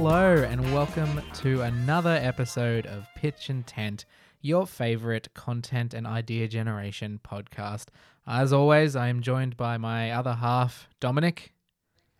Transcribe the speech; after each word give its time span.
Hello, 0.00 0.44
and 0.44 0.62
welcome 0.72 1.20
to 1.34 1.62
another 1.62 2.20
episode 2.22 2.86
of 2.86 3.08
Pitch 3.16 3.50
Intent, 3.50 4.04
your 4.40 4.64
favorite 4.64 5.26
content 5.34 5.92
and 5.92 6.06
idea 6.06 6.46
generation 6.46 7.18
podcast. 7.28 7.86
As 8.24 8.52
always, 8.52 8.94
I 8.94 9.08
am 9.08 9.22
joined 9.22 9.56
by 9.56 9.76
my 9.76 10.12
other 10.12 10.34
half, 10.34 10.88
Dominic. 11.00 11.52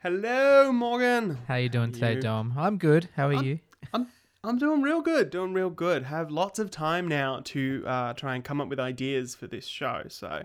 Hello, 0.03 0.73
Morgan. 0.73 1.39
How 1.47 1.55
are 1.55 1.61
you 1.61 1.69
doing 1.69 1.93
today, 1.93 2.15
you? 2.15 2.21
Dom? 2.21 2.55
I'm 2.59 2.79
good. 2.79 3.11
How 3.15 3.29
are 3.29 3.35
I'm- 3.35 3.45
you? 3.45 3.59
I'm 3.95 4.09
I'm 4.43 4.59
doing 4.59 4.83
real 4.83 5.01
good. 5.01 5.31
Doing 5.31 5.53
real 5.53 5.71
good. 5.71 6.03
Have 6.03 6.33
lots 6.33 6.59
of 6.59 6.73
time 6.73 7.07
now 7.07 7.43
to 7.45 7.85
uh, 7.87 8.13
try 8.13 8.35
and 8.35 8.43
come 8.43 8.61
up 8.61 8.69
with 8.69 8.81
ideas 8.81 9.37
for 9.37 9.47
this 9.47 9.67
show. 9.67 10.03
So 10.09 10.45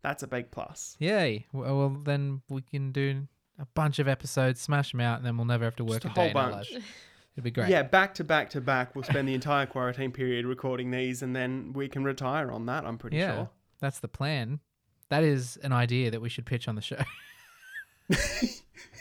that's 0.00 0.22
a 0.22 0.26
big 0.26 0.50
plus. 0.50 0.96
Yay. 0.98 1.44
Well, 1.52 1.90
then 2.04 2.40
we 2.48 2.62
can 2.62 2.90
do 2.90 3.28
a 3.60 3.66
bunch 3.74 3.98
of 3.98 4.08
episodes, 4.08 4.60
smash 4.60 4.92
them 4.92 5.00
out, 5.00 5.18
and 5.18 5.26
then 5.26 5.36
we'll 5.36 5.46
never 5.46 5.64
have 5.64 5.76
to 5.76 5.84
work 5.84 6.02
Just 6.02 6.16
a 6.16 6.20
a, 6.20 6.24
day 6.26 6.32
whole 6.32 6.42
in 6.42 6.46
our 6.48 6.50
bunch. 6.52 6.70
It'd 6.70 7.44
be 7.44 7.50
great. 7.52 7.68
Yeah, 7.68 7.82
back 7.82 8.14
to 8.14 8.24
back 8.24 8.50
to 8.50 8.60
back. 8.60 8.94
We'll 8.94 9.04
spend 9.04 9.28
the 9.28 9.34
entire 9.34 9.66
quarantine 9.66 10.12
period 10.12 10.46
recording 10.46 10.90
these, 10.90 11.22
and 11.22 11.36
then 11.36 11.72
we 11.74 11.88
can 11.88 12.02
retire 12.02 12.50
on 12.50 12.66
that. 12.66 12.84
I'm 12.86 12.98
pretty 12.98 13.18
Yeah. 13.18 13.34
sure. 13.34 13.50
That's 13.80 14.00
the 14.00 14.08
plan. 14.08 14.60
That 15.10 15.22
is 15.24 15.58
an 15.62 15.72
idea 15.72 16.10
that 16.10 16.20
we 16.20 16.28
should 16.28 16.46
pitch 16.46 16.68
on 16.68 16.74
the 16.74 16.80
show. 16.82 17.00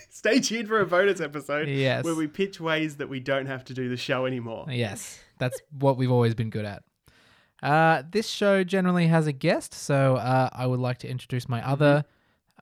Stay 0.09 0.39
tuned 0.39 0.67
for 0.67 0.79
a 0.81 0.85
bonus 0.85 1.21
episode 1.21 1.67
yes. 1.67 2.03
where 2.03 2.15
we 2.15 2.27
pitch 2.27 2.59
ways 2.59 2.97
that 2.97 3.07
we 3.07 3.19
don't 3.19 3.45
have 3.45 3.63
to 3.65 3.73
do 3.73 3.87
the 3.87 3.97
show 3.97 4.25
anymore. 4.25 4.65
Yes, 4.69 5.19
that's 5.37 5.59
what 5.71 5.97
we've 5.97 6.11
always 6.11 6.35
been 6.35 6.49
good 6.49 6.65
at. 6.65 6.83
Uh, 7.63 8.03
this 8.09 8.27
show 8.27 8.63
generally 8.63 9.07
has 9.07 9.27
a 9.27 9.31
guest, 9.31 9.73
so 9.73 10.15
uh, 10.15 10.49
I 10.51 10.65
would 10.65 10.79
like 10.79 10.97
to 10.99 11.09
introduce 11.09 11.47
my 11.47 11.65
other 11.65 12.03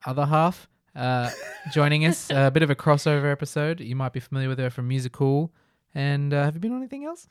other 0.06 0.26
half 0.26 0.68
uh, 0.98 1.30
joining 1.72 2.06
us. 2.06 2.30
a 2.30 2.50
bit 2.52 2.64
of 2.64 2.70
a 2.70 2.76
crossover 2.76 3.32
episode. 3.32 3.80
You 3.80 3.96
might 3.96 4.14
be 4.14 4.20
familiar 4.20 4.50
with 4.50 4.60
her 4.60 4.70
from 4.70 4.88
Musical. 4.88 5.54
And 5.96 6.34
uh, 6.34 6.44
have 6.46 6.56
you 6.56 6.60
been 6.60 6.72
on 6.74 6.80
anything 6.80 7.06
else? 7.06 7.30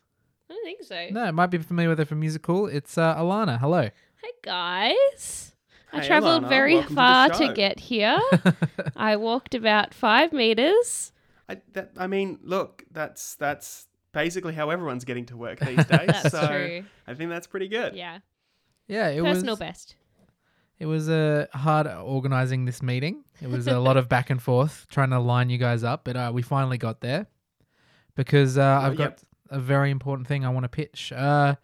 I 0.49 0.55
don't 0.55 0.65
think 0.65 0.83
so. 0.83 1.09
No, 1.11 1.27
it 1.27 1.33
might 1.33 1.49
be 1.49 1.59
familiar 1.59 1.89
with 1.91 1.99
her 1.99 2.05
from 2.05 2.21
Musical. 2.21 2.67
It's 2.67 2.97
uh, 2.97 3.17
Alana. 3.17 3.59
Hello. 3.59 3.89
Hi 4.23 4.31
guys. 4.43 5.53
I 5.93 6.01
Hey, 6.01 6.07
traveled 6.07 6.45
Alana, 6.45 6.49
very 6.49 6.75
welcome 6.75 6.89
to 6.89 6.95
the 6.95 6.97
far 6.97 7.29
to, 7.31 7.47
show. 7.47 7.53
get 7.53 7.79
here. 7.81 8.19
I 8.97 9.17
walked 9.17 9.55
about 9.55 9.95
five 9.95 10.33
meters. 10.33 11.13
I, 11.49 11.59
that, 11.75 11.93
I 11.97 12.07
mean, 12.09 12.39
look, 12.43 12.85
that's 12.91 13.35
that's 13.37 13.87
basically 14.13 14.55
how 14.55 14.71
everyone's 14.71 15.05
getting 15.05 15.27
to 15.27 15.37
work 15.37 15.59
these 15.61 15.85
days. 15.87 16.07
That's 16.07 16.31
so 16.31 16.47
true. 16.47 16.85
I 17.07 17.15
think 17.15 17.31
that's 17.31 17.47
pretty 17.47 17.69
good. 17.69 17.95
Yeah. 17.95 18.19
yeah, 18.89 19.09
it 19.09 19.23
Personal 19.23 19.53
was. 19.53 19.59
best. 19.61 19.97
It 20.79 20.87
was 20.87 21.09
uh, 21.09 21.47
hard 21.53 21.87
organizing 21.87 22.67
this 22.67 22.83
meeting. 22.83 23.25
It 23.41 23.49
was 23.49 23.67
a 23.67 23.79
lot 23.79 23.97
of 23.97 24.09
back 24.09 24.29
and 24.31 24.43
forth 24.43 24.87
trying 24.91 25.11
to 25.11 25.19
line 25.19 25.49
you 25.49 25.59
guys 25.59 25.83
up, 25.85 26.05
but 26.05 26.17
uh, 26.17 26.31
we 26.35 26.43
finally 26.43 26.77
got 26.79 27.01
there 27.01 27.27
because 28.15 28.59
uh, 28.59 28.81
I've 28.83 28.97
got 28.97 29.11
yep. 29.11 29.21
a 29.51 29.59
very 29.59 29.91
important 29.91 30.29
thing 30.29 30.45
I 30.45 30.51
want 30.51 30.65
to 30.65 30.69
pitch. 30.69 31.13
Uh, 31.13 31.57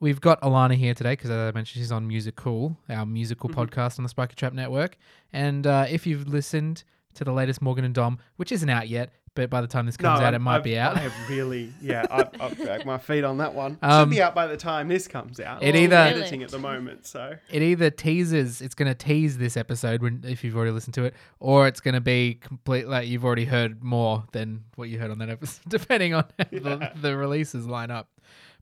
we've 0.00 0.20
got 0.20 0.40
Alana 0.40 0.74
here 0.76 0.94
today 0.94 1.12
because, 1.12 1.30
as 1.30 1.48
I 1.48 1.52
mentioned, 1.52 1.82
she's 1.82 1.92
on 1.92 2.06
Musical, 2.08 2.76
our 2.88 3.04
musical 3.04 3.50
Mhm. 3.50 3.54
podcast 3.54 3.98
on 3.98 4.02
the 4.02 4.08
Spiker 4.08 4.34
Trap 4.34 4.52
Network. 4.54 4.96
And 5.32 5.66
uh, 5.66 5.86
if 5.88 6.06
you've 6.06 6.26
listened 6.28 6.84
to 7.14 7.24
the 7.24 7.32
latest 7.32 7.60
Morgan 7.60 7.84
and 7.84 7.94
Dom, 7.94 8.18
which 8.36 8.50
isn't 8.50 8.68
out 8.68 8.88
yet, 8.88 9.10
but 9.34 9.50
by 9.50 9.60
the 9.60 9.66
time 9.66 9.86
this 9.86 9.96
comes 9.96 10.20
out, 10.20 10.32
it 10.34 10.38
might 10.38 10.56
I've- 10.56 10.70
be 10.70 10.78
out. 10.78 10.96
I 10.96 11.00
have 11.00 11.12
really, 11.28 11.72
yeah, 11.82 12.06
I've, 12.10 12.28
I've 12.40 12.56
dragged 12.56 12.86
my 12.86 12.98
feet 12.98 13.24
on 13.24 13.38
that 13.38 13.54
one. 13.54 13.78
Um, 13.82 14.02
Should 14.08 14.10
be 14.16 14.22
out 14.22 14.34
by 14.34 14.46
the 14.46 14.56
time 14.56 14.88
this 14.88 15.08
comes 15.08 15.40
out. 15.40 15.62
It 15.62 15.74
We're 15.74 15.82
either- 15.82 15.96
editing 15.96 16.42
at 16.42 16.50
the 16.50 16.58
moment, 16.58 17.06
so 17.06 17.34
it 17.50 17.62
either 17.62 17.90
teases 17.90 18.60
it's 18.62 18.74
going 18.74 18.88
to 18.88 18.94
tease 18.94 19.36
this 19.38 19.56
episode 19.56 20.02
when 20.02 20.22
if 20.26 20.44
you've 20.44 20.56
already 20.56 20.70
listened 20.70 20.94
to 20.94 21.04
it 21.04 21.14
or 21.40 21.66
it's 21.66 21.80
going 21.80 21.94
to 21.94 22.00
be 22.00 22.34
complete 22.34 22.86
like 22.86 23.08
you've 23.08 23.24
already 23.24 23.44
heard 23.44 23.82
more 23.82 24.24
than 24.32 24.64
what 24.76 24.88
you 24.88 24.98
heard 24.98 25.10
on 25.10 25.18
that 25.18 25.28
episode 25.30 25.62
depending 25.68 26.14
on 26.14 26.24
how 26.38 26.44
the, 26.50 26.92
the 27.00 27.16
releases 27.16 27.66
line 27.66 27.90
up 27.90 28.08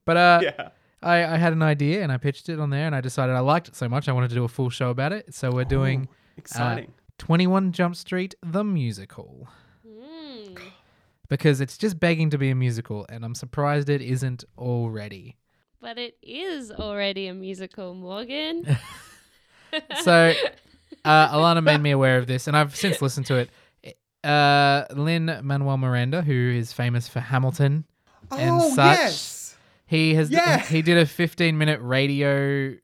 but 0.04 0.16
uh 0.16 0.40
yeah. 0.42 0.68
I, 1.02 1.24
I 1.24 1.36
had 1.36 1.52
an 1.52 1.62
idea 1.62 2.02
and 2.02 2.10
i 2.12 2.16
pitched 2.16 2.48
it 2.48 2.58
on 2.60 2.70
there 2.70 2.86
and 2.86 2.94
i 2.94 3.00
decided 3.00 3.34
i 3.34 3.40
liked 3.40 3.68
it 3.68 3.76
so 3.76 3.88
much 3.88 4.08
i 4.08 4.12
wanted 4.12 4.28
to 4.30 4.34
do 4.34 4.44
a 4.44 4.48
full 4.48 4.70
show 4.70 4.90
about 4.90 5.12
it 5.12 5.34
so 5.34 5.50
we're 5.50 5.64
doing 5.64 6.02
Ooh, 6.10 6.14
exciting. 6.38 6.92
21 7.18 7.72
jump 7.72 7.94
street 7.96 8.34
the 8.42 8.64
musical. 8.64 9.46
Because 11.32 11.62
it's 11.62 11.78
just 11.78 11.98
begging 11.98 12.28
to 12.28 12.36
be 12.36 12.50
a 12.50 12.54
musical 12.54 13.06
and 13.08 13.24
i'm 13.24 13.34
surprised 13.34 13.88
it 13.88 14.02
isn't 14.02 14.44
already 14.58 15.38
But 15.80 15.96
it 15.96 16.18
is 16.22 16.70
already 16.70 17.26
a 17.26 17.32
musical, 17.32 17.94
Morgan. 17.94 18.76
so 20.02 20.34
uh, 21.06 21.28
Alana 21.34 21.64
made 21.64 21.80
me 21.80 21.90
aware 21.90 22.18
of 22.18 22.26
this, 22.26 22.46
and 22.48 22.54
I've 22.54 22.76
since 22.76 23.00
listened 23.00 23.24
to 23.26 23.36
it. 23.36 23.96
Uh, 24.22 24.84
Lin 24.94 25.40
Manuel 25.42 25.78
Miranda, 25.78 26.20
who 26.20 26.52
is 26.54 26.74
famous 26.74 27.08
for 27.08 27.20
Hamilton, 27.20 27.86
and 28.30 28.60
oh 28.60 28.74
such. 28.74 28.98
yes, 28.98 29.56
he 29.86 30.14
has 30.14 30.30
Yeah. 30.30 30.58
he 30.60 30.82
did 30.82 30.98
a 30.98 31.06
15 31.06 31.56
minute 31.56 31.80
radio 31.80 32.74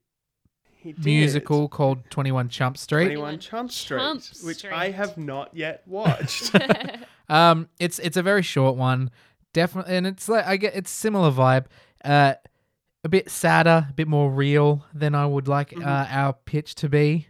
musical 1.04 1.68
called 1.68 1.98
21 2.10 2.48
Chump 2.48 2.78
Street. 2.78 3.04
21 3.08 3.38
Chump 3.40 3.70
Street, 3.70 3.98
Chump 3.98 4.22
which 4.42 4.64
I 4.64 4.90
have 4.90 5.18
not 5.18 5.54
yet 5.54 5.82
watched. 5.86 6.50
Um, 7.28 7.68
it's 7.78 7.98
it's 7.98 8.16
a 8.16 8.22
very 8.22 8.42
short 8.42 8.76
one, 8.76 9.10
definitely, 9.52 9.96
and 9.96 10.06
it's 10.06 10.28
like 10.28 10.46
I 10.46 10.56
get 10.56 10.74
it's 10.74 10.90
similar 10.90 11.30
vibe. 11.30 11.66
Uh, 12.04 12.34
a 13.04 13.08
bit 13.08 13.30
sadder, 13.30 13.86
a 13.90 13.92
bit 13.92 14.08
more 14.08 14.30
real 14.30 14.84
than 14.92 15.14
I 15.14 15.24
would 15.26 15.46
like 15.48 15.70
Mhm. 15.70 15.86
uh, 15.86 16.06
our 16.10 16.32
pitch 16.32 16.74
to 16.76 16.88
be. 16.88 17.28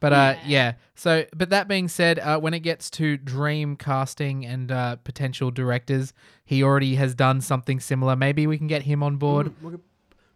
But 0.00 0.12
uh, 0.12 0.34
Yeah. 0.42 0.46
yeah. 0.46 0.72
So, 0.94 1.24
but 1.34 1.50
that 1.50 1.68
being 1.68 1.88
said, 1.88 2.18
uh, 2.18 2.38
when 2.40 2.54
it 2.54 2.60
gets 2.60 2.90
to 2.92 3.16
dream 3.16 3.76
casting 3.76 4.44
and 4.44 4.70
uh, 4.70 4.96
potential 4.96 5.50
directors, 5.50 6.12
he 6.44 6.62
already 6.62 6.96
has 6.96 7.14
done 7.14 7.40
something 7.40 7.80
similar. 7.80 8.16
Maybe 8.16 8.46
we 8.46 8.58
can 8.58 8.66
get 8.66 8.82
him 8.82 9.02
on 9.02 9.16
board. 9.16 9.46
Mm, 9.46 9.62
we 9.62 9.70
could 9.72 9.80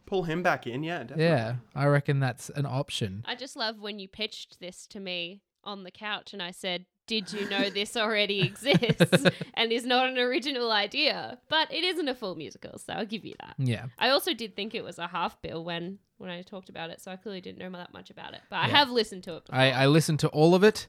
pull 0.06 0.22
him 0.22 0.42
back 0.42 0.66
in, 0.66 0.82
yeah, 0.82 1.00
definitely. 1.00 1.24
Yeah, 1.24 1.56
I 1.74 1.86
reckon 1.86 2.20
that's 2.20 2.48
an 2.50 2.64
option. 2.66 3.22
I 3.26 3.34
just 3.34 3.54
love 3.56 3.80
when 3.80 3.98
you 3.98 4.08
pitched 4.08 4.60
this 4.60 4.86
to 4.88 5.00
me 5.00 5.42
on 5.64 5.82
the 5.84 5.90
couch 5.90 6.32
and 6.32 6.42
I 6.42 6.52
said, 6.52 6.86
Did 7.06 7.32
you 7.32 7.48
know 7.48 7.70
this 7.70 7.96
already 7.96 8.40
exists 8.46 9.24
and 9.54 9.72
is 9.72 9.84
not 9.84 10.08
an 10.08 10.18
original 10.18 10.70
idea? 10.70 11.38
But 11.48 11.72
it 11.72 11.82
isn't 11.84 12.08
a 12.08 12.14
full 12.14 12.34
musical, 12.36 12.78
so 12.78 12.92
I'll 12.92 13.06
give 13.06 13.24
you 13.24 13.34
that. 13.40 13.54
Yeah, 13.58 13.86
I 13.98 14.10
also 14.10 14.32
did 14.34 14.54
think 14.56 14.74
it 14.74 14.84
was 14.84 14.98
a 14.98 15.08
half 15.08 15.40
bill 15.42 15.64
when 15.64 15.98
when 16.18 16.30
I 16.30 16.42
talked 16.42 16.68
about 16.68 16.90
it, 16.90 17.00
so 17.00 17.10
I 17.10 17.16
clearly 17.16 17.40
didn't 17.40 17.58
know 17.58 17.70
that 17.78 17.92
much 17.92 18.10
about 18.10 18.34
it. 18.34 18.40
But 18.50 18.56
I 18.56 18.68
Yeah. 18.68 18.76
have 18.76 18.90
listened 18.90 19.24
to 19.24 19.36
it. 19.36 19.46
Before. 19.46 19.58
I, 19.58 19.70
I 19.70 19.86
listened 19.86 20.20
to 20.20 20.28
all 20.28 20.54
of 20.54 20.62
it 20.62 20.86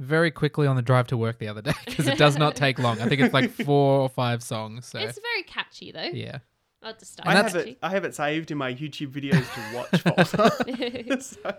very 0.00 0.30
quickly 0.32 0.66
on 0.66 0.74
the 0.74 0.82
drive 0.82 1.06
to 1.08 1.16
work 1.16 1.38
the 1.38 1.46
other 1.48 1.62
day 1.62 1.72
because 1.84 2.08
it 2.08 2.18
does 2.18 2.36
not 2.36 2.56
take 2.64 2.78
long. 2.80 3.00
I 3.00 3.08
think 3.08 3.20
it's 3.20 3.32
like 3.34 3.50
four 3.50 4.00
or 4.00 4.08
five 4.08 4.42
songs. 4.42 4.86
So 4.86 4.98
It's 4.98 5.18
very 5.20 5.42
catchy 5.44 5.92
though. 5.92 6.02
yeah. 6.12 6.38
I'll 6.82 6.88
have 6.90 6.98
to 6.98 7.04
start. 7.06 7.28
I 7.28 7.32
have 7.32 7.54
it. 7.54 7.78
I 7.82 7.90
have 7.90 8.04
it 8.04 8.14
saved 8.14 8.50
in 8.50 8.58
my 8.58 8.74
YouTube 8.74 9.08
videos 9.12 9.46
to 9.54 9.76
watch 9.76 10.02
folder. 10.02 11.20
so, 11.20 11.54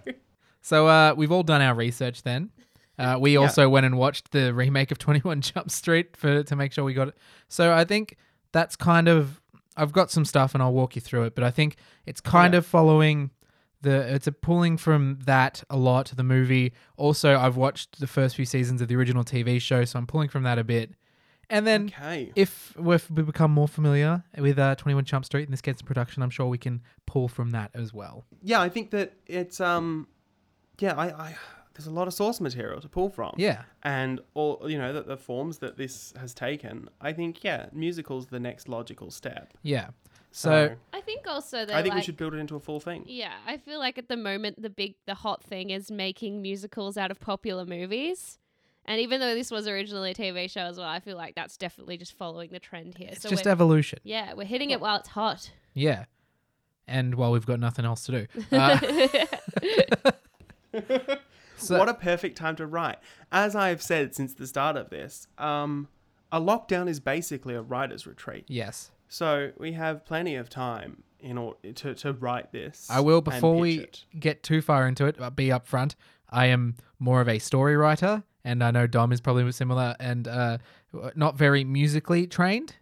So 0.61 0.87
uh, 0.87 1.13
we've 1.15 1.31
all 1.31 1.43
done 1.43 1.61
our 1.61 1.73
research 1.73 2.23
then. 2.23 2.49
Uh, 2.97 3.17
we 3.19 3.33
Yeah. 3.33 3.39
also 3.41 3.67
went 3.69 3.85
and 3.85 3.97
watched 3.97 4.31
the 4.31 4.53
remake 4.53 4.91
of 4.91 4.97
21 4.99 5.41
Jump 5.41 5.69
Street 5.71 6.15
for 6.15 6.43
to 6.43 6.55
make 6.55 6.71
sure 6.73 6.83
we 6.83 6.93
got 6.93 7.09
it. 7.09 7.17
So 7.47 7.73
I 7.73 7.83
think 7.83 8.17
that's 8.51 8.75
kind 8.75 9.07
of 9.07 9.41
I've 9.77 9.91
got 9.91 10.09
some 10.09 10.23
stuff 10.23 10.53
and 10.53 10.63
I'll 10.63 10.71
walk 10.73 10.95
you 10.95 11.01
through 11.01 11.23
it, 11.23 11.35
but 11.35 11.43
I 11.43 11.51
think 11.51 11.75
it's 12.05 12.21
kind 12.21 12.53
Yeah. 12.53 12.59
of 12.59 12.65
following 12.65 13.31
the 13.81 14.13
it's 14.15 14.25
a 14.25 14.31
pulling 14.31 14.77
from 14.77 15.19
that 15.25 15.63
a 15.69 15.75
lot 15.77 16.13
the 16.15 16.23
movie. 16.23 16.73
Also, 16.97 17.37
I've 17.37 17.57
watched 17.57 17.99
the 17.99 18.07
first 18.07 18.35
few 18.37 18.45
seasons 18.45 18.81
of 18.81 18.87
the 18.87 18.95
original 18.95 19.23
TV 19.23 19.59
show, 19.61 19.83
so 19.85 19.99
I'm 19.99 20.07
pulling 20.07 20.29
from 20.29 20.43
that 20.43 20.57
a 20.57 20.63
bit. 20.63 20.91
And 21.49 21.67
then 21.67 21.91
okay. 21.95 22.31
if 22.35 22.73
we 22.77 22.97
we 23.11 23.21
become 23.23 23.51
more 23.51 23.67
familiar 23.67 24.23
with 24.37 24.57
uh, 24.57 24.73
21 24.75 25.03
Jump 25.05 25.25
Street 25.25 25.43
and 25.43 25.53
this 25.53 25.61
gets 25.61 25.81
in 25.81 25.85
production, 25.85 26.23
I'm 26.23 26.31
sure 26.31 26.47
we 26.47 26.57
can 26.57 26.81
pull 27.05 27.27
from 27.27 27.51
that 27.51 27.69
as 27.75 27.93
well. 27.93 28.25
Yeah, 28.41 28.61
I 28.61 28.69
think 28.69 28.89
that 28.91 29.13
it's 29.27 29.59
um, 29.61 30.07
yeah, 30.79 30.93
I, 30.95 31.07
I 31.09 31.35
there's 31.75 31.87
a 31.87 31.91
lot 31.91 32.07
of 32.07 32.13
source 32.13 32.41
material 32.41 32.81
to 32.81 32.89
pull 32.89 33.09
from. 33.09 33.33
Yeah. 33.37 33.63
and 33.83 34.19
all 34.33 34.65
you 34.67 34.77
know 34.77 34.93
the, 34.93 35.03
the 35.03 35.17
forms 35.17 35.59
that 35.59 35.77
this 35.77 36.13
has 36.19 36.33
taken. 36.33 36.89
I 36.99 37.13
think 37.13 37.43
yeah, 37.43 37.67
musical's 37.71 38.27
the 38.27 38.39
next 38.39 38.67
logical 38.67 39.11
step. 39.11 39.53
Yeah. 39.61 39.89
So, 40.31 40.75
I 40.91 40.99
think 40.99 41.27
also 41.27 41.65
that 41.65 41.73
I 41.73 41.81
think 41.81 41.93
like, 41.93 42.01
we 42.01 42.05
should 42.05 42.17
build 42.17 42.33
it 42.33 42.39
into 42.39 42.57
a 42.57 42.59
full 42.59 42.81
thing. 42.81 43.05
Yeah, 43.07 43.31
I 43.47 43.55
feel 43.55 43.79
like 43.79 43.97
at 43.97 44.09
the 44.09 44.17
moment 44.17 44.61
the 44.61 44.69
big 44.69 44.95
the 45.05 45.13
hot 45.13 45.41
thing 45.43 45.69
is 45.69 45.89
making 45.89 46.41
musicals 46.41 46.97
out 46.97 47.09
of 47.09 47.21
popular 47.21 47.65
movies. 47.65 48.37
And 48.83 48.99
even 49.01 49.19
though 49.19 49.33
this 49.33 49.49
was 49.49 49.67
originally 49.67 50.11
a 50.11 50.13
TV 50.13 50.49
show 50.49 50.61
as 50.61 50.77
well, 50.77 50.87
I 50.87 50.99
feel 50.99 51.17
like 51.17 51.35
that's 51.35 51.57
definitely 51.57 51.97
just 51.97 52.13
following 52.13 52.51
the 52.51 52.59
trend 52.59 52.97
here. 52.97 53.09
it's 53.11 53.21
so 53.21 53.29
just 53.29 53.47
evolution. 53.47 53.99
yeah, 54.03 54.33
we're 54.33 54.45
hitting 54.45 54.69
it 54.71 54.79
while 54.79 54.97
it's 54.97 55.09
hot. 55.09 55.49
Yeah. 55.73 56.05
And 56.87 57.15
while 57.15 57.31
we've 57.31 57.45
got 57.47 57.59
nothing 57.59 57.85
else 57.85 58.05
to 58.05 58.11
do. 58.11 58.27
Uh, 58.51 60.11
so, 61.57 61.77
what 61.77 61.89
a 61.89 61.93
perfect 61.93 62.37
time 62.37 62.55
to 62.57 62.65
write. 62.65 62.97
As 63.31 63.55
I 63.55 63.69
have 63.69 63.81
said 63.81 64.15
since 64.15 64.33
the 64.33 64.47
start 64.47 64.77
of 64.77 64.89
this, 64.89 65.27
um, 65.37 65.87
a 66.31 66.39
lockdown 66.39 66.87
is 66.87 66.99
basically 66.99 67.55
a 67.55 67.61
writer's 67.61 68.05
retreat. 68.07 68.45
yes. 68.47 68.91
So 69.07 69.51
we 69.57 69.73
have 69.73 70.03
plenty 70.03 70.35
of 70.35 70.49
time 70.49 71.03
in 71.19 71.37
order 71.37 71.71
to, 71.73 71.93
to 71.93 72.13
write 72.13 72.51
this. 72.51 72.87
I 72.89 72.99
will, 72.99 73.21
before 73.21 73.55
we 73.55 73.79
it. 73.81 74.03
get 74.19 74.43
too 74.43 74.61
far 74.61 74.87
into 74.87 75.05
it, 75.05 75.21
uh, 75.21 75.29
be 75.29 75.47
upfront. 75.47 75.95
I 76.29 76.47
am 76.47 76.75
more 76.99 77.21
of 77.21 77.29
a 77.29 77.39
story 77.39 77.77
writer 77.77 78.23
and 78.43 78.63
I 78.63 78.71
know 78.71 78.87
Dom 78.87 79.11
is 79.11 79.21
probably 79.21 79.51
similar 79.51 79.95
and 79.99 80.27
uh, 80.27 80.57
not 81.15 81.37
very 81.37 81.63
musically 81.63 82.27
trained. 82.27 82.75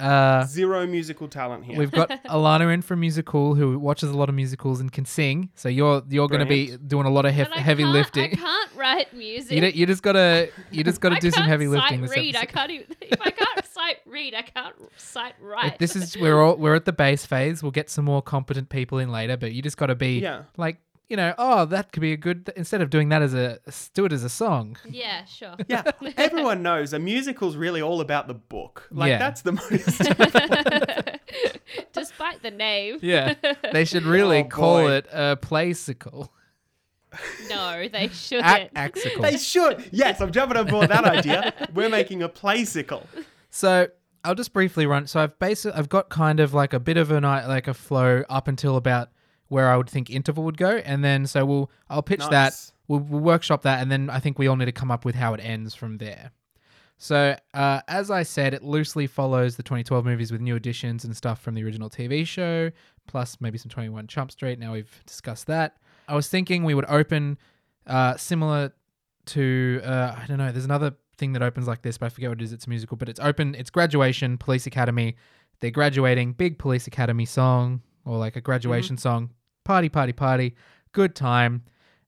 Uh, 0.00 0.44
Zero 0.46 0.86
musical 0.86 1.28
talent 1.28 1.64
here. 1.64 1.78
We've 1.78 1.90
got 1.90 2.08
Alana 2.24 2.72
in 2.72 2.82
from 2.82 3.00
musical 3.00 3.54
who 3.54 3.78
watches 3.78 4.10
a 4.10 4.16
lot 4.16 4.28
of 4.28 4.34
musicals 4.34 4.80
and 4.80 4.90
can 4.90 5.04
sing. 5.04 5.50
So 5.54 5.68
you're 5.68 6.02
you're 6.08 6.28
going 6.28 6.40
to 6.40 6.46
be 6.46 6.76
doing 6.76 7.06
a 7.06 7.10
lot 7.10 7.26
of 7.26 7.34
hef- 7.34 7.50
I 7.52 7.60
heavy 7.60 7.82
can't- 7.82 7.92
lifting. 7.92 8.32
I 8.32 8.36
can't 8.36 8.70
write 8.76 9.12
music. 9.14 9.52
You, 9.52 9.60
d- 9.60 9.78
you 9.78 9.86
just 9.86 10.02
gotta 10.02 10.50
you 10.70 10.82
just 10.84 11.00
gotta 11.00 11.16
I 11.16 11.18
do 11.20 11.30
some 11.30 11.44
heavy 11.44 11.66
lifting. 11.68 11.98
Sight 12.00 12.08
This 12.08 12.16
read. 12.16 12.36
I 12.36 12.44
can't 12.46 12.70
even. 12.70 12.86
If 13.00 13.20
I 13.20 13.30
can't 13.30 13.66
sight 13.72 13.96
read, 14.06 14.34
I 14.34 14.42
can't 14.42 14.74
sight 14.96 15.34
write. 15.40 15.78
This 15.78 15.94
is 15.96 16.16
we're 16.16 16.40
all 16.40 16.56
we're 16.56 16.74
at 16.74 16.84
the 16.84 16.92
base 16.92 17.26
phase. 17.26 17.62
We'll 17.62 17.72
get 17.72 17.90
some 17.90 18.04
more 18.04 18.22
competent 18.22 18.68
people 18.68 18.98
in 18.98 19.10
later, 19.10 19.36
but 19.36 19.52
you 19.52 19.62
just 19.62 19.76
got 19.76 19.86
to 19.86 19.94
be 19.94 20.20
Yeah. 20.20 20.42
like 20.56 20.78
you 21.10 21.16
know, 21.16 21.34
oh, 21.36 21.66
that 21.66 21.92
could 21.92 22.00
be 22.00 22.12
a 22.12 22.16
good. 22.16 22.50
Instead 22.56 22.80
of 22.80 22.88
doing 22.88 23.10
that 23.10 23.20
as 23.20 23.34
a 23.34 23.58
do 23.94 24.04
it 24.06 24.12
as 24.12 24.24
a 24.24 24.28
song. 24.30 24.76
yeah, 24.88 25.24
sure. 25.26 25.56
yeah, 25.68 25.82
everyone 26.16 26.62
knows 26.62 26.92
a 26.94 26.98
musical's 26.98 27.56
really 27.56 27.82
all 27.82 28.00
about 28.00 28.28
the 28.28 28.34
book. 28.34 28.86
Like 28.90 29.10
Yeah. 29.10 29.18
that's 29.18 29.42
the 29.42 29.52
most. 29.52 29.98
Despite 31.92 32.42
the 32.42 32.50
name. 32.50 32.98
Yeah, 33.02 33.34
they 33.72 33.84
should 33.84 34.04
really 34.04 34.38
Oh, 34.40 34.44
call 34.44 34.82
boy. 34.82 34.92
it 34.92 35.06
a 35.12 35.36
playsicle. 35.40 36.28
No, 37.48 37.88
they 37.88 38.08
shouldn't. 38.12 38.46
Ac- 38.46 38.70
axicle. 38.76 39.22
they 39.22 39.36
should. 39.36 39.88
Yes, 39.92 40.20
I'm 40.20 40.30
jumping 40.32 40.56
on 40.56 40.66
board 40.66 40.88
that 40.88 41.04
idea. 41.04 41.52
We're 41.74 41.88
making 41.88 42.22
a 42.22 42.28
playsicle. 42.28 43.04
So 43.50 43.88
I'll 44.24 44.34
just 44.36 44.52
briefly 44.52 44.86
run. 44.86 45.06
So 45.08 45.20
I've 45.20 45.38
basically 45.38 45.76
I've 45.78 45.88
got 45.88 46.08
kind 46.08 46.38
of 46.40 46.54
like 46.54 46.72
a 46.72 46.80
bit 46.80 46.96
of 46.96 47.10
an 47.10 47.24
i- 47.24 47.46
like 47.46 47.66
a 47.68 47.74
flow 47.74 48.22
up 48.28 48.46
until 48.48 48.76
about 48.76 49.08
where 49.50 49.68
I 49.68 49.76
would 49.76 49.90
think 49.90 50.08
interval 50.10 50.44
would 50.44 50.56
go, 50.56 50.76
and 50.78 51.04
then 51.04 51.26
so 51.26 51.44
we'll 51.44 51.70
I'll 51.90 52.02
pitch 52.02 52.22
that. 52.30 52.54
We'll, 52.88 53.00
we'll 53.00 53.20
workshop 53.20 53.62
that, 53.62 53.82
and 53.82 53.90
then 53.90 54.08
I 54.08 54.20
think 54.20 54.38
we 54.38 54.46
all 54.46 54.56
need 54.56 54.64
to 54.64 54.72
come 54.72 54.90
up 54.90 55.04
with 55.04 55.16
how 55.16 55.34
it 55.34 55.40
ends 55.40 55.74
from 55.74 55.98
there. 55.98 56.30
So 56.98 57.36
uh, 57.52 57.80
as 57.88 58.10
I 58.10 58.22
said, 58.22 58.54
it 58.54 58.62
loosely 58.62 59.06
follows 59.06 59.56
the 59.56 59.62
2012 59.62 60.04
movies 60.04 60.30
with 60.30 60.40
new 60.40 60.54
additions 60.54 61.04
and 61.04 61.16
stuff 61.16 61.40
from 61.40 61.54
the 61.54 61.64
original 61.64 61.90
TV 61.90 62.26
show, 62.26 62.70
plus 63.06 63.38
maybe 63.40 63.58
some 63.58 63.70
21 63.70 64.06
Chump 64.06 64.30
Street. 64.30 64.58
Now 64.58 64.72
we've 64.72 65.02
discussed 65.04 65.46
that. 65.48 65.76
I 66.08 66.14
was 66.14 66.28
thinking 66.28 66.62
we 66.62 66.74
would 66.74 66.84
open 66.88 67.38
uh, 67.86 68.16
similar 68.16 68.72
to 69.26 69.80
uh, 69.84 70.14
I 70.16 70.26
don't 70.26 70.38
know. 70.38 70.52
There's 70.52 70.64
another 70.64 70.94
thing 71.18 71.32
that 71.32 71.42
opens 71.42 71.66
like 71.66 71.82
this, 71.82 71.98
but 71.98 72.06
I 72.06 72.08
forget 72.10 72.30
what 72.30 72.40
it 72.40 72.44
is. 72.44 72.52
It's 72.52 72.66
a 72.66 72.70
musical, 72.70 72.96
but 72.96 73.08
it's 73.08 73.20
open. 73.20 73.56
It's 73.56 73.70
graduation, 73.70 74.38
police 74.38 74.66
academy. 74.66 75.16
They're 75.58 75.70
graduating. 75.70 76.34
Big 76.34 76.58
police 76.58 76.86
academy 76.86 77.24
song 77.24 77.82
or 78.04 78.18
like 78.18 78.36
a 78.36 78.40
graduation 78.40 78.96
song. 78.96 79.30
Party, 79.64 79.88
party, 79.88 80.12
party. 80.12 80.54
Good 80.92 81.14
time. 81.14 81.62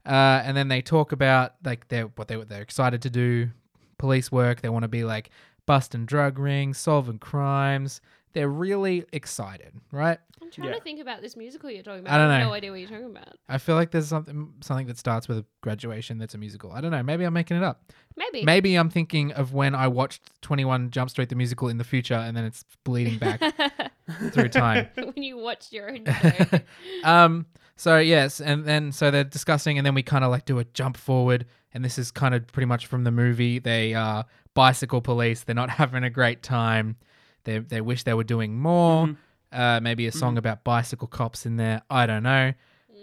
Uh, 0.05 0.43
and 0.45 0.57
then 0.57 0.69
they 0.69 0.83
talk 0.83 1.13
about 1.13 1.55
like 1.65 1.89
they're 1.89 2.07
what 2.17 2.29
they 2.29 2.37
they're 2.37 2.63
excited 2.63 3.03
to 3.03 3.11
do, 3.11 3.51
police 3.99 4.33
work. 4.33 4.61
They 4.61 4.69
want 4.69 4.83
to 4.83 4.89
be 4.89 5.05
like 5.05 5.31
busting 5.67 6.07
drug 6.07 6.39
rings, 6.39 6.79
solving 6.79 7.19
crimes. 7.19 8.01
They're 8.33 8.49
really 8.49 9.05
excited, 9.13 9.75
right? 9.93 10.19
I'm 10.41 10.51
trying 10.51 10.69
Yeah. 10.69 10.75
to 10.75 10.81
think 10.81 11.01
about 11.01 11.21
this 11.21 11.37
musical 11.37 11.71
you're 11.71 11.83
talking 11.85 12.01
about. 12.01 12.15
I 12.15 12.19
don't 12.19 12.31
have 12.31 12.47
no 12.49 12.53
idea 12.53 12.71
what 12.73 12.81
you're 12.81 12.89
talking 12.89 13.05
about. 13.11 13.35
I 13.49 13.59
feel 13.59 13.77
like 13.77 13.91
there's 13.93 14.09
something 14.09 14.55
something 14.61 14.87
that 14.89 14.99
starts 14.99 15.29
with 15.29 15.39
a 15.39 15.45
graduation 15.61 16.19
that's 16.19 16.35
a 16.35 16.39
musical. 16.39 16.73
I 16.73 16.81
don't 16.81 16.91
know. 16.91 17.03
Maybe 17.03 17.25
I'm 17.25 17.33
making 17.35 17.59
it 17.59 17.63
up. 17.63 17.85
Maybe. 18.17 18.43
Maybe 18.45 18.75
I'm 18.75 18.91
thinking 18.91 19.33
of 19.33 19.53
when 19.53 19.75
I 19.75 19.87
watched 19.87 20.23
21 20.43 20.91
Jump 20.91 21.11
Street 21.11 21.29
the 21.29 21.37
musical 21.37 21.69
in 21.69 21.77
the 21.79 21.85
future, 21.85 22.15
and 22.15 22.37
then 22.37 22.45
it's 22.45 22.65
bleeding 22.85 23.19
back 23.19 23.41
through 24.33 24.49
time. 24.49 24.89
when 24.95 25.23
you 25.23 25.39
watch 25.39 25.73
your 25.73 25.91
own 25.91 26.05
show. 26.05 26.61
um. 27.05 27.47
So 27.77 27.99
yes, 27.99 28.41
and 28.41 28.65
then 28.65 28.93
so 28.93 29.11
they're 29.11 29.25
discussing, 29.25 29.77
and 29.79 29.85
then 29.87 29.95
we 29.95 30.03
kind 30.03 30.25
of 30.25 30.31
like 30.31 30.45
do 30.45 30.59
a 30.59 30.65
jump 30.65 30.97
forward, 30.97 31.47
and 31.75 31.85
this 31.85 31.99
is 31.99 32.11
kind 32.13 32.35
of 32.35 32.47
pretty 32.49 32.67
much 32.67 32.87
from 32.87 33.03
the 33.03 33.11
movie. 33.11 33.59
They 33.59 33.95
are 33.95 34.25
bicycle 34.55 35.01
police. 35.01 35.43
They're 35.43 35.55
not 35.55 35.71
having 35.81 36.05
a 36.05 36.11
great 36.11 36.43
time. 36.43 36.97
They 37.45 37.59
they 37.59 37.81
wish 37.81 38.05
they 38.05 38.15
were 38.15 38.25
doing 38.25 38.59
more. 38.59 39.07
Mhm. 39.07 39.17
Uh, 39.51 39.81
maybe 39.81 40.07
a 40.07 40.13
song 40.13 40.39
about 40.39 40.65
bicycle 40.65 41.09
cops 41.09 41.45
in 41.45 41.57
there. 41.57 41.83
I 41.91 42.07
don't 42.07 42.23
know. 42.23 42.53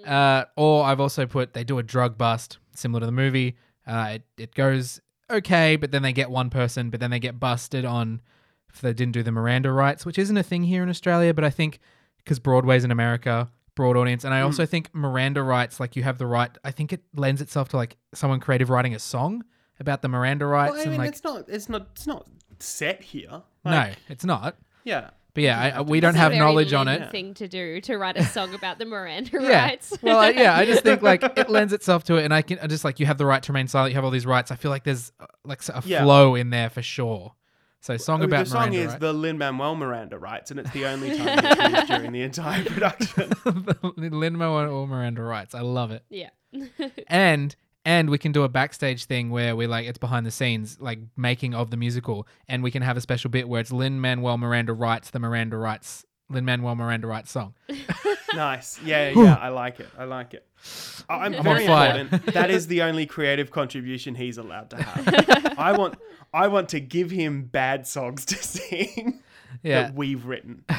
Uh, 0.06 0.46
or 0.56 0.86
I've 0.86 1.00
also 1.00 1.26
put 1.26 1.54
they 1.54 1.64
do 1.64 1.78
a 1.78 1.84
drug 1.84 2.18
bust 2.18 2.58
similar 2.74 3.02
to 3.02 3.06
the 3.06 3.12
movie. 3.12 3.58
Uh, 3.86 4.12
it 4.14 4.24
it 4.38 4.56
goes 4.56 5.02
okay, 5.30 5.76
but 5.76 5.92
then 5.92 6.02
they 6.04 6.14
get 6.14 6.30
one 6.32 6.50
person, 6.50 6.90
but 6.90 7.00
then 7.00 7.12
they 7.12 7.20
get 7.20 7.40
busted 7.40 7.86
on 7.86 8.22
if 8.74 8.82
they 8.82 8.94
didn't 8.94 9.14
do 9.14 9.24
the 9.24 9.32
Miranda 9.32 9.72
rights, 9.72 10.06
which 10.06 10.18
isn't 10.18 10.38
a 10.38 10.44
thing 10.44 10.64
here 10.64 10.84
in 10.84 10.90
Australia, 10.90 11.34
but 11.34 11.44
I 11.44 11.50
think 11.50 11.80
because 12.18 12.40
Broadway's 12.40 12.84
in 12.84 12.92
America, 12.92 13.50
broad 13.76 13.98
audience, 13.98 14.24
and 14.24 14.34
I 14.34 14.42
also 14.42 14.66
think 14.66 14.90
Miranda 14.94 15.42
rights, 15.42 15.80
like 15.80 15.96
you 15.96 16.04
have 16.04 16.18
the 16.18 16.28
right. 16.28 16.52
I 16.64 16.72
think 16.72 16.94
it 16.94 17.02
lends 17.16 17.42
itself 17.42 17.70
to 17.70 17.78
like 17.78 17.98
someone 18.14 18.40
creative 18.40 18.70
writing 18.70 18.94
a 18.96 19.00
song 19.00 19.44
about 19.80 20.02
the 20.02 20.08
Miranda 20.10 20.46
rights 20.46 20.72
Well, 20.72 20.80
I 20.80 20.84
and 20.84 20.92
mean, 20.92 21.00
like 21.00 21.10
it's 21.10 21.24
not. 21.24 21.46
It's 21.48 21.70
not. 21.70 21.88
It's 21.94 22.06
not 22.08 22.28
set 22.60 23.02
here. 23.02 23.42
no, 23.66 23.92
it's 24.10 24.26
not. 24.26 24.58
Yeah. 24.84 25.12
But 25.36 25.44
yeah, 25.44 25.74
I, 25.78 25.82
we 25.82 26.00
don't 26.00 26.10
It's 26.10 26.18
a 26.18 26.22
have 26.22 26.32
very 26.32 26.40
knowledge 26.40 26.74
on 26.74 26.88
it. 26.88 27.12
Thing 27.12 27.36
to 27.36 27.48
do 27.48 27.80
to 27.82 27.98
write 27.98 28.18
a 28.18 28.26
song 28.26 28.54
about 28.56 28.80
the 28.80 28.86
Miranda 28.86 29.30
Yeah. 29.42 29.66
rights. 29.68 29.94
well, 30.02 30.18
I, 30.20 30.32
yeah, 30.32 30.56
I 30.58 30.66
just 30.66 30.84
think 30.84 31.02
like 31.04 31.24
it 31.24 31.50
lends 31.58 31.72
itself 31.72 32.04
to 32.06 32.16
it, 32.18 32.26
and 32.26 32.34
I 32.34 32.42
can 32.42 32.58
I 32.60 32.68
just 32.68 32.84
like 32.84 33.00
you 33.00 33.06
have 33.06 33.18
the 33.20 33.26
right 33.28 33.42
to 33.44 33.52
remain 33.54 33.68
silent. 33.68 33.92
You 33.92 33.96
have 33.96 34.04
all 34.04 34.12
these 34.12 34.26
rights. 34.26 34.52
I 34.52 34.56
feel 34.56 34.72
like 34.72 34.84
there's 34.84 35.12
uh, 35.20 35.28
like 35.46 35.62
a 35.70 35.82
Yeah. 35.86 36.04
flow 36.04 36.36
in 36.36 36.50
there 36.50 36.70
for 36.70 36.82
sure. 36.82 37.34
So 37.82 37.96
song 37.98 38.22
I 38.22 38.26
about 38.26 38.46
the 38.46 38.52
song 38.52 38.60
Miranda, 38.72 38.78
is 38.80 38.88
right? 38.92 39.00
the 39.00 39.14
Lin 39.14 39.38
Manuel 39.38 39.76
Miranda 39.76 40.18
rights, 40.20 40.52
and 40.52 40.60
it's 40.60 40.70
the 40.72 40.86
only 40.86 41.18
time 41.18 41.40
it's 41.42 41.76
used 41.78 41.88
during 41.88 42.12
the 42.12 42.22
entire 42.24 42.64
production. 42.66 43.32
Lin 43.96 44.38
Manuel 44.38 44.86
Miranda 44.86 45.22
rights. 45.22 45.56
I 45.56 45.62
love 45.62 45.92
it. 45.92 46.04
yeah. 46.10 46.30
And 47.08 47.56
and 47.86 48.10
we 48.10 48.18
can 48.18 48.32
do 48.34 48.44
a 48.44 48.50
backstage 48.50 49.06
thing 49.06 49.30
where 49.30 49.56
we 49.56 49.66
like 49.66 49.88
it's 49.88 49.98
behind 49.98 50.26
the 50.26 50.32
scenes, 50.32 50.78
like 50.82 51.00
making 51.16 51.54
of 51.56 51.72
the 51.72 51.78
musical, 51.78 52.28
and 52.50 52.62
we 52.64 52.72
can 52.72 52.82
have 52.82 52.98
a 52.98 53.02
special 53.02 53.30
bit 53.30 53.48
where 53.48 53.62
it's 53.62 53.72
Lin 53.72 54.02
Manuel 54.02 54.38
Miranda 54.38 54.74
writes 54.74 55.10
the 55.12 55.20
Miranda 55.20 55.56
rights 55.58 56.06
Lin 56.30 56.44
Manuel 56.46 56.76
Miranda 56.76 57.08
writes 57.08 57.32
song. 57.32 57.54
nice. 58.36 58.80
Yeah, 58.84 59.10
yeah. 59.10 59.36
I 59.36 59.50
like 59.50 59.80
it. 59.80 59.88
I 59.98 60.04
like 60.04 60.34
it. 60.34 60.46
I- 61.08 61.26
I'm, 61.26 61.34
I'm 61.36 61.44
very 61.44 61.64
on 61.64 61.68
fire. 61.68 62.00
important. 62.02 62.34
That 62.34 62.52
is 62.52 62.68
the 62.68 62.82
only 62.84 63.06
creative 63.06 63.50
contribution 63.52 64.14
he's 64.16 64.38
allowed 64.38 64.70
to 64.72 64.84
have. 64.84 65.56
I 65.58 65.72
want. 65.78 65.98
I 66.34 66.48
want 66.48 66.70
to 66.70 66.80
give 66.80 67.12
him 67.12 67.44
bad 67.44 67.88
songs 67.88 68.26
to 68.26 68.36
sing 68.44 69.22
Yeah. 69.64 69.84
that 69.84 69.96
we've 69.96 70.26
written. 70.26 70.66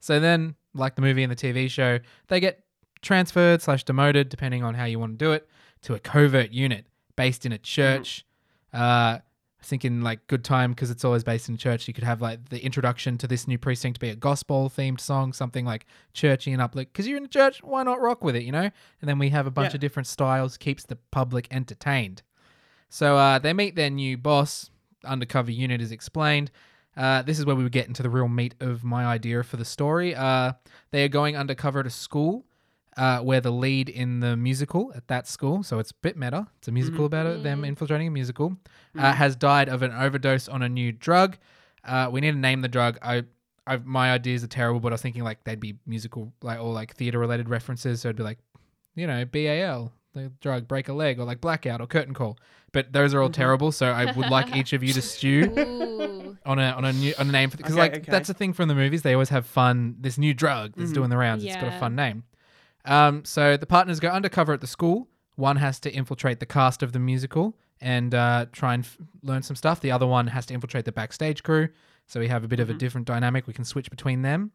So 0.00 0.20
then, 0.20 0.54
like 0.72 0.94
the 0.94 1.02
movie 1.02 1.24
and 1.24 1.32
the 1.32 1.36
TV 1.36 1.68
show, 1.68 1.98
they 2.28 2.38
get 2.38 2.62
transferred 3.02 3.60
slash 3.60 3.82
demoted, 3.84 4.28
depending 4.28 4.62
on 4.62 4.74
how 4.74 4.84
you 4.84 5.00
want 5.00 5.18
to 5.18 5.24
do 5.24 5.32
it, 5.32 5.48
to 5.82 5.94
a 5.94 5.98
covert 5.98 6.52
unit 6.52 6.86
based 7.16 7.44
in 7.44 7.50
a 7.50 7.58
church. 7.58 8.24
Uh, 8.72 9.18
I 9.18 9.64
think 9.64 9.84
in 9.84 10.02
like 10.02 10.24
good 10.28 10.44
time 10.44 10.70
because 10.70 10.92
it's 10.92 11.04
always 11.04 11.24
based 11.24 11.48
in 11.48 11.56
church. 11.56 11.88
You 11.88 11.94
could 11.94 12.04
have 12.04 12.22
like 12.22 12.50
the 12.50 12.64
introduction 12.64 13.18
to 13.18 13.26
this 13.26 13.48
new 13.48 13.58
precinct 13.58 13.98
be 13.98 14.10
a 14.10 14.14
gospel 14.14 14.70
themed 14.70 15.00
song, 15.00 15.32
something 15.32 15.64
like 15.64 15.86
churchy 16.12 16.52
and 16.52 16.62
uplift. 16.62 16.92
Because 16.92 17.08
you're 17.08 17.18
in 17.18 17.24
a 17.24 17.28
church, 17.28 17.60
why 17.64 17.82
not 17.82 18.00
rock 18.00 18.22
with 18.22 18.36
it, 18.36 18.44
you 18.44 18.52
know? 18.52 18.70
And 19.00 19.08
then 19.08 19.18
we 19.18 19.30
have 19.30 19.48
a 19.48 19.50
bunch 19.50 19.72
Yeah. 19.72 19.78
of 19.78 19.80
different 19.80 20.06
styles, 20.06 20.56
keeps 20.56 20.84
the 20.84 20.94
public 21.10 21.48
entertained. 21.50 22.22
So 22.88 23.16
uh, 23.16 23.38
they 23.38 23.52
meet 23.52 23.74
their 23.74 23.90
new 23.90 24.16
boss. 24.16 24.70
Undercover 25.04 25.50
unit 25.50 25.80
is 25.80 25.92
explained. 25.92 26.50
Uh, 26.96 27.22
this 27.22 27.38
is 27.38 27.44
where 27.44 27.54
we 27.54 27.62
would 27.62 27.72
get 27.72 27.86
into 27.86 28.02
the 28.02 28.08
real 28.08 28.28
meat 28.28 28.54
of 28.60 28.82
my 28.82 29.04
idea 29.04 29.42
for 29.42 29.56
the 29.58 29.64
story. 29.64 30.14
Uh, 30.14 30.52
they 30.92 31.04
are 31.04 31.08
going 31.08 31.36
undercover 31.36 31.80
at 31.80 31.86
a 31.86 31.90
school 31.90 32.46
uh, 32.96 33.18
where 33.20 33.40
the 33.42 33.50
lead 33.50 33.90
in 33.90 34.20
the 34.20 34.36
musical 34.36 34.90
at 34.94 35.06
that 35.08 35.28
school, 35.28 35.62
so 35.62 35.78
it's 35.78 35.90
a 35.90 35.94
bit 36.00 36.16
meta. 36.16 36.46
It's 36.58 36.68
a 36.68 36.72
musical 36.72 37.04
about 37.04 37.26
it, 37.26 37.42
them 37.42 37.64
infiltrating 37.64 38.08
a 38.08 38.10
musical, 38.10 38.56
uh, 38.98 39.12
has 39.12 39.36
died 39.36 39.68
of 39.68 39.82
an 39.82 39.92
overdose 39.92 40.48
on 40.48 40.62
a 40.62 40.68
new 40.68 40.92
drug. 40.92 41.36
Uh, 41.84 42.08
we 42.10 42.22
need 42.22 42.32
to 42.32 42.38
name 42.38 42.62
the 42.62 42.68
drug. 42.68 42.98
I, 43.02 43.24
I, 43.66 43.76
my 43.76 44.10
ideas 44.12 44.42
are 44.42 44.48
terrible, 44.48 44.80
but 44.80 44.92
I 44.92 44.94
was 44.94 45.02
thinking 45.02 45.22
like 45.24 45.44
they'd 45.44 45.60
be 45.60 45.76
musical, 45.86 46.32
like 46.42 46.58
or 46.58 46.72
like 46.72 46.94
theater 46.94 47.18
related 47.18 47.50
references. 47.50 48.00
So 48.00 48.08
it'd 48.08 48.16
be 48.16 48.22
like, 48.22 48.38
you 48.94 49.06
know, 49.06 49.26
BAL, 49.26 49.92
the 50.16 50.32
drug, 50.40 50.66
break 50.66 50.88
a 50.88 50.92
leg, 50.92 51.18
or 51.20 51.24
like 51.24 51.40
blackout 51.40 51.80
or 51.80 51.86
curtain 51.86 52.14
call. 52.14 52.38
But 52.72 52.92
those 52.92 53.14
are 53.14 53.22
all 53.22 53.30
terrible. 53.30 53.72
So 53.72 53.86
I 53.86 54.10
would 54.12 54.28
like 54.30 54.54
each 54.56 54.72
of 54.72 54.82
you 54.82 54.92
to 54.92 55.02
stew 55.12 56.36
on 56.44 56.58
a 56.58 56.70
on 56.72 56.84
a 56.84 56.92
new 56.92 57.14
on 57.18 57.28
a 57.28 57.32
name 57.32 57.50
because 57.50 57.72
Okay, 57.72 57.80
like 57.80 57.96
okay. 57.98 58.10
that's 58.10 58.28
the 58.28 58.34
thing 58.34 58.52
from 58.52 58.68
the 58.68 58.74
movies. 58.74 59.02
They 59.02 59.12
always 59.14 59.28
have 59.30 59.46
fun. 59.46 59.96
This 60.00 60.18
new 60.18 60.34
drug 60.34 60.74
that's 60.76 60.92
doing 60.92 61.10
the 61.10 61.16
rounds. 61.16 61.44
It's 61.44 61.56
got 61.56 61.72
a 61.74 61.78
fun 61.78 61.94
name. 61.94 62.24
Um, 62.84 63.24
so 63.24 63.56
the 63.56 63.66
partners 63.66 63.98
go 64.00 64.08
undercover 64.08 64.52
at 64.52 64.60
the 64.60 64.66
school. 64.66 65.08
One 65.36 65.56
has 65.56 65.80
to 65.80 65.90
infiltrate 65.92 66.40
the 66.40 66.46
cast 66.46 66.82
of 66.82 66.92
the 66.92 66.98
musical 66.98 67.56
and 67.80 68.14
uh, 68.14 68.46
try 68.52 68.74
and 68.74 68.84
f- 68.84 68.96
learn 69.22 69.42
some 69.42 69.56
stuff. 69.56 69.80
The 69.80 69.90
other 69.90 70.06
one 70.06 70.28
has 70.28 70.46
to 70.46 70.54
infiltrate 70.54 70.84
the 70.84 70.92
backstage 70.92 71.42
crew. 71.42 71.68
So 72.06 72.20
we 72.20 72.28
have 72.28 72.44
a 72.44 72.48
bit 72.48 72.60
of 72.60 72.70
a 72.70 72.74
different 72.74 73.06
dynamic. 73.06 73.46
We 73.48 73.52
can 73.52 73.64
switch 73.64 73.90
between 73.90 74.22
them. 74.22 74.52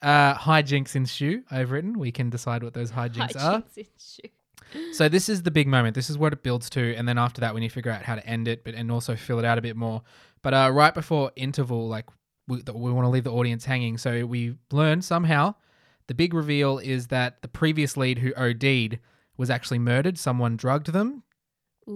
Uh, 0.00 0.34
hijinks 0.36 0.94
ensue. 0.94 1.42
I've 1.50 1.70
written. 1.72 1.98
We 1.98 2.12
can 2.12 2.30
decide 2.30 2.62
what 2.62 2.72
those 2.74 2.92
hijinks 2.92 3.34
are. 3.34 3.62
Hijinks 3.62 3.76
ensue. 3.94 4.28
So 4.92 5.08
this 5.08 5.28
is 5.28 5.42
the 5.42 5.50
big 5.50 5.68
moment. 5.68 5.94
This 5.94 6.10
is 6.10 6.18
what 6.18 6.32
it 6.32 6.42
builds 6.42 6.68
to, 6.70 6.94
and 6.96 7.08
then 7.08 7.18
after 7.18 7.40
that, 7.40 7.54
we 7.54 7.60
need 7.60 7.68
to 7.68 7.74
figure 7.74 7.90
out 7.92 8.02
how 8.02 8.14
to 8.16 8.26
end 8.26 8.48
it, 8.48 8.64
but 8.64 8.74
and 8.74 8.90
also 8.90 9.14
fill 9.16 9.38
it 9.38 9.44
out 9.44 9.58
a 9.58 9.62
bit 9.62 9.76
more. 9.76 10.02
But 10.42 10.54
uh, 10.54 10.70
right 10.72 10.92
before 10.94 11.30
interval, 11.36 11.88
like 11.88 12.06
we, 12.48 12.62
we 12.74 12.92
want 12.92 13.04
to 13.04 13.08
leave 13.10 13.24
the 13.24 13.32
audience 13.32 13.64
hanging, 13.64 13.96
so 13.98 14.26
we 14.26 14.56
learn 14.72 15.02
somehow 15.02 15.54
the 16.08 16.14
big 16.14 16.34
reveal 16.34 16.78
is 16.78 17.08
that 17.08 17.42
the 17.42 17.48
previous 17.48 17.96
lead 17.96 18.18
who 18.18 18.32
OD'd 18.34 18.98
was 19.36 19.50
actually 19.50 19.78
murdered. 19.80 20.16
Someone 20.18 20.56
drugged 20.56 20.92
them, 20.92 21.22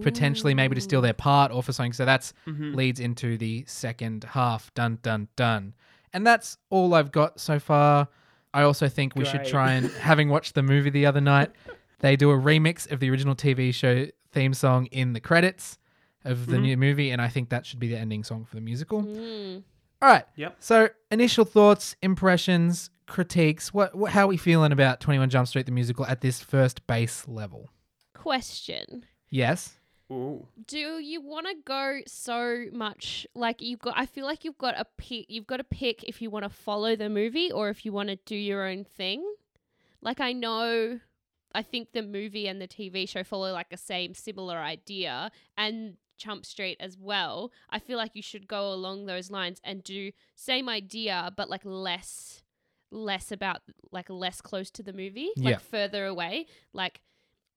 potentially 0.03 0.55
maybe 0.55 0.75
to 0.75 0.81
steal 0.81 1.01
their 1.01 1.13
part 1.13 1.51
or 1.53 1.63
for 1.63 1.73
something. 1.73 1.93
So 1.93 2.05
that's 2.05 2.33
Mhm. 2.47 2.75
leads 2.75 3.01
into 3.01 3.37
the 3.37 3.65
second 3.67 4.25
half. 4.25 4.73
Dun 4.75 4.99
dun 5.03 5.29
dun. 5.37 5.75
And 6.13 6.27
that's 6.27 6.59
all 6.71 6.95
I've 6.95 7.13
got 7.13 7.41
so 7.41 7.59
far. 7.59 8.09
I 8.53 8.63
also 8.63 8.89
think 8.89 9.15
we 9.15 9.25
should 9.25 9.45
try 9.45 9.73
and 9.75 9.87
having 9.93 10.29
watched 10.29 10.55
the 10.55 10.63
movie 10.63 10.91
the 10.91 11.07
other 11.07 11.21
night, 11.21 11.51
they 12.01 12.17
do 12.17 12.31
a 12.31 12.37
remix 12.37 12.91
of 12.91 13.01
the 13.01 13.11
original 13.11 13.35
TV 13.35 13.73
show 13.73 14.07
theme 14.33 14.53
song 14.55 14.87
in 14.87 15.13
the 15.13 15.21
credits 15.21 15.79
of 16.25 16.47
the 16.47 16.57
Mhm. 16.57 16.63
new 16.63 16.77
movie, 16.77 17.11
and 17.11 17.23
I 17.23 17.29
think 17.29 17.49
that 17.49 17.65
should 17.65 17.79
be 17.79 17.89
the 17.89 17.97
ending 17.97 18.25
song 18.25 18.45
for 18.45 18.55
the 18.57 18.61
musical. 18.61 19.03
Mm. 19.03 19.63
All 20.03 20.09
right. 20.09 20.25
Yep. 20.37 20.57
So 20.61 20.89
initial 21.11 21.45
thoughts, 21.45 21.97
impressions, 22.03 22.91
critiques. 23.07 23.73
What, 23.75 23.95
what 23.95 24.13
how 24.13 24.25
are 24.25 24.29
we 24.29 24.37
feeling 24.37 24.73
about 24.73 25.01
Twenty 25.01 25.19
One 25.19 25.31
Jump 25.31 25.49
Street 25.49 25.67
the 25.67 25.73
musical 25.73 26.07
at 26.07 26.21
this 26.21 26.43
first 26.43 26.87
base 26.87 27.27
level? 27.29 27.71
Question. 28.15 29.05
Yes. 29.31 29.77
Ooh. 30.13 30.47
Do 30.67 30.79
you 30.99 31.21
want 31.21 31.47
to 31.47 31.55
go 31.65 32.01
so 32.07 32.67
much 32.73 33.27
like 33.35 33.63
you've 33.63 33.79
got 33.81 33.95
I 33.97 34.07
feel 34.07 34.25
like 34.27 34.45
you've 34.45 34.59
got 34.59 34.75
a 34.79 34.85
pick 34.99 35.27
you've 35.29 35.47
got 35.47 35.57
to 35.59 35.65
pick 35.65 36.03
if 36.05 36.21
you 36.21 36.31
want 36.31 36.45
to 36.45 36.49
follow 36.51 36.97
the 36.97 37.09
movie 37.09 37.51
or 37.53 37.69
if 37.71 37.85
you 37.85 37.93
want 37.93 38.09
to 38.11 38.17
do 38.27 38.37
your 38.37 38.67
own 38.67 38.85
thing. 38.85 39.25
Like 40.03 40.21
I 40.21 40.33
know 40.33 41.01
I 41.55 41.63
think 41.63 41.93
the 41.93 42.03
movie 42.03 42.47
and 42.49 42.61
the 42.61 42.69
TV 42.69 43.09
show 43.09 43.25
follow 43.25 43.53
like 43.53 43.73
a 43.73 43.77
same 43.77 44.15
similar 44.15 44.59
idea 44.59 45.31
and 45.57 45.97
Chump 46.17 46.45
Street 46.45 46.77
as 46.81 46.99
well. 46.99 47.51
I 47.71 47.79
feel 47.79 47.97
like 47.97 48.11
you 48.15 48.23
should 48.23 48.47
go 48.47 48.73
along 48.73 49.07
those 49.07 49.31
lines 49.31 49.61
and 49.65 49.83
do 49.83 50.13
same 50.35 50.69
idea 50.69 51.33
but 51.37 51.49
like 51.49 51.63
less 51.65 52.43
less 52.93 53.31
about 53.33 53.63
like 53.93 54.11
less 54.11 54.41
close 54.41 54.71
to 54.73 54.83
the 54.83 54.93
movie, 54.93 55.31
Yeah. 55.37 55.51
like 55.51 55.61
further 55.61 56.07
away. 56.07 56.47
Like 56.73 57.01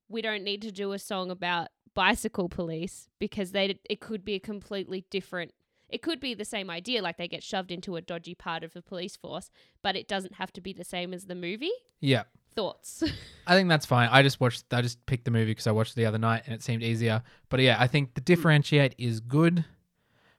we 0.10 0.22
don't 0.22 0.44
need 0.44 0.62
to 0.64 0.72
do 0.72 0.92
a 0.94 1.00
song 1.00 1.30
about 1.32 1.70
bicycle 1.96 2.50
police 2.50 3.10
because 3.20 3.52
they 3.52 3.80
it 3.90 4.00
could 4.00 4.26
be 4.26 4.34
a 4.34 4.40
completely 4.40 5.06
different 5.12 5.52
it 5.90 6.02
could 6.02 6.20
be 6.20 6.34
the 6.34 6.44
same 6.46 6.72
idea 6.72 7.04
like 7.04 7.18
they 7.18 7.28
get 7.28 7.44
shoved 7.44 7.70
into 7.72 7.96
a 7.96 8.02
dodgy 8.02 8.34
part 8.34 8.64
of 8.64 8.74
the 8.74 8.82
police 8.82 9.16
force 9.16 9.52
but 9.84 9.96
it 9.96 10.08
doesn't 10.08 10.34
have 10.36 10.52
to 10.52 10.60
be 10.60 10.74
the 10.74 10.84
same 10.84 11.14
as 11.14 11.26
the 11.26 11.36
movie 11.36 11.70
Yeah. 12.02 12.24
Thoughts 12.56 13.04
I 13.48 13.56
think 13.56 13.68
that's 13.70 13.86
fine. 13.86 14.08
I 14.12 14.24
just 14.24 14.40
watched. 14.40 14.66
I 14.74 14.82
just 14.82 15.06
picked 15.06 15.26
the 15.26 15.32
movie 15.32 15.52
because 15.52 15.68
I 15.68 15.72
watched 15.72 15.92
it 15.94 15.96
the 15.98 16.06
other 16.06 16.18
night 16.18 16.44
and 16.46 16.56
it 16.56 16.64
seemed 16.64 16.82
easier. 16.82 17.22
But 17.50 17.60
yeah, 17.60 17.76
I 17.80 17.88
think 17.88 18.14
the 18.14 18.22
hmm. 18.22 18.26
differentiate 18.26 18.96
is 18.98 19.20
good. 19.20 19.66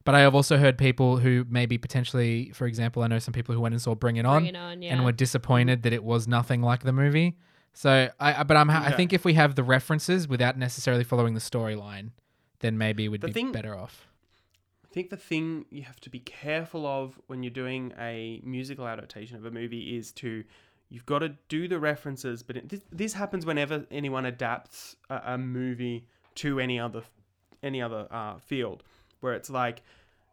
But 0.04 0.14
I 0.14 0.21
have 0.21 0.35
also 0.35 0.59
heard 0.59 0.76
people 0.76 1.16
who 1.16 1.47
maybe 1.49 1.78
potentially, 1.78 2.50
for 2.52 2.66
example, 2.66 3.02
I 3.02 3.06
know 3.06 3.18
some 3.18 3.33
people 3.33 3.54
who 3.54 3.61
went 3.61 3.75
and 3.75 3.80
saw 3.80 3.94
Bring 3.94 4.16
It 4.16 4.26
On, 4.26 4.42
Bring 4.42 4.54
it 4.54 4.59
on 4.59 4.83
yeah 4.83 4.92
and 4.92 5.04
were 5.04 5.12
disappointed 5.12 5.83
that 5.85 5.92
it 5.94 6.04
was 6.04 6.28
nothing 6.28 6.61
like 6.61 6.83
the 6.83 6.92
movie. 6.92 7.38
So 7.73 8.11
I, 8.21 8.40
I- 8.40 8.42
but 8.42 8.56
I'm, 8.56 8.68
ha- 8.68 8.85
I 8.87 8.92
think 8.92 9.12
if 9.14 9.25
we 9.25 9.33
have 9.35 9.54
the 9.54 9.62
references 9.64 10.28
without 10.28 10.59
necessarily 10.59 11.04
following 11.04 11.33
the 11.35 11.40
storyline, 11.40 12.11
then 12.61 12.76
maybe 12.76 13.09
we'd 13.09 13.23
The 13.23 13.28
be 13.28 13.33
thing- 13.33 13.52
better 13.52 13.75
off. 13.75 14.06
I 14.85 14.92
think 14.94 15.09
the 15.11 15.16
thing 15.16 15.64
you 15.71 15.83
have 15.83 15.99
to 16.02 16.11
be 16.11 16.21
careful 16.21 16.87
of 16.87 17.18
when 17.26 17.42
you're 17.42 17.50
doing 17.50 17.92
a 17.99 18.40
musical 18.44 18.87
adaptation 18.87 19.37
of 19.37 19.44
a 19.44 19.50
movie 19.50 19.97
is 19.97 20.12
to 20.12 20.44
you've 20.95 21.07
got 21.07 21.19
to 21.21 21.31
do 21.49 21.67
the 21.69 21.79
references, 21.81 22.43
but 22.43 22.57
it, 22.57 22.69
this, 22.69 22.81
this 22.93 23.13
happens 23.15 23.45
whenever 23.45 23.85
anyone 23.91 24.25
adapts 24.25 24.97
a, 25.11 25.21
a 25.35 25.39
movie 25.39 26.07
to 26.37 26.61
any 26.61 26.79
other 26.79 27.03
any 27.63 27.81
other 27.83 28.07
uh, 28.11 28.37
field, 28.39 28.83
where 29.21 29.35
it's 29.35 29.51
like 29.51 29.83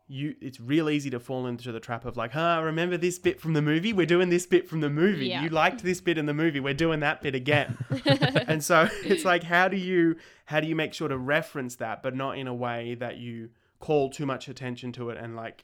you 0.07 0.35
it's 0.41 0.59
real 0.59 0.89
easy 0.89 1.09
to 1.09 1.19
fall 1.19 1.47
into 1.47 1.71
the 1.71 1.79
trap 1.79 2.03
of 2.05 2.17
like, 2.17 2.31
huh, 2.33 2.61
remember 2.63 2.97
this 2.97 3.17
bit 3.17 3.39
from 3.41 3.53
the 3.53 3.61
movie? 3.61 3.93
We're 3.93 4.05
doing 4.05 4.29
this 4.29 4.45
bit 4.45 4.67
from 4.69 4.81
the 4.81 4.89
movie. 4.89 5.27
Yeah. 5.27 5.43
You 5.43 5.49
liked 5.49 5.81
this 5.83 6.01
bit 6.01 6.17
in 6.17 6.25
the 6.25 6.33
movie. 6.33 6.59
We're 6.59 6.73
doing 6.73 6.99
that 6.99 7.21
bit 7.21 7.33
again. 7.33 7.77
and 8.47 8.63
so 8.63 8.87
it's 9.03 9.25
like 9.25 9.43
how 9.43 9.67
do 9.67 9.77
you 9.77 10.15
how 10.45 10.59
do 10.59 10.67
you 10.67 10.75
make 10.75 10.93
sure 10.93 11.07
to 11.07 11.17
reference 11.17 11.77
that 11.77 12.03
but 12.03 12.13
not 12.15 12.37
in 12.37 12.47
a 12.47 12.53
way 12.53 12.95
that 12.95 13.17
you 13.17 13.49
call 13.79 14.09
too 14.09 14.25
much 14.25 14.47
attention 14.49 14.91
to 14.91 15.09
it 15.09 15.17
and 15.17 15.35
like 15.35 15.63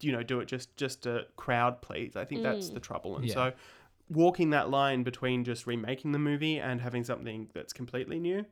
you 0.00 0.12
know 0.12 0.22
do 0.22 0.38
it 0.38 0.46
just 0.46 0.76
just 0.76 1.02
to 1.04 1.22
crowd 1.36 1.80
please 1.82 2.14
i 2.14 2.24
think 2.24 2.42
that's 2.44 2.68
Mm. 2.70 2.74
the 2.74 2.80
trouble 2.80 3.16
and 3.16 3.24
Yeah. 3.26 3.34
so 3.34 3.52
walking 4.10 4.50
that 4.50 4.70
line 4.70 5.02
between 5.02 5.44
just 5.44 5.66
remaking 5.66 6.12
the 6.12 6.18
movie 6.18 6.58
and 6.58 6.80
having 6.80 7.04
something 7.04 7.48
that's 7.54 7.72
completely 7.72 8.18
new 8.18 8.44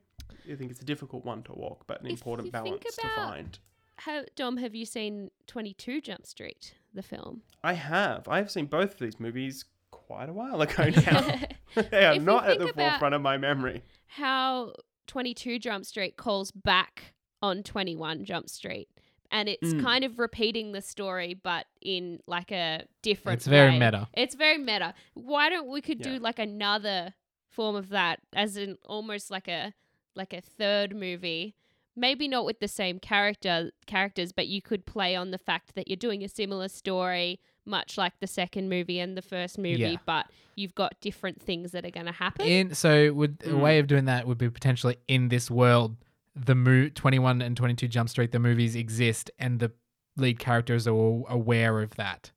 i 0.51 0.55
think 0.55 0.71
it's 0.71 0.81
a 0.81 0.85
difficult 0.85 1.25
one 1.25 1.43
to 1.43 1.53
walk 1.53 1.85
but 1.87 2.01
an 2.01 2.07
If 2.07 2.13
important 2.13 2.53
balance 2.53 2.85
to 2.97 3.09
find. 3.15 3.59
How, 3.99 4.25
dom 4.37 4.59
have 4.59 4.75
you 4.75 4.85
seen 4.85 5.31
22 5.47 6.03
jump 6.03 6.27
street 6.27 6.75
the 6.93 7.03
film? 7.03 7.41
I 7.65 7.73
have. 7.73 8.29
I've 8.29 8.51
seen 8.51 8.67
both 8.67 8.93
of 8.93 8.99
these 8.99 9.19
movies 9.19 9.65
quite 9.91 10.29
a 10.29 10.35
while 10.35 10.61
ago 10.61 10.91
now. 11.07 11.41
They 11.91 12.05
are 12.05 12.15
If 12.15 12.23
not 12.23 12.47
at 12.49 12.59
the 12.59 12.69
forefront 12.75 13.15
of 13.15 13.23
my 13.23 13.39
memory. 13.39 13.83
how 14.07 14.75
22 15.07 15.59
Jump 15.59 15.87
Street 15.87 16.17
calls 16.19 16.51
back 16.51 17.15
on 17.41 17.63
21 17.63 18.25
Jump 18.27 18.49
Street. 18.51 18.89
And 19.31 19.49
it's 19.49 19.73
Mm. 19.75 19.83
kind 19.83 20.05
of 20.05 20.19
repeating 20.19 20.73
the 20.73 20.81
story, 20.83 21.35
but 21.35 21.67
in 21.81 22.21
like 22.27 22.51
a 22.53 22.85
different 23.03 23.39
It's 23.39 23.47
very 23.47 23.71
way. 23.73 23.79
meta. 23.79 24.09
It's 24.15 24.35
very 24.35 24.59
meta. 24.59 24.95
Why 25.15 25.49
don't 25.51 25.69
we 25.69 25.81
could 25.81 26.01
Yeah. 26.01 26.15
do 26.15 26.19
like 26.19 26.39
another 26.39 27.15
form 27.49 27.75
of 27.77 27.89
that 27.89 28.21
as 28.35 28.57
in 28.57 28.77
almost 28.85 29.31
like 29.31 29.49
a 29.49 29.73
like 30.15 30.33
a 30.35 30.41
third 30.43 30.95
movie 30.95 31.55
maybe 31.99 32.29
not 32.29 32.45
with 32.45 32.61
the 32.61 32.69
same 32.69 32.99
character 32.99 33.71
characters 33.87 34.31
but 34.31 34.47
you 34.47 34.61
could 34.61 34.85
play 34.85 35.17
on 35.17 35.31
the 35.31 35.39
fact 35.39 35.75
that 35.75 35.89
you're 35.89 35.97
doing 35.97 36.23
a 36.23 36.29
similar 36.29 36.69
story 36.69 37.41
much 37.65 37.97
like 37.97 38.13
the 38.21 38.27
second 38.27 38.69
movie 38.69 38.99
and 39.01 39.17
the 39.17 39.23
first 39.23 39.57
movie 39.57 39.79
Yeah. 39.81 39.97
but 40.05 40.27
you've 40.55 40.75
got 40.75 41.01
different 41.01 41.41
things 41.41 41.73
that 41.73 41.87
are 41.87 41.91
going 41.91 42.05
to 42.07 42.13
happen 42.13 42.45
In 42.47 42.75
so 42.75 43.13
would 43.15 43.39
a 43.45 43.49
Mm. 43.49 43.61
way 43.63 43.79
of 43.79 43.87
doing 43.87 44.05
that 44.05 44.27
would 44.27 44.37
be 44.39 44.51
potentially 44.51 44.97
in 45.09 45.29
this 45.31 45.51
world, 45.51 45.97
the 46.37 46.55
mo- 46.55 46.89
21 46.95 47.41
and 47.43 47.57
22 47.57 47.89
Jump 47.89 48.09
Street, 48.09 48.31
the 48.33 48.39
movies 48.39 48.77
exist, 48.77 49.31
and 49.39 49.59
the 49.59 49.73
lead 50.17 50.39
characters 50.39 50.87
are 50.87 50.95
all 50.95 51.27
aware 51.29 51.81
of 51.83 51.95
that. 51.97 52.31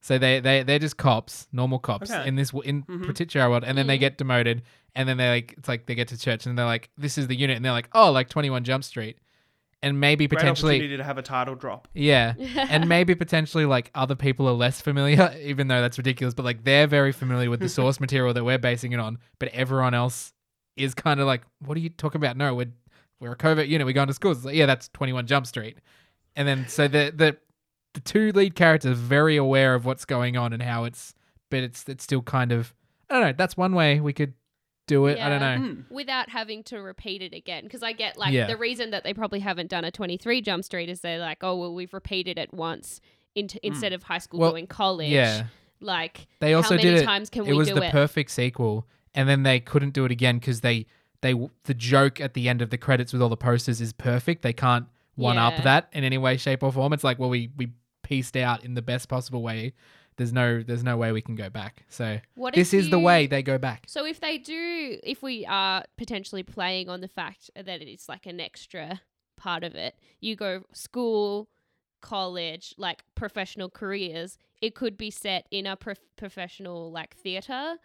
So 0.00 0.18
they 0.18 0.38
they 0.40 0.62
they're 0.62 0.78
just 0.78 0.96
cops, 0.98 1.48
normal 1.52 1.78
cops 1.78 2.10
Okay. 2.10 2.28
in 2.28 2.36
this 2.36 2.50
w- 2.50 2.68
in 2.68 2.82
Mhm. 2.84 3.06
particular 3.06 3.48
world, 3.50 3.64
and 3.64 3.76
then 3.76 3.86
they 3.88 3.96
Mm. 3.96 4.00
get 4.00 4.18
demoted, 4.18 4.62
and 4.94 5.08
then 5.08 5.16
they 5.16 5.28
like 5.28 5.54
it's 5.58 5.68
like 5.68 5.86
they 5.86 5.94
get 5.94 6.08
to 6.08 6.18
church, 6.18 6.46
and 6.46 6.56
they're 6.56 6.64
like, 6.66 6.90
"This 6.96 7.18
is 7.18 7.26
the 7.26 7.34
unit," 7.34 7.56
and 7.56 7.64
they're 7.64 7.72
like, 7.72 7.88
"Oh, 7.92 8.12
like 8.12 8.28
21 8.28 8.62
Jump 8.62 8.84
Street," 8.84 9.18
and 9.82 9.98
maybe 9.98 10.28
Great 10.28 10.38
potentially, 10.38 10.96
to 10.96 11.02
have 11.02 11.18
a 11.18 11.22
title 11.22 11.54
drop 11.56 11.88
yeah, 11.92 12.34
and 12.70 12.88
maybe 12.88 13.14
potentially 13.14 13.64
like 13.66 13.90
other 13.94 14.14
people 14.14 14.46
are 14.48 14.52
less 14.52 14.80
familiar, 14.80 15.34
even 15.42 15.66
though 15.68 15.80
that's 15.80 15.98
ridiculous, 15.98 16.34
but 16.34 16.44
like 16.44 16.62
they're 16.64 16.86
very 16.86 17.10
familiar 17.12 17.50
with 17.50 17.60
the 17.60 17.68
source 17.80 17.98
material 17.98 18.32
that 18.32 18.44
we're 18.44 18.58
basing 18.58 18.92
it 18.92 19.00
on, 19.00 19.18
but 19.40 19.48
everyone 19.48 19.92
else 19.94 20.32
is 20.76 20.94
kind 20.94 21.18
of 21.20 21.26
like, 21.26 21.42
what 21.64 21.76
are 21.76 21.80
you 21.80 21.88
talking 21.88 22.20
about? 22.20 22.36
No, 22.36 22.54
we're 22.54 22.70
we're 23.20 23.32
a 23.32 23.36
covert 23.36 23.66
unit. 23.66 23.86
We're 23.86 23.92
going 23.92 24.08
to 24.08 24.14
schools. 24.14 24.38
It's 24.38 24.46
like, 24.46 24.54
yeah, 24.56 24.66
that's 24.66 24.88
Twenty 24.88 25.12
One 25.12 25.26
Jump 25.26 25.46
Street, 25.46 25.78
and 26.34 26.46
then 26.46 26.66
so 26.68 26.88
the 26.88 27.12
the 27.14 27.36
the 27.94 28.00
two 28.00 28.32
lead 28.32 28.54
characters 28.54 28.92
are 28.92 28.94
very 28.94 29.36
aware 29.36 29.74
of 29.74 29.84
what's 29.86 30.04
going 30.04 30.36
on 30.36 30.52
and 30.52 30.62
how 30.62 30.84
it's, 30.84 31.14
but 31.50 31.60
it's 31.60 31.88
it's 31.88 32.04
still 32.04 32.22
kind 32.22 32.52
of 32.52 32.74
I 33.08 33.14
don't 33.14 33.22
know. 33.22 33.32
That's 33.36 33.56
one 33.56 33.74
way 33.74 34.00
we 34.00 34.12
could 34.12 34.34
do 34.86 35.06
it. 35.06 35.18
I 35.18 35.28
don't 35.28 35.40
know. 35.40 35.68
Hmm. 35.72 35.80
without 35.94 36.28
having 36.28 36.62
to 36.64 36.78
repeat 36.78 37.20
it 37.20 37.34
again 37.34 37.64
because 37.64 37.82
i 37.82 37.90
get 37.92 38.16
like 38.16 38.32
Yeah. 38.32 38.46
the 38.46 38.56
reason 38.56 38.90
that 38.90 39.02
they 39.02 39.12
probably 39.14 39.40
haven't 39.40 39.68
done 39.68 39.84
a 39.84 39.90
23 39.90 40.40
jump 40.42 40.62
street 40.62 40.88
is 40.88 41.00
they're 41.00 41.18
like 41.18 41.38
oh 41.42 41.56
well 41.56 41.74
we've 41.74 41.92
repeated 41.92 42.38
it 42.38 42.54
once 42.54 43.00
into, 43.34 43.58
instead 43.66 43.92
of 43.92 44.04
high 44.04 44.18
school 44.18 44.38
Well, 44.38 44.50
going 44.52 44.68
college 44.68 45.10
Yeah, 45.10 45.46
like 45.80 46.28
they 46.38 46.54
also 46.54 46.68
how 46.68 46.76
many 46.76 46.82
did 46.88 46.98
it. 46.98 47.04
times 47.04 47.30
can 47.30 47.42
it 47.46 47.48
we 47.50 47.54
was 47.56 47.66
do 47.66 47.74
the 47.74 47.86
it 47.86 47.90
perfect 47.90 48.30
sequel 48.30 48.86
and 49.12 49.28
then 49.28 49.42
they 49.42 49.58
couldn't 49.58 49.90
do 49.92 50.04
it 50.04 50.12
again 50.12 50.38
because 50.38 50.60
they 50.60 50.86
they 51.20 51.34
the 51.64 51.74
joke 51.74 52.20
at 52.20 52.34
the 52.34 52.48
end 52.48 52.62
of 52.62 52.70
the 52.70 52.78
credits 52.78 53.12
with 53.12 53.22
all 53.22 53.28
the 53.28 53.36
posters 53.36 53.80
is 53.80 53.92
perfect. 53.92 54.42
They 54.42 54.52
can't 54.52 54.86
one 55.14 55.38
up 55.38 55.54
Yeah. 55.54 55.62
that 55.62 55.88
in 55.92 56.04
any 56.04 56.18
way 56.18 56.36
shape 56.36 56.62
or 56.62 56.72
form. 56.72 56.92
It's 56.92 57.04
like 57.04 57.18
well 57.18 57.30
we 57.30 57.50
we 57.56 57.72
pieced 58.02 58.36
out 58.36 58.64
in 58.64 58.74
the 58.74 58.82
best 58.82 59.08
possible 59.08 59.42
way. 59.42 59.72
There's 60.16 60.32
no 60.32 60.62
there's 60.62 60.84
no 60.84 60.96
way 60.96 61.12
we 61.12 61.20
can 61.22 61.34
go 61.36 61.50
back. 61.50 61.84
So 61.88 62.20
what 62.34 62.54
this 62.54 62.72
if 62.72 62.80
is 62.80 62.90
the 62.90 62.98
way 62.98 63.26
they 63.26 63.42
go 63.42 63.58
back. 63.58 63.84
So 63.88 64.04
if 64.06 64.20
they 64.20 64.38
do 64.38 64.98
if 65.02 65.22
we 65.22 65.44
are 65.46 65.84
potentially 65.98 66.42
playing 66.42 66.88
on 66.88 67.00
the 67.00 67.08
fact 67.08 67.50
that 67.54 67.68
it's 67.82 68.08
like 68.08 68.26
an 68.26 68.40
extra 68.40 69.00
part 69.36 69.62
of 69.64 69.74
it 69.74 69.94
you 70.20 70.34
go 70.34 70.62
school 70.72 71.50
college 72.00 72.74
like 72.78 73.04
professional 73.14 73.68
careers 73.68 74.38
it 74.62 74.74
could 74.74 74.96
be 74.96 75.10
set 75.10 75.46
in 75.50 75.66
a 75.66 75.76
prof- 75.76 75.98
professional 76.16 76.90
like 76.90 77.14
theater 77.16 77.76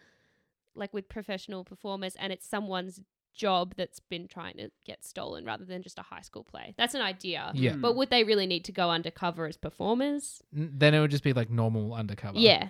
like 0.76 0.94
with 0.94 1.10
professional 1.10 1.64
performers 1.66 2.16
and 2.20 2.32
it's 2.32 2.48
someone's 2.48 3.02
job 3.34 3.74
that's 3.78 4.00
been 4.00 4.28
trying 4.28 4.56
to 4.58 4.70
get 4.86 5.04
stolen 5.04 5.46
rather 5.46 5.66
than 5.66 5.82
just 5.82 5.98
a 5.98 6.02
high 6.02 6.22
school 6.22 6.44
play 6.44 6.74
that's 6.78 6.94
an 6.94 7.02
idea 7.02 7.52
yeah 7.56 7.76
but 7.76 7.96
would 7.96 8.10
they 8.10 8.24
really 8.24 8.46
need 8.46 8.64
to 8.66 8.72
go 8.72 8.90
undercover 8.92 9.46
as 9.48 9.58
performers 9.58 10.42
N- 10.56 10.72
then 10.78 10.94
it 10.94 11.00
would 11.00 11.12
just 11.12 11.24
be 11.24 11.34
like 11.34 11.50
normal 11.50 11.94
undercover 11.94 12.38
yeah 12.38 12.70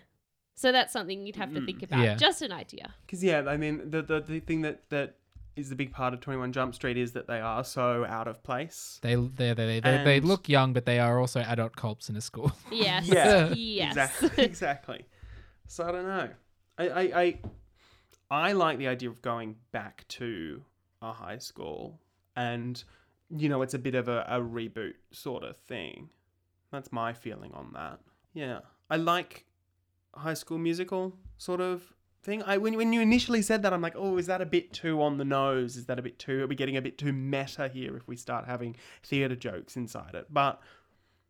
so 0.56 0.72
that's 0.72 0.94
something 0.94 1.26
you'd 1.26 1.36
have 1.38 1.54
to 1.54 1.60
Mm. 1.62 1.66
think 1.66 1.84
about 1.84 2.00
Yeah. 2.04 2.16
just 2.16 2.42
an 2.42 2.52
idea 2.52 2.94
Because 3.06 3.24
yeah, 3.24 3.44
I 3.48 3.58
mean 3.58 3.90
the, 3.90 4.02
the 4.02 4.22
the 4.22 4.40
thing 4.40 4.62
that 4.62 4.90
that 4.90 5.16
is 5.56 5.70
the 5.70 5.76
big 5.76 5.92
part 5.92 6.14
of 6.14 6.20
Twenty 6.22 6.40
One 6.40 6.54
Jump 6.54 6.74
Street 6.76 6.98
is 6.98 7.12
that 7.14 7.28
they 7.28 7.40
are 7.42 7.64
so 7.64 8.06
out 8.06 8.28
of 8.28 8.42
place. 8.44 9.00
they 9.02 9.16
they 9.16 9.54
they, 9.54 9.80
they, 9.80 9.80
they 9.82 10.18
And- 10.18 10.26
look 10.28 10.48
young 10.48 10.72
but 10.74 10.86
they 10.86 11.00
are 11.00 11.20
also 11.20 11.40
adult 11.42 11.76
cops 11.76 12.10
in 12.10 12.16
a 12.16 12.22
school 12.22 12.52
yes 12.72 13.06
Yeah, 13.08 13.50
yes 13.56 13.92
Exactly. 13.98 14.44
exactly. 14.46 15.06
So 15.68 15.86
I 15.88 15.92
don't 15.92 16.06
know. 16.06 16.30
I, 16.78 16.90
I 16.90 17.22
I 17.24 17.40
I 18.32 18.54
like 18.54 18.78
the 18.78 18.88
idea 18.88 19.10
of 19.10 19.22
going 19.22 19.58
back 19.72 20.08
to 20.08 20.64
a 21.02 21.12
high 21.12 21.38
school 21.38 22.00
and 22.36 22.84
you 23.30 23.48
know, 23.48 23.62
it's 23.62 23.74
a 23.74 23.80
bit 23.80 23.96
of 23.96 24.08
a, 24.08 24.26
a 24.28 24.40
reboot 24.40 24.96
sort 25.12 25.44
of 25.44 25.56
thing. 25.68 26.10
That's 26.72 26.92
my 26.92 27.14
feeling 27.14 27.54
on 27.54 27.72
that. 27.74 28.00
Yeah. 28.34 28.60
I 28.90 28.98
like 28.98 29.46
high 30.14 30.34
school 30.34 30.58
musical 30.58 31.16
sort 31.38 31.62
of 31.62 31.94
thing. 32.24 32.44
I 32.44 32.58
when 32.58 32.76
when 32.76 32.94
you 32.94 33.02
initially 33.02 33.42
said 33.42 33.64
that, 33.64 33.74
I'm 33.74 33.82
like, 33.82 33.96
oh, 33.96 34.18
is 34.18 34.28
that 34.28 34.42
a 34.42 34.46
bit 34.46 34.74
too 34.74 35.02
on 35.02 35.18
the 35.18 35.26
nose? 35.26 35.78
Is 35.78 35.86
that 35.86 36.00
a 36.00 36.02
bit 36.02 36.20
too? 36.20 36.44
Are 36.44 36.48
we 36.48 36.56
getting 36.56 36.78
a 36.78 36.82
bit 36.82 36.98
too 36.98 37.14
meta 37.14 37.70
here 37.70 37.96
if 37.96 38.08
we 38.08 38.16
start 38.16 38.46
having 38.46 38.76
theater 39.04 39.36
jokes 39.36 39.76
inside 39.76 40.16
it? 40.16 40.28
But 40.30 40.62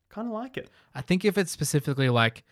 kind 0.10 0.28
of 0.28 0.34
like 0.34 0.58
it. 0.58 0.70
I 0.94 1.02
think 1.02 1.24
if 1.24 1.38
it's 1.38 1.52
specifically 1.52 2.10
like 2.10 2.44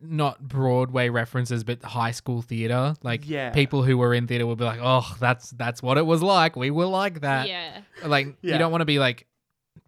not 0.00 0.46
Broadway 0.46 1.08
references, 1.08 1.64
but 1.64 1.82
high 1.82 2.10
school 2.12 2.42
theater, 2.42 2.94
like 3.02 3.28
Yeah. 3.28 3.50
people 3.50 3.82
who 3.82 3.98
were 3.98 4.14
in 4.14 4.26
theater 4.26 4.46
would 4.46 4.58
be 4.58 4.64
like, 4.64 4.80
"Oh, 4.82 5.14
that's 5.20 5.50
that's 5.50 5.82
what 5.82 5.98
it 5.98 6.06
was 6.06 6.22
like. 6.22 6.56
We 6.56 6.70
were 6.70 6.86
like 6.86 7.20
that." 7.20 7.48
yeah. 7.48 7.82
Like 8.04 8.36
Yeah. 8.42 8.52
you 8.54 8.58
don't 8.58 8.70
want 8.70 8.80
to 8.82 8.86
be 8.86 8.98
like 8.98 9.26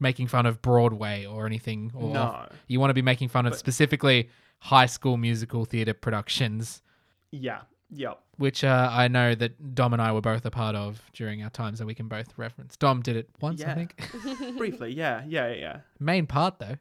making 0.00 0.26
fun 0.28 0.46
of 0.46 0.60
Broadway 0.62 1.24
or 1.24 1.46
anything. 1.46 1.90
Or 1.94 2.12
No. 2.12 2.48
you 2.66 2.80
want 2.80 2.90
to 2.90 2.94
be 2.94 3.02
making 3.02 3.28
fun 3.28 3.46
of 3.46 3.52
But- 3.52 3.58
specifically 3.58 4.28
high 4.58 4.86
school 4.86 5.16
musical 5.16 5.64
theater 5.64 5.94
productions, 5.94 6.82
Yeah. 7.30 7.62
Yep. 7.90 8.18
which 8.38 8.64
uh, 8.64 8.88
I 8.90 9.08
know 9.08 9.34
that 9.34 9.74
Dom 9.74 9.92
and 9.92 10.00
I 10.02 10.10
were 10.12 10.20
both 10.22 10.44
a 10.46 10.50
part 10.50 10.74
of 10.74 11.00
during 11.12 11.42
our 11.44 11.50
times 11.50 11.78
that 11.78 11.86
we 11.86 11.94
can 11.94 12.08
both 12.08 12.36
reference. 12.36 12.76
Dom 12.76 13.02
did 13.02 13.14
it 13.16 13.28
once, 13.40 13.62
I 13.62 13.74
think. 13.74 13.94
Briefly. 14.58 14.92
Yeah. 14.92 15.22
Yeah. 15.26 15.52
Yeah. 15.52 15.80
Main 16.00 16.26
part 16.26 16.58
though, 16.58 16.76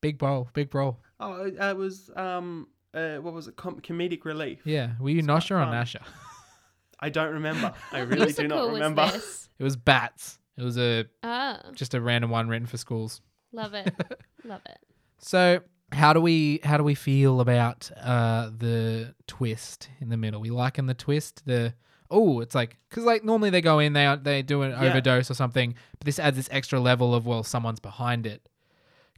big 0.00 0.20
role, 0.22 0.48
big 0.54 0.74
role. 0.74 0.98
Oh, 1.20 1.44
it, 1.44 1.56
it 1.58 1.76
was 1.76 2.10
um. 2.16 2.68
Uh, 2.94 3.16
what 3.18 3.34
was 3.34 3.46
it? 3.46 3.56
Com- 3.56 3.80
comedic 3.82 4.24
relief. 4.24 4.60
Yeah, 4.64 4.92
were 4.98 5.10
you 5.10 5.18
It's 5.18 5.26
quite 5.26 5.34
Nosha 5.34 5.54
or 5.56 5.62
fun. 5.64 5.70
Nasha? 5.72 6.00
I 7.00 7.10
don't 7.10 7.34
remember. 7.34 7.74
I 7.92 7.98
really 8.00 8.32
do 8.32 8.48
not 8.48 8.56
Musical 8.56 8.66
was 8.68 8.72
remember. 8.74 9.10
this? 9.12 9.48
It 9.58 9.64
was 9.64 9.76
Bats. 9.76 10.38
It 10.56 10.62
was 10.62 10.78
a 10.78 11.04
Oh, 11.22 11.56
just 11.74 11.92
a 11.92 12.00
random 12.00 12.30
one 12.30 12.48
written 12.48 12.66
for 12.66 12.78
schools. 12.78 13.20
love 13.52 13.74
it. 13.74 13.92
love 14.44 14.62
it. 14.66 14.78
So 15.18 15.60
how 15.92 16.14
do 16.14 16.20
we 16.22 16.60
how 16.64 16.78
do 16.78 16.84
we 16.84 16.94
feel 16.94 17.40
about 17.42 17.90
uh 18.00 18.50
the 18.56 19.14
twist 19.26 19.90
in 20.00 20.08
the 20.08 20.16
middle? 20.16 20.40
We 20.40 20.48
liking 20.50 20.86
the 20.86 20.94
twist. 20.94 21.42
The 21.44 21.74
oh, 22.10 22.40
it's 22.40 22.54
like 22.54 22.78
because 22.88 23.04
like 23.04 23.24
normally 23.24 23.50
they 23.50 23.60
go 23.60 23.78
in 23.78 23.92
they 23.92 24.16
they 24.22 24.40
do 24.40 24.62
an 24.62 24.70
Yeah. 24.70 24.84
overdose 24.84 25.30
or 25.30 25.34
something, 25.34 25.74
but 25.98 26.06
this 26.06 26.18
adds 26.18 26.36
this 26.38 26.48
extra 26.50 26.80
level 26.80 27.14
of 27.14 27.26
well 27.26 27.42
someone's 27.42 27.80
behind 27.80 28.26
it. 28.26 28.48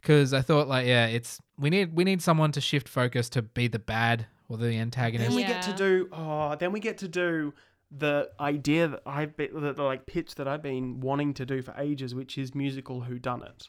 Because 0.01 0.33
I 0.33 0.41
thought 0.41 0.67
like 0.67 0.87
yeah, 0.87 1.07
it's 1.07 1.39
we 1.57 1.69
need 1.69 1.93
we 1.95 2.03
need 2.03 2.21
someone 2.21 2.51
to 2.53 2.61
shift 2.61 2.87
focus 2.87 3.29
to 3.29 3.41
be 3.41 3.67
the 3.67 3.79
bad 3.79 4.27
or 4.47 4.57
the 4.57 4.77
antagonist. 4.77 5.29
Then 5.29 5.35
we 5.35 5.43
get 5.43 5.61
to 5.63 5.73
do. 5.73 6.09
Oh, 6.11 6.55
then 6.55 6.71
we 6.71 6.79
get 6.79 6.97
to 6.99 7.07
do 7.07 7.53
the 7.91 8.29
idea 8.39 8.87
that 8.87 9.01
I've 9.05 9.35
been 9.35 9.49
the, 9.59 9.73
the 9.73 9.83
like 9.83 10.05
pitch 10.05 10.35
that 10.35 10.47
I've 10.47 10.61
been 10.61 10.99
wanting 11.01 11.33
to 11.35 11.45
do 11.45 11.61
for 11.61 11.73
ages, 11.77 12.13
which 12.15 12.37
is 12.37 12.53
musical 12.55 13.01
Who 13.01 13.19
Done 13.19 13.43
It. 13.43 13.67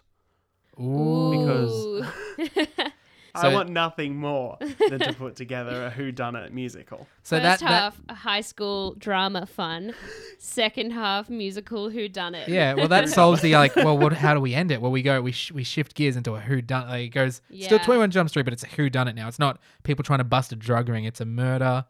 Ooh, 0.80 1.30
Because- 1.30 2.68
Ooh. 3.37 3.40
I 3.40 3.52
want 3.52 3.70
nothing 3.70 4.16
more 4.16 4.58
than 4.60 4.99
to 5.00 5.12
put 5.12 5.37
together 5.44 5.87
a 5.87 5.90
Who 5.90 6.12
Done 6.12 6.37
It 6.37 6.52
musical. 6.52 7.06
so 7.22 7.37
First 7.37 7.42
that, 7.42 7.60
that 7.60 7.68
half 7.68 8.16
high 8.18 8.40
school 8.40 8.94
drama 8.99 9.46
fun, 9.46 9.94
second 10.38 10.90
half 10.92 11.30
musical 11.30 11.90
Who 11.90 12.08
Done 12.08 12.34
It. 12.34 12.49
Yeah, 12.49 12.75
well, 12.75 12.88
that 12.88 13.08
solves 13.20 13.40
the 13.42 13.54
like. 13.54 13.76
Well, 13.76 13.96
what? 13.99 14.12
How 14.12 14.34
do 14.34 14.40
we 14.40 14.54
end 14.54 14.70
it? 14.70 14.80
Well, 14.80 14.90
we 14.90 15.02
go. 15.02 15.20
We 15.22 15.32
sh- 15.32 15.52
we 15.52 15.64
shift 15.64 15.94
gears 15.94 16.16
into 16.16 16.34
a 16.34 16.40
who 16.40 16.60
done. 16.62 16.88
Like 16.88 17.06
it 17.06 17.08
goes 17.10 17.40
still 17.60 17.78
Twenty 17.78 17.99
One 17.99 18.10
Jump 18.10 18.28
Street, 18.30 18.44
but 18.44 18.52
it's 18.52 18.64
a 18.64 18.68
who 18.68 18.90
done 18.90 19.08
it 19.08 19.14
now. 19.14 19.28
It's 19.28 19.38
not 19.38 19.60
people 19.82 20.02
trying 20.02 20.18
to 20.18 20.25
bust 20.25 20.52
a 20.52 20.56
drug 20.56 20.88
ring. 20.88 21.04
It's 21.04 21.20
a 21.20 21.25
murder. 21.25 21.85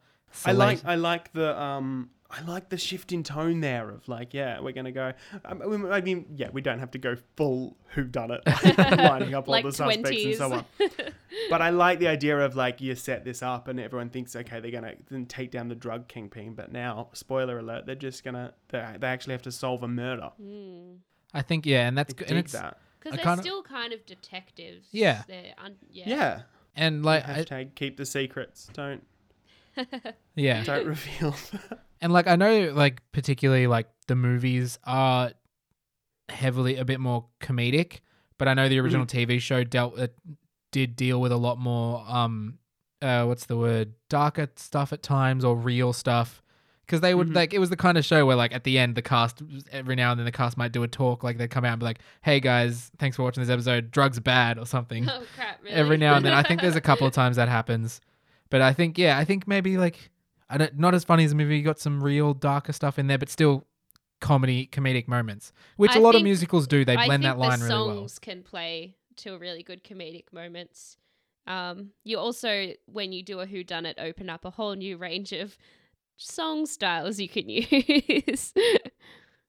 I 0.45 0.53
like 0.53 0.79
I 0.85 0.95
like 0.95 1.33
the 1.33 1.59
um 1.61 2.09
I 2.31 2.41
like 2.43 2.69
the 2.69 2.77
shift 2.77 3.11
in 3.11 3.23
tone 3.23 3.59
there 3.59 3.89
of 3.89 4.07
like 4.07 4.33
yeah 4.33 4.59
we're 4.61 4.71
gonna 4.71 4.91
go 4.91 5.11
um, 5.43 5.85
I 5.91 6.01
mean 6.01 6.25
yeah 6.35 6.49
we 6.53 6.61
don't 6.61 6.79
have 6.79 6.91
to 6.91 6.97
go 6.97 7.15
full 7.35 7.75
who 7.89 8.05
done 8.05 8.31
it 8.31 8.41
lining 8.77 9.33
up 9.35 9.47
all 9.47 9.51
like 9.51 9.65
the 9.65 9.73
suspects 9.73 10.09
and 10.23 10.35
so 10.35 10.53
on 10.53 10.65
but 11.49 11.61
I 11.61 11.71
like 11.71 11.99
the 11.99 12.07
idea 12.07 12.39
of 12.39 12.55
like 12.55 12.79
you 12.79 12.95
set 12.95 13.25
this 13.25 13.43
up 13.43 13.67
and 13.67 13.79
everyone 13.79 14.09
thinks 14.09 14.35
okay 14.35 14.59
they're 14.61 14.71
gonna 14.71 14.93
then 15.09 15.25
take 15.25 15.51
down 15.51 15.67
the 15.67 15.75
drug 15.75 16.07
kingpin 16.07 16.53
but 16.53 16.71
now 16.71 17.09
spoiler 17.13 17.59
alert 17.59 17.85
they're 17.85 17.95
just 17.95 18.23
gonna 18.23 18.53
they, 18.69 18.95
they 18.99 19.07
actually 19.07 19.33
have 19.33 19.41
to 19.43 19.51
solve 19.51 19.83
a 19.83 19.87
murder 19.87 20.29
I 21.33 21.41
think 21.41 21.65
yeah, 21.65 21.87
and 21.87 21.97
that's 21.97 22.13
good. 22.13 22.27
dig 22.27 22.37
And 22.37 22.39
it's 22.45 22.51
that 22.53 22.77
Because 22.99 23.15
they're 23.17 23.23
kinda- 23.25 23.41
still 23.43 23.63
kind 23.63 23.93
of 23.93 24.05
detectives. 24.05 24.87
Yeah. 24.91 25.23
Un- 25.57 25.75
yeah. 25.89 26.09
yeah, 26.09 26.41
and 26.75 27.03
like 27.05 27.27
I- 27.27 27.43
hashtag 27.43 27.75
keep 27.75 27.95
the 27.97 28.05
secrets 28.05 28.69
don't 28.73 29.01
yeah, 30.35 30.63
don't 30.65 30.85
reveal 30.87 31.35
and 32.01 32.11
like 32.13 32.27
I 32.27 32.35
know 32.35 32.71
like 32.73 33.01
particularly 33.11 33.67
like 33.67 33.87
the 34.07 34.15
movies 34.15 34.77
are 34.83 35.31
heavily 36.29 36.77
a 36.77 36.85
bit 36.85 36.99
more 36.99 37.25
comedic, 37.41 37.99
but 38.37 38.47
I 38.47 38.53
know 38.53 38.69
the 38.69 38.79
original 38.79 39.05
TV 39.05 39.39
show 39.41 39.63
dealt 39.63 39.99
uh, 39.99 40.07
did 40.71 40.95
deal 40.95 41.19
with 41.19 41.31
a 41.33 41.37
lot 41.37 41.57
more 41.57 42.03
um 42.07 42.57
uh 43.01 43.25
what's 43.25 43.45
the 43.47 43.57
word 43.57 43.93
darker 44.09 44.47
stuff 44.55 44.93
at 44.93 45.03
times 45.03 45.43
or 45.43 45.55
real 45.55 45.91
stuff 45.91 46.41
because 46.85 47.01
they 47.01 47.13
would 47.13 47.27
Mhm. 47.29 47.35
like 47.35 47.53
it 47.53 47.59
was 47.59 47.69
the 47.69 47.75
kind 47.75 47.97
of 47.97 48.05
show 48.05 48.25
where 48.25 48.35
like 48.37 48.53
at 48.53 48.63
the 48.63 48.77
end 48.79 48.95
the 48.95 49.01
cast 49.01 49.41
every 49.71 49.95
now 49.95 50.11
and 50.11 50.19
then 50.19 50.25
the 50.25 50.31
cast 50.31 50.55
might 50.57 50.71
do 50.71 50.81
a 50.83 50.87
talk 50.87 51.23
like 51.23 51.37
they'd 51.37 51.49
come 51.49 51.65
out 51.65 51.73
and 51.73 51.79
be 51.79 51.85
like 51.85 51.99
hey 52.21 52.39
guys 52.39 52.89
thanks 52.99 53.17
for 53.17 53.23
watching 53.23 53.41
this 53.43 53.49
episode 53.49 53.91
drugs 53.91 54.19
bad 54.21 54.57
or 54.57 54.65
something 54.65 55.09
Oh 55.09 55.23
crap! 55.35 55.59
Really? 55.61 55.75
every 55.75 55.97
now 55.97 56.15
and 56.15 56.23
then. 56.25 56.31
I 56.33 56.43
think 56.43 56.61
there's 56.61 56.75
a 56.77 56.81
couple 56.81 57.05
of 57.07 57.11
times 57.13 57.35
that 57.35 57.49
happens, 57.49 57.99
but 58.51 58.61
I 58.61 58.73
think 58.73 58.99
yeah, 58.99 59.17
I 59.17 59.25
think 59.25 59.47
maybe 59.47 59.77
like 59.77 60.11
I 60.49 60.57
don't 60.59 60.77
not 60.77 60.93
as 60.93 61.03
funny 61.03 61.23
as 61.23 61.31
the 61.31 61.35
movie. 61.37 61.57
You 61.57 61.63
got 61.63 61.79
some 61.79 62.03
real 62.03 62.35
darker 62.35 62.73
stuff 62.73 62.99
in 62.99 63.07
there, 63.07 63.17
but 63.17 63.29
still 63.29 63.65
comedy 64.19 64.67
comedic 64.71 65.07
moments, 65.07 65.51
which 65.77 65.91
I 65.91 65.97
a 65.97 65.99
lot 66.01 66.13
of 66.13 66.21
musicals 66.21 66.67
do. 66.67 66.85
They 66.85 66.95
I 66.95 67.07
blend 67.07 67.23
think 67.23 67.33
that 67.35 67.39
line 67.39 67.59
the 67.59 67.65
really 67.65 67.87
well. 67.87 67.95
songs 67.97 68.19
can 68.19 68.43
play 68.43 68.95
to 69.17 69.37
really 69.37 69.63
good 69.63 69.83
comedic 69.83 70.25
moments. 70.31 70.97
Um, 71.47 71.89
you 72.03 72.19
also, 72.19 72.73
when 72.85 73.11
you 73.11 73.23
do 73.23 73.39
a 73.39 73.47
Who 73.47 73.63
Done 73.63 73.87
It, 73.87 73.97
open 73.99 74.29
up 74.29 74.45
a 74.45 74.51
whole 74.51 74.75
new 74.75 74.95
range 74.97 75.33
of 75.33 75.57
song 76.17 76.67
styles 76.67 77.19
you 77.19 77.27
can 77.27 77.49
use. 77.49 78.53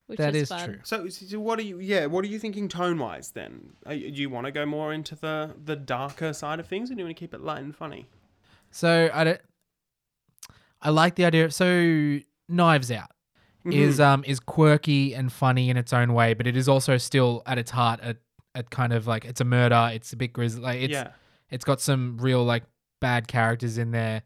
which 0.07 0.19
That 0.19 0.35
is 0.35 0.43
is 0.45 0.49
fun. 0.49 0.65
true. 0.69 0.79
So, 0.85 1.09
so 1.09 1.38
what 1.38 1.59
are 1.59 1.62
you? 1.62 1.79
Yeah, 1.79 2.07
what 2.07 2.25
are 2.25 2.29
you 2.29 2.38
thinking 2.38 2.69
tone 2.69 2.99
wise? 2.99 3.31
Then, 3.33 3.75
are 3.87 3.95
you, 3.95 4.11
do 4.11 4.23
you 4.23 4.31
want 4.31 4.47
to 4.47 4.53
go 4.53 4.65
more 4.65 4.93
into 4.93 5.15
the 5.15 5.55
the 5.62 5.77
darker 5.77 6.33
side 6.33 6.61
of 6.61 6.67
things, 6.67 6.91
or 6.91 6.95
do 6.95 7.01
you 7.01 7.05
want 7.07 7.17
to 7.17 7.21
keep 7.21 7.35
it 7.35 7.43
light 7.43 7.62
and 7.62 7.75
funny? 7.77 8.07
So 8.73 9.11
I 9.13 9.25
don't. 9.25 9.41
I 10.81 10.91
like 10.91 11.15
the 11.15 11.25
idea. 11.25 11.51
So 11.51 12.19
Knives 12.49 12.91
Out 12.91 13.09
Mm-hmm. 13.65 13.79
is 13.79 14.01
um 14.01 14.25
is 14.27 14.41
quirky 14.41 15.15
and 15.15 15.33
funny 15.33 15.71
in 15.71 15.77
its 15.77 15.93
own 15.93 16.15
way, 16.15 16.35
but 16.35 16.49
it 16.49 16.57
is 16.57 16.69
also 16.69 16.97
still 16.97 17.45
at 17.47 17.59
its 17.59 17.71
heart 17.71 18.01
a, 18.03 18.17
a 18.57 18.65
kind 18.65 18.93
of 18.93 19.07
like 19.07 19.25
it's 19.25 19.41
a 19.41 19.45
murder. 19.45 19.91
It's 19.95 20.13
a 20.13 20.17
bit 20.17 20.33
grisly. 20.33 20.61
Like 20.61 20.81
it's 20.81 20.91
yeah, 20.91 21.11
it's 21.49 21.65
got 21.65 21.81
some 21.81 22.19
real 22.19 22.43
like 22.43 22.65
bad 23.01 23.29
characters 23.29 23.79
in 23.79 23.93
there. 23.93 24.23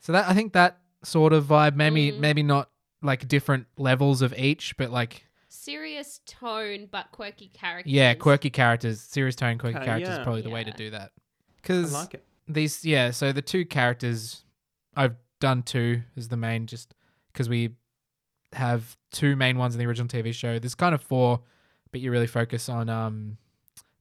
So 0.00 0.12
that 0.12 0.26
I 0.26 0.32
think 0.32 0.54
that 0.54 0.78
sort 1.04 1.34
of 1.34 1.44
vibe, 1.44 1.74
maybe 1.76 2.12
Mm. 2.12 2.18
maybe 2.20 2.42
not 2.42 2.70
like 3.02 3.28
different 3.28 3.66
levels 3.76 4.22
of 4.22 4.32
each, 4.38 4.74
but 4.78 4.90
like 4.90 5.26
Serious 5.50 6.22
tone, 6.24 6.88
but 6.90 7.12
quirky 7.12 7.48
characters. 7.48 7.92
yeah, 7.92 8.14
quirky 8.14 8.48
characters, 8.48 9.02
serious 9.02 9.36
tone, 9.36 9.58
quirky 9.58 9.76
Okay, 9.76 9.84
characters 9.84 10.14
is 10.16 10.18
probably 10.24 10.40
the 10.40 10.48
way 10.50 10.64
to 10.64 10.72
do 10.72 10.88
that. 10.92 11.10
I 11.14 11.20
Because 11.60 11.92
like 11.92 12.14
it. 12.14 12.24
These 12.48 12.84
yeah, 12.84 13.10
so 13.10 13.32
the 13.32 13.42
two 13.42 13.64
characters 13.64 14.44
I've 14.96 15.16
done 15.40 15.62
two 15.62 16.02
as 16.16 16.28
the 16.28 16.36
main, 16.36 16.66
just 16.66 16.94
because 17.32 17.48
we 17.48 17.70
have 18.54 18.96
two 19.12 19.36
main 19.36 19.58
ones 19.58 19.74
in 19.74 19.78
the 19.78 19.86
original 19.86 20.08
TV 20.08 20.32
show. 20.34 20.58
There's 20.58 20.74
kind 20.74 20.94
of 20.94 21.02
four, 21.02 21.40
but 21.92 22.00
you 22.00 22.10
really 22.10 22.26
focus 22.26 22.68
on 22.68 22.88
um 22.88 23.36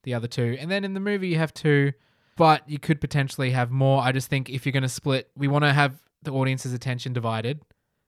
the 0.04 0.14
other 0.14 0.28
two, 0.28 0.56
and 0.60 0.72
then 0.72 0.84
in 0.86 0.94
the 0.94 1.00
movie 1.00 1.28
you 1.28 1.38
have 1.38 1.54
two, 1.54 1.92
but 2.38 2.68
you 2.70 2.80
could 2.80 3.02
potentially 3.02 3.52
have 3.52 3.70
more. 3.72 4.02
I 4.02 4.12
just 4.12 4.30
think 4.30 4.50
if 4.50 4.66
you're 4.66 4.74
going 4.74 4.84
to 4.84 4.90
split, 4.90 5.30
we 5.36 5.48
want 5.48 5.66
to 5.66 5.74
have 5.74 6.02
the 6.24 6.32
audience's 6.32 6.74
attention 6.74 7.12
divided 7.14 7.62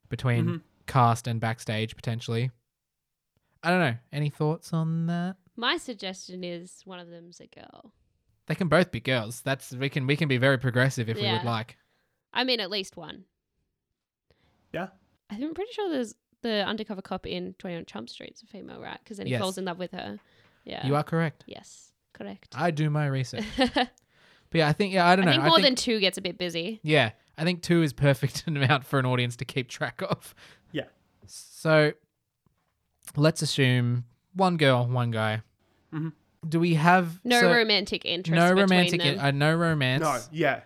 between 0.07 0.45
Mhm. 0.45 0.61
cast 0.87 1.27
and 1.27 1.39
backstage 1.41 1.95
potentially. 1.95 2.51
I 3.61 3.69
don't 3.69 3.79
know. 3.81 3.97
Any 4.13 4.29
thoughts 4.29 4.71
on 4.71 5.07
that? 5.07 5.35
My 5.57 5.75
suggestion 5.77 6.43
is 6.45 6.81
one 6.85 6.99
of 6.99 7.09
them's 7.09 7.41
a 7.41 7.47
girl. 7.47 7.91
They 8.49 8.55
can 8.55 8.67
both 8.67 8.91
be 8.91 8.99
girls. 8.99 9.41
That's 9.41 9.71
we 9.71 9.87
can 9.89 10.05
we 10.07 10.17
can 10.17 10.27
be 10.27 10.37
very 10.37 10.57
progressive 10.57 11.07
if 11.07 11.15
we 11.17 11.31
would 11.31 11.43
like. 11.45 11.77
I 12.33 12.43
mean, 12.43 12.59
at 12.59 12.69
least 12.69 12.97
one. 12.97 13.23
Yeah. 14.73 14.87
I'm 15.29 15.53
pretty 15.53 15.71
sure 15.73 15.89
there's 15.89 16.15
the 16.41 16.65
undercover 16.65 17.01
cop 17.01 17.25
in 17.27 17.53
21 17.59 17.85
Chump 17.85 18.09
Street 18.09 18.33
is 18.35 18.41
a 18.43 18.47
female, 18.47 18.81
right? 18.81 18.97
Because 19.03 19.17
then 19.17 19.27
he 19.27 19.31
Yes. 19.33 19.41
falls 19.41 19.57
in 19.57 19.65
love 19.65 19.77
with 19.79 19.91
her. 19.91 20.19
Yeah. 20.65 20.85
You 20.85 20.95
are 20.95 21.03
correct. 21.03 21.43
Yes, 21.47 21.91
correct. 22.13 22.53
I 22.57 22.71
do 22.71 22.89
my 22.89 23.05
research. 23.07 23.45
I 23.57 23.89
But 24.51 24.57
yeah, 24.57 24.67
I 24.67 24.73
think 24.73 24.93
yeah, 24.93 25.07
I 25.07 25.15
don't 25.15 25.25
know. 25.25 25.31
I 25.31 25.35
think 25.35 25.45
more 25.45 25.59
than 25.61 25.75
two 25.75 25.99
gets 25.99 26.17
a 26.17 26.21
bit 26.21 26.39
busy. 26.39 26.79
yeah, 26.81 27.11
I 27.37 27.43
think 27.43 27.61
two 27.61 27.83
is 27.83 27.93
perfect 27.93 28.43
amount 28.47 28.83
for 28.83 28.97
an 28.97 29.05
audience 29.05 29.35
to 29.37 29.45
keep 29.45 29.69
track 29.69 30.01
of. 30.01 30.33
Yeah. 30.71 30.85
So 31.27 31.93
let's 33.15 33.43
assume 33.43 34.05
one 34.33 34.57
girl, 34.57 34.87
one 34.87 35.11
guy. 35.11 35.43
Mhm. 35.93 36.13
Do 36.47 36.59
we 36.59 36.75
have 36.75 37.19
No 37.23 37.41
so- 37.41 37.51
romantic 37.53 38.05
interest. 38.05 38.35
no 38.35 38.53
romantic? 38.53 39.01
them. 39.01 39.19
uh, 39.19 39.31
no 39.31 39.53
romance. 39.55 40.01
No, 40.01 40.19
yeah, 40.31 40.61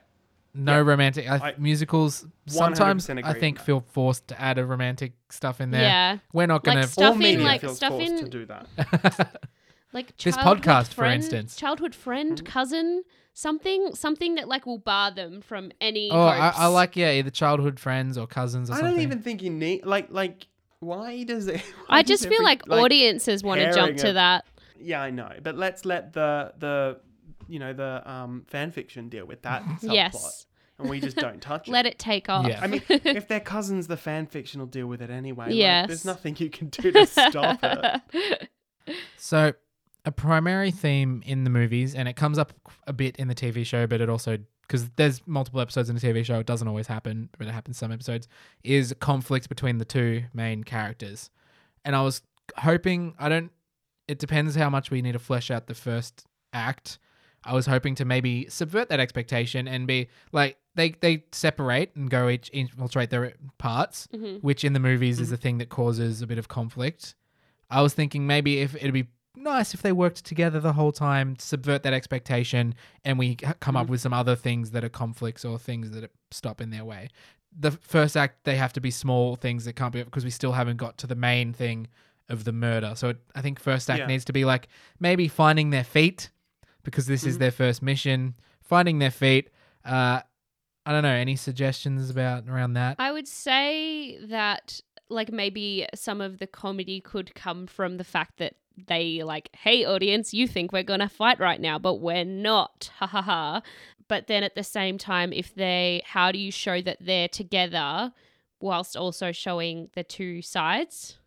no 0.53 0.73
yeah. 0.73 0.77
romantic. 0.87 1.29
I, 1.29 1.35
I 1.49 1.55
musicals 1.57 2.25
sometimes 2.45 3.07
100% 3.07 3.23
I 3.23 3.33
think 3.33 3.59
feel 3.59 3.83
forced 3.91 4.27
to 4.27 4.39
add 4.39 4.59
a 4.59 4.65
romantic 4.65 5.13
stuff 5.29 5.59
in 5.61 5.71
there. 5.71 5.81
yeah, 5.81 6.17
We're 6.31 6.45
not 6.47 6.65
Like 6.67 6.75
gonna. 6.75 6.87
Stuff 6.87 7.05
all 7.05 7.13
in, 7.13 7.19
media 7.19 7.43
like, 7.45 7.61
feels 7.61 7.77
stuff 7.77 7.89
forced 7.93 8.11
in- 8.11 8.19
to 8.19 8.29
do 8.29 8.45
that. 8.45 8.67
like 9.93 10.15
This 10.17 10.35
childhood 10.35 10.63
podcast, 10.63 10.93
for 10.93 11.05
instance. 11.05 11.55
childhood 11.55 11.95
friend, 11.95 12.43
cousin, 12.45 13.03
something, 13.33 13.95
something 13.95 14.35
that 14.35 14.47
like 14.47 14.65
will 14.67 14.77
bar 14.77 15.09
them 15.11 15.41
from 15.41 15.71
any. 15.81 16.11
Oh, 16.11 16.21
I. 16.21 16.49
I 16.55 16.65
like 16.67 16.95
yeah, 16.95 17.11
either 17.13 17.31
childhood 17.31 17.79
friends 17.79 18.17
or 18.17 18.27
cousins 18.27 18.69
or 18.69 18.73
I 18.73 18.75
something. 18.77 18.93
don't 18.95 19.01
even 19.01 19.21
think 19.23 19.41
you 19.41 19.49
need 19.49 19.85
like 19.85 20.11
like 20.11 20.45
why 20.79 21.23
does 21.23 21.47
it? 21.47 21.61
why 21.87 21.97
I 21.99 22.03
just 22.03 22.23
feel 22.23 22.33
every- 22.33 22.45
like, 22.45 22.69
audiences 22.69 23.41
want 23.43 23.61
to 23.61 23.73
jump 23.73 23.97
to 23.97 24.09
of- 24.09 24.13
that. 24.15 24.45
Yeah, 24.83 25.01
I 25.01 25.09
know, 25.09 25.31
but 25.41 25.57
let's 25.57 25.85
let 25.85 26.13
the 26.13 26.53
the 26.57 26.99
you 27.47 27.59
know 27.59 27.73
the 27.73 28.01
um 28.09 28.45
fan 28.47 28.71
fiction 28.71 29.09
deal 29.09 29.25
with 29.25 29.41
that 29.43 29.63
subplot, 29.81 29.93
Yes, 29.93 30.45
and 30.77 30.89
we 30.89 30.99
just 30.99 31.17
don't 31.17 31.41
touch 31.41 31.67
it. 31.67 31.71
let 31.71 31.85
it. 31.85 31.93
it 31.93 31.99
take 31.99 32.29
off. 32.29 32.47
Yeah. 32.47 32.59
I 32.61 32.67
mean, 32.67 32.81
if 32.89 33.27
they're 33.27 33.39
cousins, 33.39 33.87
the 33.87 33.97
fan 33.97 34.27
fiction 34.27 34.59
will 34.59 34.67
deal 34.67 34.87
with 34.87 35.01
it 35.01 35.09
anyway. 35.09 35.45
Like, 35.53 35.87
there's 35.87 36.05
nothing 36.05 36.35
you 36.39 36.49
can 36.49 36.67
do 36.69 36.91
to 36.91 37.05
stop 37.05 37.59
it. 37.63 38.49
So, 39.17 39.53
a 40.05 40.11
primary 40.11 40.71
theme 40.71 41.23
in 41.25 41.43
the 41.45 41.49
movies, 41.49 41.95
and 41.95 42.07
it 42.07 42.15
comes 42.15 42.37
up 42.37 42.53
a 42.85 42.93
bit 42.93 43.15
in 43.17 43.27
the 43.29 43.35
TV 43.35 43.65
show, 43.65 43.87
but 43.87 44.01
it 44.01 44.09
also 44.09 44.37
because 44.67 44.89
there's 44.95 45.21
multiple 45.27 45.59
episodes 45.59 45.89
in 45.89 45.95
the 45.95 46.01
TV 46.01 46.23
show, 46.25 46.39
it 46.39 46.45
doesn't 46.45 46.67
always 46.67 46.87
happen, 46.87 47.29
but 47.37 47.47
it 47.47 47.51
happens 47.51 47.77
some 47.77 47.91
episodes. 47.91 48.27
Is 48.63 48.95
conflict 48.99 49.49
between 49.49 49.77
the 49.77 49.85
two 49.85 50.23
main 50.33 50.63
characters, 50.63 51.29
and 51.85 51.95
I 51.95 52.01
was 52.01 52.21
hoping 52.57 53.13
I 53.19 53.29
don't. 53.29 53.51
It 54.13 54.19
depends 54.19 54.53
how 54.55 54.69
much 54.69 54.91
we 54.91 55.01
need 55.01 55.13
to 55.13 55.19
flesh 55.19 55.49
out 55.49 55.65
the 55.65 55.73
first 55.73 56.27
act. 56.53 56.99
I 57.43 57.55
was 57.55 57.65
hoping 57.65 57.95
to 57.95 58.05
maybe 58.05 58.47
subvert 58.47 58.89
that 58.89 58.99
expectation 58.99 59.67
and 59.67 59.87
be 59.87 60.07
like 60.31 60.57
they 60.75 60.91
they 60.91 61.23
separate 61.31 61.95
and 61.95 62.11
go 62.11 62.29
each 62.29 62.47
infiltrate 62.53 63.09
their 63.09 63.33
parts, 63.57 64.07
Mhm. 64.13 64.43
which 64.43 64.63
in 64.63 64.73
the 64.73 64.79
movies 64.79 65.19
is 65.19 65.31
the 65.31 65.37
thing 65.37 65.57
that 65.57 65.69
causes 65.69 66.21
a 66.21 66.27
bit 66.27 66.37
of 66.37 66.47
conflict. 66.47 67.15
I 67.71 67.81
was 67.81 67.95
thinking 67.95 68.27
maybe 68.27 68.59
if 68.59 68.75
it'd 68.75 68.93
be 68.93 69.07
nice 69.35 69.73
if 69.73 69.81
they 69.81 69.91
worked 69.91 70.23
together 70.25 70.59
the 70.59 70.73
whole 70.73 70.91
time, 70.91 71.35
subvert 71.39 71.81
that 71.81 71.93
expectation, 71.93 72.75
and 73.03 73.17
we 73.17 73.33
come 73.35 73.75
up 73.75 73.87
with 73.87 73.99
some 73.99 74.13
other 74.13 74.35
things 74.35 74.69
that 74.71 74.83
are 74.83 74.89
conflicts 74.89 75.43
or 75.43 75.57
things 75.57 75.89
that 75.89 76.11
stop 76.29 76.61
in 76.61 76.69
their 76.69 76.85
way. 76.85 77.09
The 77.51 77.71
first 77.71 78.15
act 78.15 78.43
they 78.43 78.57
have 78.57 78.73
to 78.73 78.79
be 78.79 78.91
small 78.91 79.35
things 79.35 79.65
that 79.65 79.73
can't 79.73 79.91
be 79.91 80.03
because 80.03 80.23
we 80.23 80.29
still 80.29 80.51
haven't 80.51 80.77
got 80.77 80.99
to 80.99 81.07
the 81.07 81.15
main 81.15 81.51
thing 81.51 81.87
of 82.29 82.43
the 82.45 82.51
murder. 82.53 82.93
So 82.95 83.09
it, 83.09 83.17
I 83.35 83.41
think 83.41 83.59
first 83.59 83.89
act 83.89 83.99
Yeah. 83.99 84.05
needs 84.07 84.25
to 84.25 84.33
be 84.33 84.45
like 84.45 84.67
maybe 84.99 85.27
finding 85.27 85.69
their 85.71 85.83
feet 85.83 86.29
because 86.83 87.05
this 87.05 87.23
is 87.25 87.35
Mhm. 87.35 87.39
their 87.39 87.51
first 87.51 87.81
mission. 87.81 88.35
Finding 88.61 88.99
their 88.99 89.11
feet. 89.11 89.49
Uh, 89.85 90.21
I 90.85 90.91
don't 90.91 91.03
know. 91.03 91.09
Any 91.13 91.35
suggestions 91.35 92.09
about 92.09 92.47
around 92.47 92.73
that? 92.73 92.95
I 92.99 93.11
would 93.11 93.27
say 93.27 94.17
that 94.25 94.79
like 95.09 95.31
maybe 95.31 95.85
some 95.93 96.21
of 96.21 96.39
the 96.39 96.47
comedy 96.47 96.99
could 97.01 97.35
come 97.35 97.67
from 97.67 97.97
the 97.97 98.03
fact 98.03 98.37
that 98.37 98.55
they 98.87 99.21
like, 99.23 99.49
hey 99.53 99.85
audience, 99.85 100.33
you 100.33 100.47
think 100.47 100.71
we're 100.71 100.81
gonna 100.83 101.09
fight 101.09 101.39
right 101.39 101.61
now, 101.61 101.77
but 101.77 101.95
we're 101.95 102.25
not. 102.25 102.89
Ha 102.99 103.07
ha 103.07 103.21
ha. 103.21 103.61
But 104.07 104.27
then 104.27 104.43
at 104.43 104.55
the 104.55 104.63
same 104.63 104.97
time, 104.97 105.31
if 105.31 105.53
they 105.55 106.01
how 106.05 106.31
do 106.31 106.39
you 106.39 106.51
show 106.51 106.81
that 106.81 106.97
they're 106.99 107.27
together 107.29 108.11
whilst 108.59 108.95
also 108.97 109.31
showing 109.31 109.89
the 109.93 110.03
two 110.03 110.41
sides? 110.41 111.17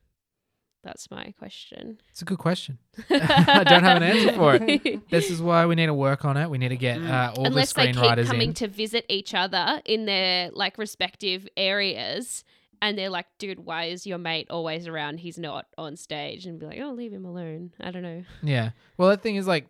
That's 0.87 1.11
my 1.11 1.35
question. 1.37 1.99
It's 2.11 2.23
a 2.23 2.25
good 2.25 2.39
question. 2.39 2.79
I 3.11 3.65
don't 3.67 3.83
have 3.83 3.97
an 3.97 4.05
answer 4.05 4.33
for 4.35 4.55
it. 4.55 5.03
This 5.11 5.31
is 5.31 5.43
why 5.43 5.67
we 5.67 5.75
need 5.75 5.87
to 5.87 5.95
work 5.95 6.25
on 6.25 6.37
it. 6.37 6.49
We 6.49 6.59
need 6.59 6.69
to 6.69 6.77
get 6.77 7.01
Mm. 7.01 7.11
uh, 7.11 7.33
all 7.37 7.47
Unless 7.47 7.73
the 7.73 7.81
they 7.81 7.87
keep 7.89 7.97
screenwriters 7.97 8.27
coming 8.27 8.49
in. 8.51 8.55
to 8.55 8.69
visit 8.69 9.05
each 9.09 9.35
other 9.35 9.83
in 9.85 10.05
their 10.07 10.51
like 10.53 10.79
respective 10.79 11.49
areas 11.57 12.45
and 12.81 12.97
they're 12.97 13.11
like, 13.11 13.27
dude, 13.39 13.59
why 13.67 13.87
is 13.87 14.07
your 14.07 14.19
mate 14.19 14.47
always 14.51 14.87
around? 14.87 15.19
He's 15.19 15.39
not 15.39 15.67
on 15.77 15.97
stage 15.97 16.47
and 16.47 16.59
be 16.61 16.67
like, 16.67 16.79
Oh, 16.81 16.93
leave 16.93 17.13
him 17.13 17.25
alone. 17.25 17.73
I 17.81 17.91
don't 17.91 18.03
know. 18.03 18.23
yeah. 18.43 18.71
Well, 18.97 19.09
the 19.11 19.17
thing 19.17 19.35
is, 19.37 19.47
like, 19.49 19.67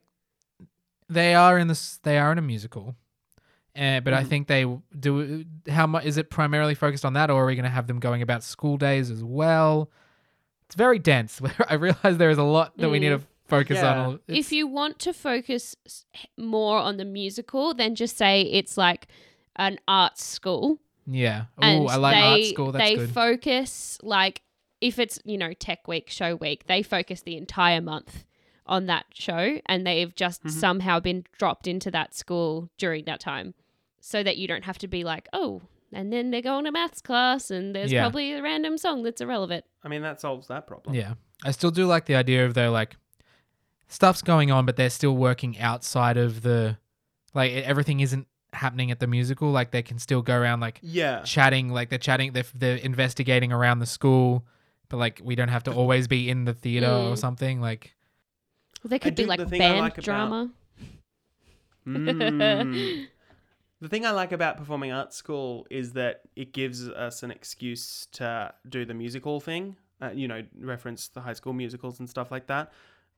they 1.08 1.34
are 1.34 1.58
in 1.58 1.68
this. 1.68 1.98
They 2.02 2.18
are 2.18 2.32
in 2.32 2.38
a 2.38 2.42
musical, 2.42 2.94
uh, 3.78 4.00
but 4.00 4.12
I 4.12 4.24
Mhm. 4.24 4.28
think 4.28 4.48
they 4.48 4.66
do. 4.98 5.44
How 5.68 5.86
much 5.86 6.04
is 6.04 6.16
it 6.16 6.30
primarily 6.30 6.74
focused 6.74 7.04
on 7.04 7.12
that, 7.14 7.30
or 7.30 7.42
are 7.44 7.46
we 7.46 7.54
going 7.54 7.64
to 7.64 7.70
have 7.70 7.86
them 7.86 8.00
going 8.00 8.22
about 8.22 8.42
school 8.42 8.76
days 8.76 9.10
as 9.10 9.22
well? 9.22 9.88
It's 10.66 10.74
very 10.74 10.98
dense. 10.98 11.40
I 11.68 11.74
realize 11.74 12.18
there 12.18 12.30
is 12.30 12.38
a 12.38 12.42
lot 12.42 12.76
that 12.78 12.90
we 12.90 12.98
need 12.98 13.12
Mm. 13.12 13.20
to 13.20 13.26
focus 13.46 13.78
Yeah. 13.78 13.98
on. 14.06 14.20
if 14.26 14.50
you 14.52 14.66
want 14.66 14.98
to 15.00 15.12
focus 15.12 15.76
s- 15.86 16.04
more 16.36 16.78
on 16.78 16.96
the 16.96 17.04
musical, 17.04 17.72
then 17.74 17.94
just 17.94 18.16
say 18.16 18.42
it's 18.42 18.76
like 18.76 19.06
an 19.56 19.78
art 19.86 20.18
school. 20.18 20.78
yeah. 21.06 21.44
Oh, 21.58 21.62
and 21.62 21.88
I 21.88 21.96
like 21.96 22.14
they, 22.16 22.22
art 22.22 22.44
school. 22.46 22.72
That's 22.72 22.84
they 22.90 22.96
good. 22.96 23.10
focus 23.10 23.98
like 24.02 24.42
if 24.80 24.98
it's 24.98 25.18
you 25.24 25.38
know 25.38 25.52
tech 25.54 25.86
week 25.88 26.10
show 26.10 26.34
week 26.34 26.66
they 26.66 26.82
focus 26.82 27.22
the 27.22 27.36
entire 27.36 27.80
month 27.80 28.24
on 28.66 28.86
that 28.86 29.06
show 29.14 29.60
and 29.66 29.86
they've 29.86 30.14
just 30.16 30.42
Mhm. 30.44 30.50
somehow 30.50 30.98
been 31.00 31.24
dropped 31.38 31.66
into 31.68 31.90
that 31.92 32.12
school 32.14 32.68
during 32.76 33.04
that 33.04 33.20
time 33.20 33.54
so 34.00 34.22
that 34.24 34.36
you 34.36 34.46
don't 34.48 34.64
have 34.64 34.76
to 34.78 34.88
be 34.88 35.04
like 35.04 35.28
oh 35.32 35.62
and 35.96 36.12
then 36.12 36.30
they 36.30 36.40
go 36.42 36.50
going 36.50 36.64
to 36.64 36.72
maths 36.72 37.00
class 37.00 37.50
and 37.50 37.74
there's 37.74 37.90
Yeah. 37.90 38.02
probably 38.02 38.32
a 38.32 38.42
random 38.42 38.78
song 38.78 39.02
that's 39.02 39.20
irrelevant 39.20 39.64
I 39.82 39.88
mean, 39.88 40.02
that 40.02 40.20
solves 40.20 40.46
that 40.48 40.66
problem. 40.66 40.94
Yeah. 40.94 41.14
I 41.44 41.50
still 41.52 41.70
do 41.70 41.86
like 41.86 42.04
the 42.06 42.14
idea 42.16 42.44
of 42.46 42.54
though 42.54 42.70
like 42.70 42.96
stuff's 43.88 44.22
going 44.22 44.50
on 44.50 44.66
but 44.66 44.76
they're 44.76 44.90
still 44.90 45.16
working 45.16 45.58
outside 45.58 46.16
of 46.16 46.42
the 46.42 46.76
like 47.34 47.50
e- 47.50 47.64
everything 47.72 48.00
isn't 48.00 48.26
happening 48.52 48.90
at 48.90 49.00
the 49.00 49.06
musical 49.06 49.50
like 49.50 49.70
they 49.70 49.82
can 49.82 49.98
still 49.98 50.22
go 50.22 50.34
around 50.36 50.60
like 50.60 50.78
Yeah. 50.82 51.20
chatting 51.22 51.68
like 51.68 51.88
they're 51.90 51.98
chatting 51.98 52.32
they're, 52.32 52.44
they're 52.54 52.76
investigating 52.76 53.52
around 53.52 53.80
the 53.80 53.86
school 53.86 54.46
but 54.88 54.96
like 54.98 55.20
we 55.22 55.34
don't 55.34 55.48
have 55.48 55.64
to 55.64 55.72
always 55.72 56.08
be 56.08 56.28
in 56.30 56.44
the 56.46 56.54
theater 56.54 56.86
or 56.86 57.12
Mm. 57.14 57.18
something 57.18 57.60
like 57.60 57.94
there 58.84 58.98
could 58.98 59.14
be 59.16 59.24
do- 59.24 59.28
like 59.28 59.40
thing 59.48 59.60
I 59.60 59.68
band 59.68 59.78
like 59.80 59.92
about- 59.98 60.04
drama 60.04 60.50
Mm. 61.86 63.06
The 63.80 63.88
thing 63.88 64.06
I 64.06 64.10
like 64.10 64.32
about 64.32 64.56
performing 64.56 64.92
arts 64.92 65.16
school 65.16 65.66
is 65.70 65.92
that 65.92 66.22
it 66.34 66.52
gives 66.52 66.88
us 66.88 67.22
an 67.22 67.30
excuse 67.30 68.06
to 68.12 68.54
do 68.68 68.84
the 68.84 68.94
musical 68.94 69.40
thing. 69.40 69.76
Uh, 70.00 70.10
you 70.14 70.28
know, 70.28 70.42
reference 70.60 71.08
the 71.08 71.20
high 71.20 71.32
school 71.32 71.52
musicals 71.52 72.00
and 72.00 72.08
stuff 72.08 72.30
like 72.30 72.46
that. 72.48 72.72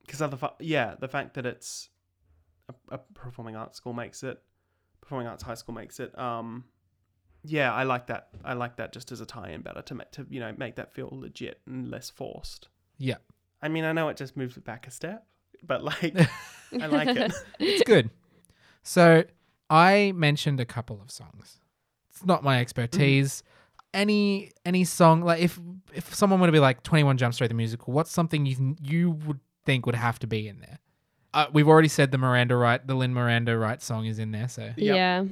Because 0.06 0.22
other, 0.22 0.36
fa- 0.36 0.54
yeah, 0.60 0.94
the 0.98 1.08
fact 1.08 1.34
that 1.34 1.44
it's 1.44 1.90
a, 2.68 2.94
a 2.94 2.98
performing 3.14 3.56
arts 3.56 3.76
school 3.76 3.92
makes 3.92 4.22
it, 4.22 4.40
performing 5.00 5.26
arts 5.26 5.42
high 5.42 5.54
school 5.54 5.74
makes 5.74 6.00
it. 6.00 6.16
Um, 6.18 6.64
yeah, 7.44 7.72
I 7.72 7.84
like 7.84 8.06
that. 8.06 8.28
I 8.44 8.54
like 8.54 8.76
that 8.76 8.92
just 8.92 9.12
as 9.12 9.20
a 9.20 9.26
tie-in 9.26 9.62
better 9.62 9.82
to 9.82 9.94
make 9.94 10.10
to 10.12 10.26
you 10.28 10.40
know 10.40 10.52
make 10.56 10.76
that 10.76 10.92
feel 10.92 11.08
legit 11.12 11.60
and 11.66 11.90
less 11.90 12.10
forced. 12.10 12.68
Yeah. 12.96 13.16
I 13.62 13.68
mean, 13.68 13.84
I 13.84 13.92
know 13.92 14.08
it 14.08 14.16
just 14.16 14.36
moves 14.36 14.56
it 14.56 14.64
back 14.64 14.86
a 14.86 14.90
step, 14.90 15.26
but 15.62 15.82
like, 15.82 16.16
I 16.80 16.86
like 16.86 17.08
it. 17.08 17.32
it's 17.58 17.82
good 17.84 18.10
so 18.88 19.22
i 19.70 20.12
mentioned 20.14 20.60
a 20.60 20.64
couple 20.64 21.00
of 21.00 21.10
songs 21.10 21.58
it's 22.10 22.24
not 22.24 22.42
my 22.42 22.60
expertise 22.60 23.42
any 23.94 24.52
any 24.64 24.84
song 24.84 25.22
like 25.22 25.40
if 25.40 25.58
if 25.94 26.14
someone 26.14 26.40
were 26.40 26.46
to 26.46 26.52
be 26.52 26.58
like 26.58 26.82
21 26.82 27.16
jump 27.16 27.34
street 27.34 27.48
the 27.48 27.54
musical 27.54 27.92
what's 27.92 28.10
something 28.10 28.44
you 28.46 28.76
you 28.82 29.10
would 29.26 29.40
think 29.64 29.86
would 29.86 29.94
have 29.94 30.18
to 30.18 30.26
be 30.26 30.48
in 30.48 30.60
there 30.60 30.78
uh, 31.34 31.46
we've 31.52 31.68
already 31.68 31.88
said 31.88 32.10
the 32.10 32.18
miranda 32.18 32.56
Wright, 32.56 32.86
the 32.86 32.94
lin 32.94 33.12
miranda 33.14 33.56
Wright 33.56 33.82
song 33.82 34.06
is 34.06 34.18
in 34.18 34.30
there 34.32 34.48
so 34.48 34.62
Yep. 34.76 34.96
Yeah. 34.96 35.24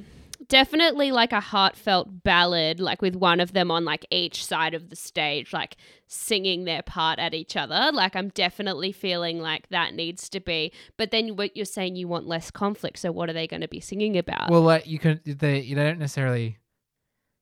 Definitely 0.49 1.11
like 1.11 1.33
a 1.33 1.41
heartfelt 1.41 2.23
ballad, 2.23 2.79
like 2.79 3.01
with 3.01 3.15
one 3.15 3.39
of 3.39 3.51
them 3.51 3.69
on 3.69 3.83
like 3.83 4.05
each 4.11 4.45
side 4.45 4.73
of 4.73 4.89
the 4.89 4.95
stage, 4.95 5.51
like 5.51 5.75
singing 6.07 6.63
their 6.63 6.81
part 6.81 7.19
at 7.19 7.33
each 7.33 7.57
other. 7.57 7.91
Like 7.93 8.15
I'm 8.15 8.29
definitely 8.29 8.91
feeling 8.93 9.41
like 9.41 9.67
that 9.69 9.93
needs 9.93 10.29
to 10.29 10.39
be. 10.39 10.71
But 10.95 11.11
then 11.11 11.35
what 11.35 11.57
you're 11.57 11.65
saying 11.65 11.97
you 11.97 12.07
want 12.07 12.27
less 12.27 12.49
conflict, 12.49 12.99
so 12.99 13.11
what 13.11 13.29
are 13.29 13.33
they 13.33 13.47
going 13.47 13.61
to 13.61 13.67
be 13.67 13.81
singing 13.81 14.17
about? 14.17 14.49
well 14.49 14.61
like 14.61 14.87
you 14.87 14.99
can 14.99 15.19
they 15.25 15.59
you 15.59 15.75
don't 15.75 15.99
necessarily 15.99 16.57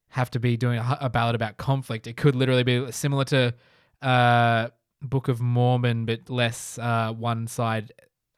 have 0.09 0.31
to 0.31 0.39
be 0.39 0.57
doing 0.57 0.79
a, 0.79 0.97
a 1.01 1.09
ballad 1.09 1.35
about 1.35 1.57
conflict 1.57 2.07
it 2.07 2.15
could 2.15 2.35
literally 2.35 2.63
be 2.63 2.91
similar 2.91 3.25
to 3.25 3.53
uh 4.01 4.69
book 5.01 5.27
of 5.27 5.41
mormon 5.41 6.05
but 6.05 6.29
less 6.29 6.79
uh 6.79 7.11
one 7.11 7.47
side 7.47 7.91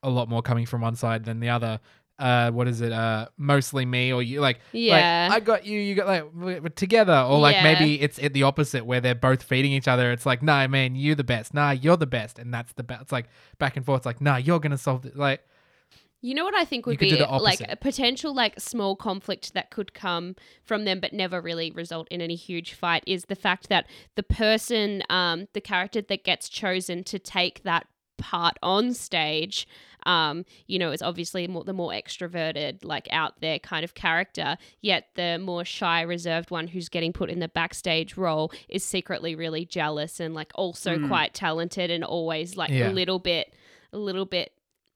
a 0.03 0.09
lot 0.09 0.27
more 0.27 0.41
coming 0.41 0.65
from 0.65 0.81
one 0.81 0.95
side 0.95 1.23
than 1.23 1.39
the 1.39 1.49
other 1.49 1.79
uh 2.19 2.49
what 2.51 2.67
is 2.67 2.81
it 2.81 2.91
uh 2.91 3.27
mostly 3.37 3.85
me 3.85 4.11
or 4.11 4.23
you 4.23 4.41
like 4.41 4.59
yeah. 4.71 5.27
like, 5.29 5.41
I 5.41 5.45
got 5.45 5.65
you, 5.65 5.79
you 5.79 5.93
got 5.95 6.07
like 6.07 6.25
we're 6.33 6.69
together, 6.69 7.25
or 7.27 7.39
like 7.39 7.55
Yeah. 7.55 7.63
maybe 7.63 8.01
it's 8.01 8.17
at 8.19 8.33
the 8.33 8.43
opposite 8.43 8.85
where 8.85 8.99
they're 9.01 9.15
both 9.15 9.43
feeding 9.43 9.71
each 9.71 9.87
other. 9.87 10.11
It's 10.11 10.25
like, 10.25 10.41
nah, 10.41 10.67
man, 10.67 10.95
you 10.95 11.13
the 11.15 11.23
best. 11.23 11.53
Nah, 11.53 11.71
you're 11.71 11.97
the 11.97 12.07
best, 12.07 12.39
and 12.39 12.53
that's 12.53 12.73
the 12.73 12.83
best. 12.83 13.03
It's 13.03 13.11
like 13.11 13.27
back 13.59 13.77
and 13.77 13.85
forth. 13.85 13.99
It's 13.99 14.05
like, 14.05 14.21
nah, 14.21 14.37
you're 14.37 14.59
gonna 14.59 14.77
solve 14.77 15.05
it. 15.05 15.15
Like, 15.15 15.41
You 16.21 16.33
know 16.33 16.43
what 16.43 16.55
I 16.55 16.65
think 16.65 16.87
would 16.87 16.97
be 16.97 17.15
like 17.15 17.61
a 17.69 17.75
potential 17.75 18.33
like 18.33 18.59
small 18.59 18.95
conflict 18.95 19.53
that 19.53 19.69
could 19.69 19.93
come 19.93 20.35
from 20.63 20.85
them 20.85 20.99
but 20.99 21.13
never 21.13 21.39
really 21.39 21.69
result 21.71 22.07
in 22.09 22.21
any 22.21 22.35
huge 22.35 22.73
fight 22.73 23.03
is 23.05 23.25
the 23.25 23.35
fact 23.35 23.69
that 23.69 23.85
the 24.15 24.23
person 24.23 25.03
um 25.09 25.47
the 25.53 25.61
character 25.61 26.01
that 26.01 26.23
gets 26.23 26.49
chosen 26.49 27.03
to 27.03 27.19
take 27.19 27.63
that 27.63 27.85
part 28.17 28.57
on 28.63 28.93
stage 28.95 29.67
um 30.07 30.45
you 30.65 30.79
know 30.79 30.91
is 30.91 31.01
obviously 31.01 31.47
more, 31.47 31.63
the 31.63 31.73
more 31.73 31.91
extroverted 31.91 32.83
like 32.83 33.07
out 33.11 33.39
there 33.41 33.59
kind 33.59 33.83
of 33.83 33.93
character 33.93 34.57
yet 34.81 35.09
the 35.15 35.37
more 35.37 35.63
shy 35.65 36.01
reserved 36.01 36.49
one 36.49 36.67
who's 36.67 36.89
getting 36.89 37.13
put 37.13 37.29
in 37.29 37.39
the 37.39 37.47
backstage 37.49 38.17
role 38.17 38.51
is 38.69 38.83
secretly 38.83 39.35
really 39.35 39.65
jealous 39.65 40.19
and 40.19 40.33
like 40.33 40.51
also 40.55 40.97
Mm. 40.97 41.07
quite 41.09 41.33
talented 41.33 41.91
and 41.91 42.03
always 42.03 42.55
like 42.57 42.69
Yeah. 42.71 42.89
a 42.89 42.91
little 42.91 43.19
bit 43.19 43.53
a 43.93 43.97
little 43.97 44.25
bit 44.25 44.51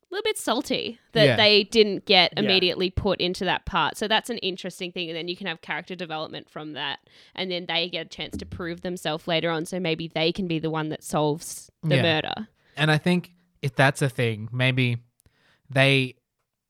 a 0.09 0.13
little 0.13 0.23
bit 0.23 0.37
salty 0.37 0.99
that 1.13 1.25
Yeah. 1.25 1.35
they 1.37 1.63
didn't 1.63 2.05
get 2.05 2.33
Yeah. 2.35 2.43
immediately 2.43 2.89
put 2.89 3.21
into 3.21 3.45
that 3.45 3.65
part. 3.65 3.95
So 3.97 4.07
that's 4.09 4.29
an 4.29 4.39
interesting 4.39 4.91
thing. 4.91 5.09
And 5.09 5.15
then 5.17 5.27
you 5.29 5.37
can 5.37 5.47
have 5.47 5.61
character 5.61 5.95
development 5.95 6.49
from 6.49 6.73
that. 6.73 6.99
And 7.33 7.49
then 7.49 7.65
they 7.65 7.87
get 7.87 8.07
a 8.07 8.09
chance 8.09 8.35
to 8.37 8.45
prove 8.45 8.81
themselves 8.81 9.25
later 9.25 9.49
on. 9.49 9.65
So 9.65 9.79
maybe 9.79 10.09
they 10.09 10.33
can 10.33 10.47
be 10.47 10.59
the 10.59 10.69
one 10.69 10.89
that 10.89 11.01
solves 11.03 11.71
the 11.83 11.95
Yeah. 11.95 12.01
murder. 12.01 12.47
And 12.75 12.91
I 12.91 12.97
think 12.97 13.31
if 13.61 13.75
that's 13.75 14.01
a 14.01 14.09
thing, 14.09 14.49
maybe 14.51 14.97
they, 15.69 16.15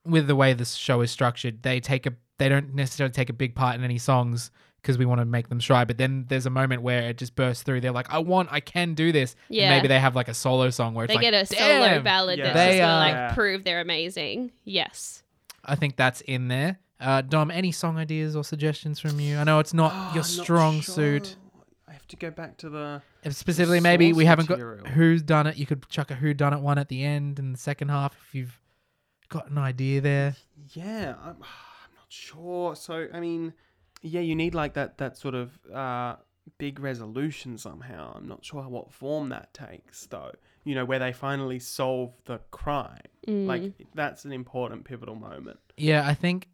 with 0.04 0.26
the 0.26 0.36
way 0.36 0.52
this 0.52 0.74
show 0.74 1.00
is 1.00 1.10
structured, 1.10 1.62
they 1.62 1.80
take 1.80 2.06
a 2.06 2.12
they 2.38 2.48
don't 2.48 2.74
necessarily 2.74 3.12
take 3.12 3.30
a 3.30 3.32
big 3.34 3.54
part 3.54 3.76
in 3.76 3.84
any 3.84 3.98
songs 3.98 4.50
because 4.80 4.98
we 4.98 5.04
want 5.04 5.20
to 5.20 5.24
make 5.24 5.48
them 5.48 5.60
shy. 5.60 5.84
But 5.84 5.96
then 5.98 6.24
there's 6.28 6.46
a 6.46 6.50
moment 6.50 6.82
where 6.82 7.02
it 7.10 7.16
just 7.18 7.36
bursts 7.36 7.62
through. 7.62 7.82
They're 7.82 7.92
like, 7.92 8.12
I 8.12 8.18
want, 8.18 8.48
I 8.50 8.58
can 8.58 8.94
do 8.94 9.12
this. 9.12 9.36
And 9.48 9.58
Yeah. 9.58 9.70
maybe 9.70 9.86
they 9.86 10.00
have 10.00 10.16
like 10.16 10.26
a 10.26 10.34
solo 10.34 10.70
song 10.70 10.94
where 10.94 11.04
it's 11.04 11.10
They 11.12 11.16
like, 11.16 11.22
get 11.22 11.34
a 11.34 11.46
solo 11.46 12.00
ballad 12.02 12.38
Yeah. 12.40 12.46
that's 12.46 12.56
They, 12.56 12.66
just 12.78 12.80
gonna 12.80 12.92
uh, 12.94 12.98
like 12.98 13.14
Yeah. 13.14 13.34
prove 13.34 13.62
they're 13.62 13.80
amazing. 13.80 14.50
Yes. 14.64 15.22
I 15.64 15.76
think 15.76 15.94
that's 15.96 16.20
in 16.22 16.48
there. 16.48 16.80
Uh, 16.98 17.20
Dom, 17.20 17.52
any 17.52 17.70
song 17.70 17.96
ideas 17.96 18.34
or 18.34 18.42
suggestions 18.42 18.98
from 18.98 19.20
you? 19.20 19.36
I 19.38 19.44
know 19.44 19.60
it's 19.60 19.74
not 19.74 19.92
your 20.14 20.24
I'm 20.24 20.36
not 20.36 20.44
strong 20.44 20.80
sure. 20.80 20.94
suit. 20.94 21.36
I 22.12 22.14
have 22.14 22.20
to 22.20 22.26
go 22.26 22.42
back 22.42 22.56
to 22.58 22.68
the. 22.68 23.02
If 23.24 23.34
specifically, 23.34 23.80
maybe 23.80 24.12
we 24.12 24.24
haven't 24.26 24.46
got 24.46 24.58
who's 24.88 25.22
done 25.22 25.46
it. 25.46 25.56
You 25.56 25.66
could 25.66 25.88
chuck 25.88 26.10
a 26.10 26.14
who 26.14 26.34
done 26.34 26.52
it 26.52 26.60
one 26.60 26.78
at 26.78 26.88
the 26.88 27.02
end 27.02 27.38
in 27.38 27.52
the 27.52 27.58
second 27.58 27.88
half 27.88 28.14
if 28.26 28.34
you've 28.34 28.60
got 29.28 29.50
an 29.50 29.56
idea 29.56 30.00
there. 30.00 30.36
Yeah, 30.74 31.14
I'm, 31.22 31.36
I'm 31.40 31.94
not 31.96 32.08
sure. 32.08 32.76
So 32.76 33.08
I 33.12 33.20
mean, 33.20 33.54
yeah, 34.02 34.20
you 34.20 34.34
need 34.34 34.54
like 34.54 34.74
that 34.74 34.98
that 34.98 35.16
sort 35.16 35.34
of 35.34 35.58
uh, 35.72 36.16
big 36.58 36.80
resolution 36.80 37.56
somehow. 37.56 38.12
I'm 38.14 38.28
not 38.28 38.44
sure 38.44 38.62
what 38.64 38.92
form 38.92 39.30
that 39.30 39.54
takes 39.54 40.06
though. 40.06 40.32
You 40.64 40.74
know, 40.74 40.84
where 40.84 40.98
they 40.98 41.12
finally 41.12 41.58
solve 41.58 42.12
the 42.26 42.38
crime. 42.50 43.00
Mm. 43.26 43.46
Like 43.46 43.72
that's 43.94 44.24
an 44.24 44.32
important 44.32 44.84
pivotal 44.84 45.14
moment. 45.14 45.60
Yeah, 45.78 46.06
I 46.06 46.14
think 46.14 46.48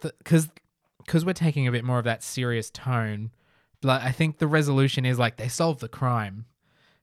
because 0.00 0.48
because 1.04 1.24
we're 1.24 1.34
taking 1.34 1.66
a 1.66 1.72
bit 1.72 1.84
more 1.84 1.98
of 1.98 2.04
that 2.04 2.22
serious 2.22 2.70
tone. 2.70 3.30
Like 3.84 4.02
I 4.02 4.10
think 4.12 4.38
the 4.38 4.46
resolution 4.46 5.04
is 5.04 5.18
like 5.18 5.36
they 5.36 5.48
solve 5.48 5.80
the 5.80 5.88
crime, 5.88 6.46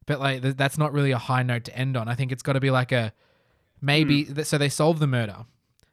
but 0.05 0.19
like 0.19 0.41
th- 0.41 0.55
that's 0.55 0.77
not 0.77 0.93
really 0.93 1.11
a 1.11 1.17
high 1.17 1.43
note 1.43 1.63
to 1.65 1.77
end 1.77 1.95
on. 1.97 2.07
I 2.07 2.15
think 2.15 2.31
it's 2.31 2.43
got 2.43 2.53
to 2.53 2.59
be 2.59 2.71
like 2.71 2.91
a 2.91 3.13
maybe. 3.81 4.25
th- 4.25 4.47
so 4.47 4.57
they 4.57 4.69
solve 4.69 4.99
the 4.99 5.07
murder. 5.07 5.45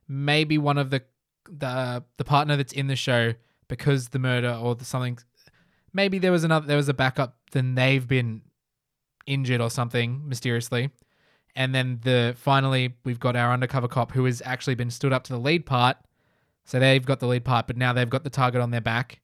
Maybe 0.09 0.59
one 0.59 0.79
of 0.79 0.91
the 0.91 1.03
the 1.51 2.05
the 2.17 2.25
partner 2.25 2.57
that's 2.57 2.73
in 2.73 2.87
the 2.89 2.97
show 2.97 3.35
because 3.69 4.09
the 4.09 4.19
murder 4.19 4.53
or 4.53 4.75
the 4.75 4.85
something. 4.85 5.19
Maybe 5.93 6.19
there 6.19 6.33
was 6.33 6.45
another. 6.45 6.67
There 6.67 6.77
was 6.77 6.89
a 6.89 6.95
backup. 6.95 7.37
Then 7.53 7.75
they've 7.75 8.07
been 8.07 8.43
injured 9.27 9.61
or 9.61 9.71
something 9.71 10.27
mysteriously. 10.29 10.91
And 11.57 11.75
then 11.75 12.01
the 12.03 12.35
finally 12.39 12.95
we've 13.05 13.19
got 13.21 13.37
our 13.37 13.53
undercover 13.53 13.89
cop 13.89 14.13
who 14.13 14.25
has 14.27 14.41
actually 14.45 14.75
been 14.75 14.91
stood 14.91 15.13
up 15.13 15.25
to 15.25 15.33
the 15.33 15.39
lead 15.39 15.67
part. 15.67 15.97
So 16.65 16.79
they've 16.79 17.05
got 17.05 17.21
the 17.21 17.27
lead 17.27 17.45
part, 17.45 17.67
but 17.67 17.77
now 17.77 17.93
they've 17.93 18.09
got 18.09 18.23
the 18.25 18.31
target 18.31 18.61
on 18.61 18.71
their 18.71 18.81
back. 18.81 19.21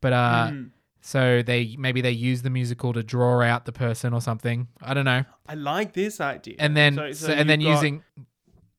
But 0.00 0.12
uh 0.12 0.48
Mm. 0.50 0.70
So 1.00 1.42
they 1.42 1.76
maybe 1.78 2.00
they 2.00 2.10
use 2.10 2.42
the 2.42 2.50
musical 2.50 2.92
to 2.92 3.02
draw 3.02 3.40
out 3.42 3.64
the 3.64 3.72
person 3.72 4.12
or 4.12 4.20
something. 4.20 4.68
I 4.82 4.94
don't 4.94 5.04
know. 5.04 5.24
I 5.48 5.54
like 5.54 5.92
this 5.94 6.20
idea. 6.20 6.56
And 6.58 6.76
then 6.76 6.94
So- 6.94 7.12
so, 7.12 7.26
so 7.28 7.32
and 7.32 7.48
then 7.48 7.60
got- 7.60 7.70
using 7.70 8.02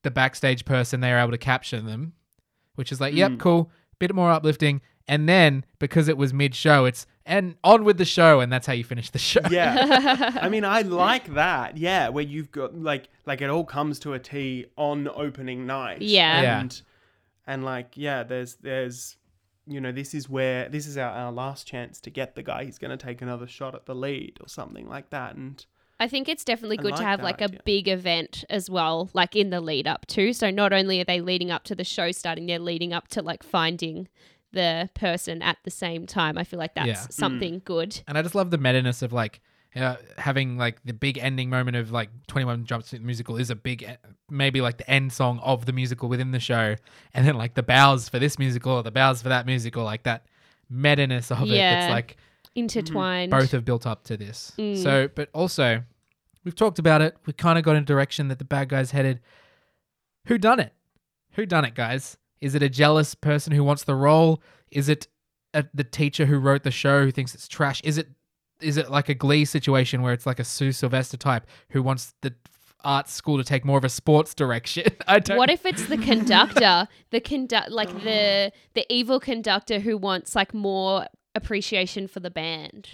the 0.02 0.10
backstage 0.10 0.64
person 0.64 1.00
they're 1.00 1.18
able 1.18 1.30
to 1.32 1.38
capture 1.38 1.80
them, 1.80 2.12
which 2.74 2.90
is 2.92 3.00
like, 3.00 3.14
yep, 3.14 3.32
Mm. 3.32 3.38
cool, 3.38 3.70
bit 3.98 4.14
more 4.14 4.30
uplifting. 4.30 4.80
And 5.08 5.28
then 5.28 5.64
because 5.78 6.08
it 6.08 6.16
was 6.16 6.32
mid 6.32 6.54
show, 6.54 6.84
it's 6.84 7.06
and 7.24 7.54
on 7.62 7.84
with 7.84 7.98
the 7.98 8.04
show, 8.04 8.40
and 8.40 8.52
that's 8.52 8.66
how 8.66 8.72
you 8.72 8.82
finish 8.84 9.10
the 9.10 9.18
show. 9.30 9.40
Yeah. 9.50 10.38
I 10.40 10.48
mean, 10.48 10.64
I 10.64 10.82
like 11.06 11.34
that. 11.34 11.76
Yeah, 11.76 12.08
where 12.08 12.24
you've 12.24 12.50
got 12.52 12.74
like 12.76 13.08
like 13.26 13.40
it 13.40 13.50
all 13.50 13.64
comes 13.64 13.98
to 14.00 14.12
a 14.12 14.18
T 14.18 14.66
on 14.76 15.08
opening 15.08 15.66
night. 15.66 16.02
Yeah. 16.02 16.42
Yeah. 16.42 16.60
And 16.60 16.82
and 17.46 17.64
like 17.64 17.92
yeah, 17.96 18.22
there's 18.22 18.54
there's 18.56 19.16
you 19.72 19.80
know 19.80 19.92
this 19.92 20.14
is 20.14 20.28
where 20.28 20.68
this 20.68 20.86
is 20.86 20.96
our, 20.96 21.10
our 21.10 21.32
last 21.32 21.66
chance 21.66 22.00
to 22.02 22.10
get 22.10 22.34
the 22.34 22.42
guy. 22.42 22.64
He's 22.64 22.78
going 22.78 22.96
to 22.96 22.96
take 22.96 23.22
another 23.22 23.46
shot 23.46 23.74
at 23.74 23.86
the 23.86 23.94
lead 23.94 24.38
or 24.40 24.48
something 24.48 24.88
like 24.88 25.10
that. 25.10 25.34
And 25.34 25.64
I 26.00 26.08
think 26.08 26.28
it's 26.28 26.44
definitely 26.44 26.78
I 26.78 26.82
good 26.82 26.96
to 26.96 27.04
have 27.04 27.20
that 27.20 27.24
like 27.24 27.40
a 27.40 27.44
idea. 27.44 27.60
big 27.64 27.88
event 27.88 28.44
as 28.50 28.68
well, 28.68 29.10
like 29.12 29.36
in 29.36 29.50
the 29.50 29.60
lead 29.60 29.86
up 29.86 30.06
to. 30.08 30.32
So 30.32 30.50
not 30.50 30.72
only 30.72 31.00
are 31.00 31.04
they 31.04 31.20
leading 31.20 31.50
up 31.50 31.64
to 31.64 31.74
the 31.74 31.84
show 31.84 32.10
starting, 32.12 32.46
they're 32.46 32.58
leading 32.58 32.92
up 32.92 33.08
to 33.08 33.22
like 33.22 33.42
finding 33.42 34.08
the 34.52 34.90
person 34.94 35.40
at 35.42 35.58
the 35.64 35.70
same 35.70 36.06
time. 36.06 36.36
I 36.36 36.44
feel 36.44 36.58
like 36.58 36.74
that's 36.74 36.86
Yeah. 36.88 36.94
Mm. 36.94 37.12
something 37.12 37.62
good. 37.64 38.00
And 38.06 38.18
I 38.18 38.22
just 38.22 38.34
love 38.34 38.50
the 38.50 38.58
meta-ness 38.58 39.00
of 39.02 39.12
like 39.12 39.40
uh, 39.74 39.96
having 40.18 40.58
like 40.58 40.78
the 40.84 40.92
big 40.92 41.16
ending 41.18 41.48
moment 41.48 41.76
of 41.76 41.90
like 41.90 42.10
21 42.26 42.64
Jump 42.64 42.84
Street 42.84 43.02
musical 43.02 43.36
is 43.36 43.48
a 43.50 43.54
big 43.56 43.86
maybe 44.30 44.60
like 44.60 44.76
the 44.78 44.90
end 44.90 45.12
song 45.12 45.38
of 45.42 45.64
the 45.66 45.72
musical 45.72 46.08
within 46.08 46.30
the 46.30 46.40
show. 46.40 46.76
And 47.14 47.26
then 47.26 47.36
like 47.36 47.54
the 47.54 47.62
bows 47.62 48.08
for 48.08 48.18
this 48.18 48.38
musical 48.38 48.72
or 48.72 48.82
the 48.82 48.90
bows 48.90 49.22
for 49.22 49.28
that 49.30 49.46
musical 49.46 49.84
like 49.84 50.02
that 50.02 50.26
meta-ness 50.68 51.30
of 51.30 51.42
it 51.42 51.48
Yeah. 51.48 51.84
it's 51.84 51.90
like 51.90 52.16
Intertwined. 52.54 53.30
both 53.30 53.50
have 53.52 53.64
built 53.64 53.86
up 53.86 54.04
to 54.04 54.16
this. 54.16 54.52
Mm. 54.58 54.82
so 54.82 55.08
but 55.14 55.28
also 55.32 55.82
we've 56.44 56.54
talked 56.56 56.78
about 56.78 57.00
it. 57.02 57.16
We 57.26 57.32
kind 57.32 57.58
of 57.58 57.64
got 57.64 57.76
in 57.76 57.82
a 57.82 57.86
direction 57.86 58.28
that 58.28 58.38
the 58.38 58.44
bad 58.44 58.68
guys 58.68 58.90
headed. 58.90 59.20
Who 60.26 60.38
done 60.38 60.60
it? 60.60 60.72
Who 61.32 61.46
done 61.46 61.64
it 61.64 61.74
guys? 61.74 62.16
Is 62.40 62.54
it 62.54 62.62
a 62.62 62.68
jealous 62.68 63.14
person 63.14 63.52
who 63.52 63.64
wants 63.64 63.84
the 63.84 63.94
role? 63.94 64.42
Is 64.70 64.88
it 64.88 65.06
a, 65.54 65.64
the 65.72 65.84
teacher 65.84 66.26
who 66.26 66.38
wrote 66.38 66.62
the 66.62 66.70
show 66.70 67.04
who 67.04 67.10
thinks 67.10 67.34
it's 67.34 67.48
trash? 67.48 67.80
Is 67.84 67.98
it 67.98 68.08
is 68.62 68.76
it 68.76 68.90
like 68.90 69.08
a 69.08 69.14
glee 69.14 69.44
situation 69.44 70.02
where 70.02 70.12
it's 70.12 70.26
like 70.26 70.38
a 70.38 70.44
sue 70.44 70.72
sylvester 70.72 71.16
type 71.16 71.46
who 71.70 71.82
wants 71.82 72.14
the 72.22 72.32
art 72.84 73.08
school 73.08 73.38
to 73.38 73.44
take 73.44 73.64
more 73.64 73.78
of 73.78 73.84
a 73.84 73.88
sports 73.88 74.34
direction 74.34 74.84
i 75.06 75.18
don't 75.18 75.38
What 75.38 75.50
if 75.50 75.64
it's 75.64 75.86
the 75.86 75.98
conductor, 75.98 76.88
the 77.10 77.20
conduct, 77.20 77.70
like 77.70 77.92
the 78.02 78.52
the 78.74 78.84
evil 78.88 79.20
conductor 79.20 79.78
who 79.78 79.96
wants 79.96 80.34
like 80.34 80.52
more 80.52 81.06
appreciation 81.34 82.08
for 82.08 82.20
the 82.20 82.30
band? 82.30 82.88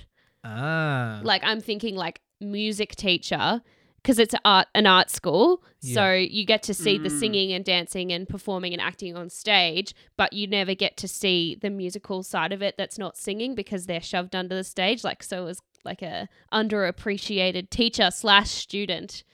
ah 0.44 1.20
Like 1.22 1.42
I'm 1.44 1.61
thinking 1.61 1.96
like 1.96 2.20
music 2.40 2.94
teacher 2.96 3.62
because 4.09 4.18
it's 4.18 4.35
art 4.42 4.68
an 4.75 4.87
art 4.87 5.11
school, 5.11 5.62
so 5.81 6.12
you 6.14 6.47
get 6.47 6.62
to 6.62 6.73
see 6.73 6.97
the 6.97 7.11
Mm. 7.11 7.18
singing 7.21 7.53
and 7.53 7.62
dancing 7.62 8.11
and 8.11 8.27
performing 8.27 8.73
and 8.73 8.81
acting 8.81 9.14
on 9.14 9.29
stage, 9.29 9.94
but 10.16 10.33
you 10.33 10.47
never 10.47 10.75
get 10.75 10.97
to 10.97 11.07
see 11.07 11.55
the 11.61 11.68
musical 11.68 12.23
side 12.23 12.51
of 12.55 12.62
it 12.62 12.79
that's 12.79 12.97
not 12.97 13.18
singing 13.18 13.55
because 13.55 13.85
they're 13.85 14.01
shoved 14.01 14.35
under 14.35 14.55
the 14.55 14.64
stage. 14.64 15.05
Like 15.05 15.23
so, 15.23 15.47
as 15.49 15.61
like 15.85 16.01
a 16.01 16.27
underappreciated 16.51 17.68
teacher 17.68 18.11
slash 18.11 18.49
student. 18.49 19.25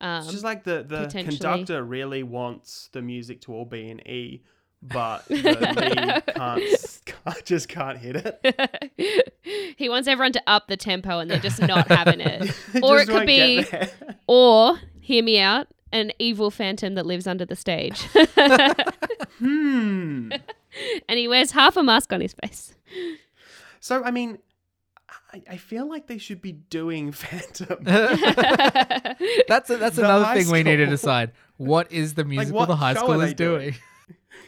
Um, 0.00 0.22
it's 0.22 0.32
just 0.32 0.44
like 0.44 0.64
the 0.64 0.82
the 0.82 1.08
conductor 1.12 1.84
really 1.84 2.22
wants 2.22 2.88
the 2.92 3.02
music 3.02 3.42
to 3.42 3.52
all 3.52 3.66
be 3.66 3.90
in 3.90 4.00
E, 4.08 4.42
but 4.82 5.24
the 5.28 5.34
lead 5.36 6.34
can't, 6.34 7.00
can't 7.24 7.44
just 7.44 7.68
can't 7.68 7.98
hit 7.98 8.16
it. 8.16 9.32
he 9.76 9.88
wants 9.88 10.08
everyone 10.08 10.32
to 10.32 10.42
up 10.46 10.66
the 10.68 10.76
tempo 10.76 11.20
and 11.20 11.30
they're 11.30 11.38
just 11.38 11.62
not 11.62 11.88
having 11.88 12.20
it. 12.20 12.54
Or 12.82 12.98
it 12.98 13.08
could 13.08 13.26
be- 13.26 13.64
Or, 14.26 14.78
hear 15.00 15.22
me 15.22 15.38
out, 15.38 15.68
an 15.92 16.10
evil 16.18 16.50
phantom 16.50 16.94
that 16.96 17.06
lives 17.06 17.26
under 17.26 17.44
the 17.44 17.54
stage. 17.56 18.02
hmm. 19.38 20.32
and 21.08 21.18
he 21.18 21.28
wears 21.28 21.52
half 21.52 21.76
a 21.76 21.82
mask 21.82 22.12
on 22.12 22.20
his 22.20 22.34
face. 22.34 22.74
So 23.78 24.02
I 24.02 24.10
mean, 24.10 24.38
I, 25.32 25.42
I 25.50 25.56
feel 25.58 25.88
like 25.88 26.06
they 26.08 26.18
should 26.18 26.42
be 26.42 26.52
doing 26.52 27.12
Phantom. 27.12 27.78
that's 27.84 29.70
a, 29.70 29.76
that's 29.76 29.96
The 29.96 30.04
another 30.04 30.24
high 30.24 30.42
thing 30.42 30.50
we 30.50 30.62
need 30.62 30.76
to 30.76 30.86
decide 30.86 31.32
what 31.56 31.92
is 31.92 32.14
the 32.14 32.24
musical 32.24 32.58
what 32.60 32.68
the 32.68 32.76
high 32.76 32.94
school 32.94 33.20
is 33.20 33.34
doing? 33.34 33.70
doing 33.70 33.74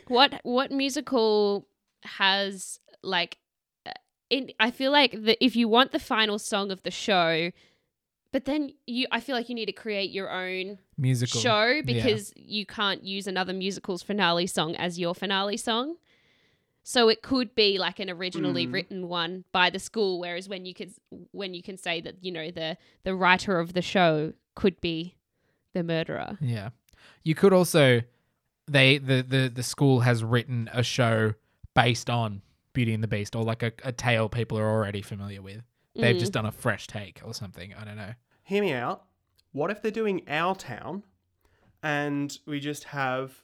what 0.08 0.40
what 0.42 0.70
musical 0.70 1.66
has 2.02 2.80
like 3.02 3.38
uh, 3.86 3.92
in 4.30 4.50
I 4.60 4.70
feel 4.70 4.92
like 4.92 5.12
the, 5.12 5.42
if 5.44 5.56
you 5.56 5.68
want 5.68 5.92
the 5.92 5.98
final 5.98 6.38
song 6.38 6.70
of 6.70 6.82
the 6.82 6.90
show, 6.90 7.50
but 8.32 8.44
then 8.44 8.72
you 8.86 9.06
I 9.10 9.20
feel 9.20 9.36
like 9.36 9.48
you 9.48 9.54
need 9.54 9.66
to 9.66 9.72
create 9.72 10.10
your 10.10 10.30
own 10.30 10.78
musical 10.96 11.40
show 11.40 11.80
because 11.84 12.32
you 12.36 12.66
can't 12.66 13.04
use 13.04 13.26
another 13.26 13.52
musical's 13.52 14.02
finale 14.02 14.46
song 14.46 14.74
as 14.76 14.98
your 14.98 15.14
finale 15.14 15.56
song. 15.56 15.96
So 16.86 17.08
it 17.08 17.22
could 17.22 17.54
be 17.54 17.78
like 17.78 17.98
an 17.98 18.10
originally 18.10 18.66
Mm. 18.66 18.72
written 18.74 19.08
one 19.08 19.44
by 19.52 19.70
the 19.70 19.78
school, 19.78 20.20
whereas 20.20 20.50
when 20.50 20.66
you 20.66 20.74
could 20.74 20.92
when 21.32 21.54
you 21.54 21.62
can 21.62 21.78
say 21.78 22.00
that 22.02 22.16
you 22.22 22.30
know 22.30 22.50
the 22.50 22.76
the 23.04 23.14
writer 23.14 23.58
of 23.58 23.72
the 23.72 23.80
show 23.82 24.34
could 24.54 24.80
be 24.82 25.14
the 25.72 25.82
murderer. 25.82 26.36
Yeah. 26.42 26.70
You 27.22 27.34
could 27.34 27.52
also 27.54 28.02
they 28.66 28.98
the 28.98 29.22
the 29.22 29.48
the 29.54 29.62
school 29.62 30.00
has 30.00 30.22
written 30.24 30.68
a 30.72 30.82
show 30.82 31.34
based 31.74 32.08
on 32.10 32.42
Beauty 32.72 32.92
and 32.94 33.02
the 33.02 33.08
Beast 33.08 33.34
or 33.36 33.42
like 33.44 33.62
a, 33.62 33.72
a 33.82 33.92
tale 33.92 34.28
people 34.28 34.58
are 34.58 34.68
already 34.70 35.02
familiar 35.02 35.42
with. 35.42 35.62
They've 35.94 36.16
Mm. 36.16 36.20
just 36.20 36.32
done 36.32 36.46
a 36.46 36.52
fresh 36.52 36.86
take 36.86 37.20
or 37.24 37.32
something. 37.34 37.72
I 37.74 37.84
don't 37.84 37.96
know. 37.96 38.14
Hear 38.42 38.62
me 38.62 38.72
out. 38.72 39.04
What 39.52 39.70
if 39.70 39.80
they're 39.82 39.90
doing 39.92 40.22
our 40.28 40.54
town, 40.56 41.04
and 41.82 42.36
we 42.46 42.58
just 42.60 42.84
have 42.84 43.42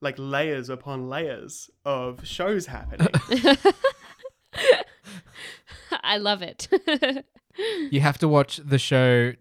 like 0.00 0.16
layers 0.18 0.68
upon 0.68 1.08
layers 1.08 1.70
of 1.84 2.26
shows 2.26 2.66
happening? 2.66 3.08
I 6.02 6.18
love 6.18 6.42
it. 6.42 6.68
You 7.90 8.00
have 8.00 8.16
to 8.20 8.28
watch 8.28 8.56
the 8.64 8.78
show 8.78 9.34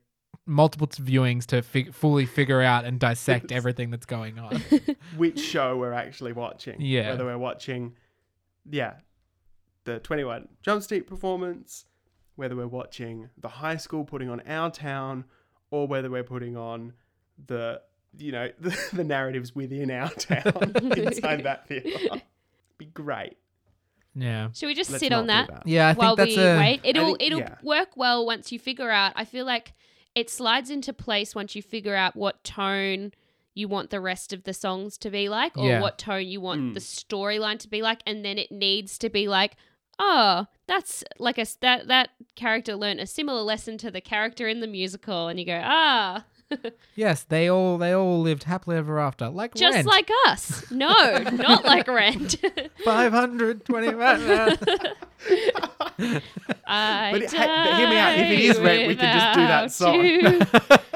multiple 0.46 0.88
viewings 0.88 1.46
to 1.48 1.62
fig- 1.62 1.94
fully 1.94 2.26
figure 2.26 2.62
out 2.62 2.86
and 2.86 3.00
dissect 3.00 3.52
everything 3.52 3.92
that's 3.92 4.06
going 4.06 4.40
on. 4.40 4.62
which 5.18 5.40
show 5.40 5.78
we're 5.78 5.94
actually 5.94 6.34
watching. 6.34 6.80
Yeah. 6.80 7.12
Whether 7.12 7.26
we're 7.26 7.38
watching, 7.38 7.96
yeah, 8.70 8.96
the 9.84 10.00
21 10.00 10.48
Jump 10.64 10.84
Street 10.84 11.08
performance, 11.08 11.86
whether 12.36 12.56
we're 12.56 12.68
watching 12.68 13.30
the 13.38 13.48
high 13.48 13.78
school 13.78 14.04
putting 14.04 14.30
on 14.30 14.42
Our 14.42 14.72
Town, 14.72 15.26
or 15.70 15.88
whether 15.88 16.10
we're 16.10 16.24
putting 16.24 16.58
on 16.58 16.94
the, 17.48 17.82
you 18.18 18.32
know, 18.32 18.50
the, 18.60 18.78
the 18.94 19.04
narratives 19.04 19.56
within 19.56 19.92
Our 19.92 20.10
Town 20.10 20.74
inside 20.98 21.44
that 21.44 21.68
theatre. 21.68 22.22
Be 22.78 22.86
great. 22.86 23.38
Yeah. 24.16 24.50
Should 24.54 24.68
we 24.68 24.74
just 24.74 24.92
Let's 24.92 25.00
sit 25.02 25.14
on 25.14 25.24
do 25.24 25.28
that? 25.28 25.64
Yeah, 25.66 25.90
I 25.90 25.94
while 25.94 26.16
that's 26.16 26.36
we 26.36 26.44
a 26.44 26.58
wait? 26.58 26.82
It'll 26.84 27.06
think- 27.06 27.22
it'll 27.22 27.40
yeah. 27.40 27.56
work 27.64 27.96
well 27.96 28.26
once 28.26 28.52
you 28.52 28.60
figure 28.60 28.90
out. 28.90 29.14
I 29.16 29.24
feel 29.24 29.46
like 29.46 29.74
it 30.16 30.30
slides 30.30 30.70
into 30.70 30.94
place 30.94 31.34
once 31.36 31.56
you 31.56 31.62
figure 31.62 31.96
out 31.96 32.16
what 32.16 32.44
tone 32.44 33.12
you 33.54 33.68
want 33.68 33.90
the 33.90 34.00
rest 34.00 34.32
of 34.34 34.44
the 34.44 34.54
songs 34.54 34.98
to 34.98 35.10
be 35.10 35.28
like, 35.30 35.58
or 35.58 35.68
Yeah. 35.68 35.82
what 35.82 35.98
tone 35.98 36.26
you 36.28 36.40
want 36.42 36.62
Mm. 36.62 36.74
the 36.74 36.80
storyline 36.80 37.60
to 37.60 37.68
be 37.68 37.82
like, 37.82 38.02
and 38.06 38.24
then 38.24 38.38
it 38.38 38.52
needs 38.52 38.98
to 39.00 39.10
be 39.10 39.28
like, 39.28 39.56
oh, 40.00 40.46
that's 40.68 41.04
like 41.20 41.38
a 41.38 41.46
that 41.60 41.88
that 41.88 42.10
character 42.36 42.76
learned 42.76 43.00
a 43.02 43.06
similar 43.08 43.42
lesson 43.42 43.78
to 43.80 43.92
the 43.92 44.02
character 44.02 44.48
in 44.48 44.62
the 44.62 44.68
musical, 44.68 45.28
and 45.28 45.38
you 45.40 45.46
go, 45.46 45.62
ah, 45.64 46.24
yes. 46.96 47.24
They 47.24 47.50
all 47.50 47.78
they 47.78 47.94
all 47.94 48.20
lived 48.22 48.44
happily 48.46 48.78
ever 48.78 49.00
after, 49.00 49.30
like 49.30 49.54
just 49.54 49.76
Rent. 49.76 49.88
like 49.88 50.10
us. 50.28 50.70
No, 50.72 50.88
not 51.34 51.66
like 51.66 51.88
Rent. 51.88 52.36
five 52.86 53.12
hundred 53.12 53.66
twenty. 53.66 53.90
I 53.90 54.58
But 56.02 56.24
it- 57.24 57.32
hey, 57.32 57.46
but 57.46 57.76
hear 57.76 57.90
me 57.90 57.98
out, 57.98 58.18
if 58.18 58.32
it 58.32 58.40
is 58.40 58.56
die 58.58 58.62
is 58.62 58.66
Rent, 58.66 58.88
we 58.88 58.96
can 58.96 59.14
just 59.18 59.36
do 59.36 59.42
that 59.48 59.72
song. 59.72 59.96
you. 60.06 60.40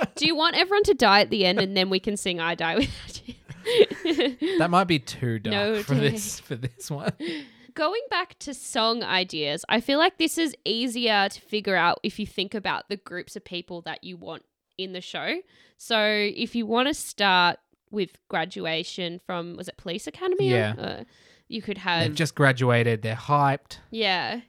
Do 0.15 0.25
you 0.25 0.35
want 0.35 0.55
everyone 0.57 0.83
to 0.83 0.93
die 0.93 1.21
at 1.21 1.29
the 1.29 1.45
end 1.45 1.59
and 1.59 1.75
then 1.75 1.89
we 1.89 1.99
can 1.99 2.15
sing 2.17 2.39
I 2.39 2.55
Die 2.55 2.75
Without 2.75 3.21
You? 3.27 3.33
that 4.59 4.67
might 4.69 4.85
be 4.85 4.99
too 4.99 5.39
dark 5.39 5.53
No 5.53 5.83
for 5.83 5.95
day. 5.95 6.11
this 6.11 6.39
for 6.39 6.55
this 6.55 6.89
one. 6.89 7.11
Going 7.73 8.01
back 8.09 8.39
to 8.39 8.53
song 8.53 9.03
ideas, 9.03 9.65
I 9.67 9.81
feel 9.81 9.99
like 9.99 10.17
this 10.17 10.37
is 10.37 10.55
easier 10.63 11.27
to 11.27 11.41
figure 11.41 11.75
out 11.75 11.99
if 12.03 12.19
you 12.19 12.25
think 12.25 12.53
about 12.53 12.87
the 12.87 12.95
groups 12.95 13.35
of 13.35 13.43
people 13.43 13.81
that 13.81 14.03
you 14.03 14.15
want 14.15 14.43
in 14.77 14.93
the 14.93 15.01
show. 15.01 15.39
So 15.77 15.99
if 15.99 16.55
you 16.55 16.65
want 16.65 16.87
to 16.87 16.93
start 16.93 17.57
with 17.91 18.11
graduation 18.29 19.19
from, 19.25 19.57
was 19.57 19.67
it 19.67 19.75
Police 19.77 20.07
Academy? 20.07 20.51
Yeah. 20.51 20.73
Uh, 20.77 21.03
you 21.49 21.61
could 21.61 21.77
have 21.79 21.99
They've 22.01 22.09
have, 22.11 22.15
just 22.17 22.35
graduated. 22.35 23.01
They're 23.01 23.15
hyped. 23.15 23.79
yeah. 23.91 24.41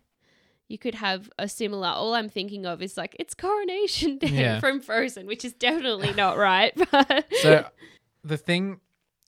You 0.68 0.78
could 0.78 0.96
have 0.96 1.30
a 1.38 1.48
similar. 1.48 1.88
All 1.88 2.14
I'm 2.14 2.28
thinking 2.28 2.66
of 2.66 2.82
is 2.82 2.96
like 2.96 3.14
it's 3.20 3.34
Coronation 3.34 4.18
Day 4.22 4.28
Yeah. 4.28 4.60
from 4.60 4.80
Frozen, 4.80 5.26
which 5.26 5.44
is 5.44 5.52
definitely 5.52 6.12
not 6.12 6.36
right. 6.36 6.72
But 6.90 7.26
So 7.42 7.68
the 8.24 8.36
thing, 8.36 8.80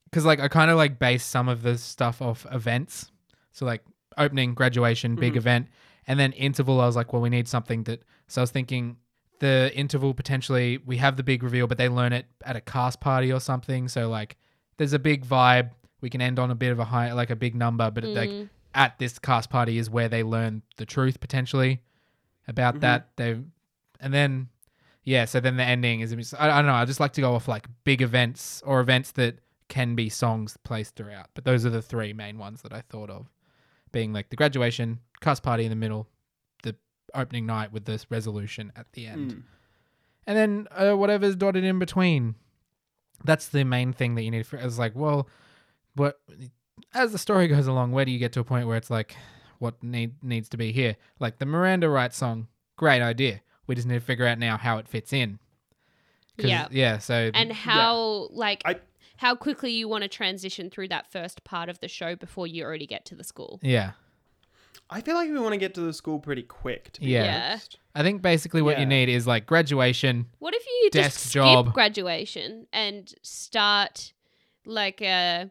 because 0.04 0.24
like 0.24 0.40
I 0.40 0.48
kind 0.48 0.70
of 0.70 0.76
like 0.76 0.98
base 0.98 1.24
some 1.24 1.48
of 1.48 1.62
the 1.62 1.78
stuff 1.78 2.20
off 2.20 2.44
events. 2.50 3.10
So 3.52 3.66
like 3.66 3.82
opening, 4.16 4.54
graduation, 4.54 5.14
big 5.14 5.34
Mhm. 5.34 5.36
event, 5.36 5.68
and 6.08 6.18
then 6.18 6.32
interval. 6.32 6.80
I 6.80 6.86
was 6.86 6.96
like, 6.96 7.12
well, 7.12 7.22
we 7.22 7.28
need 7.30 7.46
something 7.46 7.84
that. 7.84 8.02
So 8.26 8.40
I 8.40 8.42
was 8.42 8.50
thinking 8.50 8.96
the 9.38 9.70
interval 9.76 10.14
potentially 10.14 10.78
we 10.84 10.96
have 10.96 11.16
the 11.16 11.22
big 11.22 11.44
reveal, 11.44 11.68
but 11.68 11.78
they 11.78 11.88
learn 11.88 12.12
it 12.12 12.26
at 12.44 12.56
a 12.56 12.60
cast 12.60 13.00
party 13.00 13.32
or 13.32 13.38
something. 13.38 13.86
So 13.86 14.08
like 14.08 14.36
there's 14.76 14.92
a 14.92 14.98
big 14.98 15.24
vibe. 15.24 15.70
We 16.00 16.10
can 16.10 16.20
end 16.20 16.38
on 16.40 16.50
a 16.50 16.54
bit 16.56 16.70
of 16.72 16.80
a 16.80 16.84
high, 16.84 17.12
like 17.12 17.30
a 17.30 17.36
big 17.36 17.54
number, 17.54 17.90
but 17.92 18.02
it, 18.04 18.16
like 18.16 18.30
Mm. 18.30 18.48
At 18.78 18.98
this 18.98 19.18
cast 19.18 19.50
party 19.50 19.76
is 19.76 19.90
where 19.90 20.08
they 20.08 20.22
learn 20.22 20.62
the 20.76 20.86
truth 20.86 21.20
potentially 21.20 21.82
about 22.46 22.76
Mhm. 22.76 22.80
that. 22.80 23.08
They 23.16 23.32
and 24.00 24.14
then 24.14 24.48
yeah, 25.04 25.24
so 25.24 25.40
then 25.40 25.56
the 25.56 25.64
ending 25.64 26.00
is 26.00 26.34
I, 26.34 26.50
I 26.50 26.56
don't 26.58 26.66
know. 26.66 26.74
I 26.74 26.84
just 26.84 27.00
like 27.00 27.12
to 27.14 27.20
go 27.20 27.34
off 27.34 27.48
like 27.48 27.66
big 27.84 28.00
events 28.02 28.62
or 28.64 28.80
events 28.80 29.12
that 29.12 29.40
can 29.68 29.94
be 29.94 30.08
songs 30.08 30.56
placed 30.64 30.94
throughout. 30.96 31.28
But 31.34 31.44
those 31.44 31.66
are 31.66 31.70
the 31.70 31.82
three 31.82 32.12
main 32.12 32.38
ones 32.38 32.62
that 32.62 32.72
I 32.72 32.82
thought 32.82 33.10
of, 33.10 33.28
being 33.92 34.12
like 34.12 34.30
the 34.30 34.36
graduation, 34.36 35.00
cast 35.20 35.42
party 35.42 35.64
in 35.64 35.70
the 35.70 35.76
middle, 35.76 36.08
the 36.62 36.76
opening 37.14 37.46
night 37.46 37.72
with 37.72 37.84
this 37.84 38.10
resolution 38.10 38.70
at 38.76 38.92
the 38.92 39.06
end, 39.06 39.32
Mm. 39.34 39.42
and 40.26 40.36
then 40.38 40.68
uh, 40.70 40.94
whatever's 40.94 41.36
dotted 41.36 41.64
in 41.64 41.78
between. 41.78 42.34
That's 43.24 43.48
the 43.48 43.64
main 43.64 43.92
thing 43.92 44.14
that 44.14 44.22
you 44.22 44.30
need. 44.30 44.46
For 44.46 44.56
it's 44.56 44.78
like, 44.78 44.94
well, 44.94 45.28
what 45.96 46.20
as 46.94 47.12
the 47.12 47.18
story 47.18 47.48
goes 47.48 47.66
along, 47.66 47.92
where 47.92 48.04
do 48.04 48.10
you 48.10 48.18
get 48.18 48.32
to 48.32 48.40
a 48.40 48.44
point 48.44 48.66
where 48.66 48.76
it's 48.76 48.90
like, 48.90 49.16
what 49.58 49.82
need 49.82 50.22
needs 50.22 50.48
to 50.50 50.56
be 50.56 50.72
here? 50.72 50.96
Like 51.18 51.38
the 51.38 51.46
Miranda 51.46 51.88
rights 51.88 52.16
song, 52.16 52.48
great 52.76 53.02
idea. 53.02 53.40
We 53.66 53.74
just 53.74 53.86
need 53.86 53.94
to 53.94 54.00
figure 54.00 54.26
out 54.26 54.38
now 54.38 54.56
how 54.56 54.78
it 54.78 54.88
fits 54.88 55.12
in. 55.12 55.38
Yeah. 56.36 56.68
yeah. 56.70 56.98
So 56.98 57.30
and 57.34 57.52
how 57.52 58.28
like 58.30 58.62
I- 58.64 58.80
how 59.16 59.34
quickly 59.34 59.72
you 59.72 59.88
want 59.88 60.02
to 60.02 60.08
transition 60.08 60.70
through 60.70 60.88
that 60.88 61.10
first 61.10 61.42
part 61.42 61.68
of 61.68 61.80
the 61.80 61.88
show 61.88 62.14
before 62.14 62.46
you 62.46 62.62
already 62.64 62.86
get 62.86 63.04
to 63.06 63.16
the 63.16 63.24
school. 63.24 63.58
yeah, 63.62 63.92
I 64.88 65.00
feel 65.00 65.16
like 65.16 65.28
we 65.28 65.38
want 65.40 65.52
to 65.54 65.58
get 65.58 65.74
to 65.74 65.80
the 65.80 65.92
school 65.92 66.20
pretty 66.20 66.42
quick. 66.44 66.92
To 66.92 67.00
be 67.00 67.08
Yeah. 67.08 67.24
Yeah. 67.24 67.46
honest. 67.50 67.78
I 67.96 68.02
think 68.04 68.22
basically 68.22 68.62
what 68.62 68.76
Yeah. 68.76 68.80
you 68.82 68.86
need 68.86 69.08
is 69.08 69.26
like 69.26 69.44
graduation. 69.46 70.26
What 70.38 70.54
if 70.54 70.64
you 70.64 70.90
Desk 70.92 71.10
just 71.16 71.18
skip 71.30 71.32
job. 71.42 71.74
graduation 71.74 72.68
and 72.72 73.12
start 73.22 74.12
like 74.64 75.02
a 75.02 75.50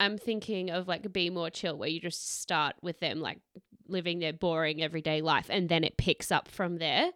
I'm 0.00 0.18
thinking 0.18 0.70
of 0.70 0.88
like 0.88 1.12
be 1.12 1.30
more 1.30 1.50
chill 1.50 1.76
where 1.76 1.88
you 1.88 2.00
just 2.00 2.40
start 2.40 2.74
with 2.82 2.98
them 3.00 3.20
like 3.20 3.38
living 3.86 4.18
their 4.18 4.32
boring 4.32 4.82
everyday 4.82 5.20
life 5.20 5.46
and 5.50 5.68
then 5.68 5.84
it 5.84 5.96
picks 5.96 6.32
up 6.32 6.48
from 6.48 6.78
there. 6.78 7.10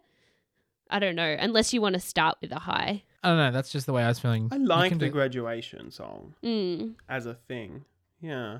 I 0.89 0.99
don't 0.99 1.15
know, 1.15 1.35
unless 1.39 1.73
you 1.73 1.81
want 1.81 1.93
to 1.95 1.99
start 1.99 2.37
with 2.41 2.51
a 2.51 2.59
high. 2.59 3.03
I 3.23 3.29
don't 3.29 3.37
know. 3.37 3.51
That's 3.51 3.71
just 3.71 3.87
the 3.87 3.93
way 3.93 4.03
I 4.03 4.07
was 4.07 4.19
feeling. 4.19 4.49
I 4.51 4.57
like 4.57 4.91
the 4.93 5.05
do- 5.07 5.09
graduation 5.11 5.89
song 5.89 6.35
Mm. 6.43 6.93
as 7.09 7.25
a 7.25 7.33
thing. 7.33 7.85
Yeah. 8.21 8.59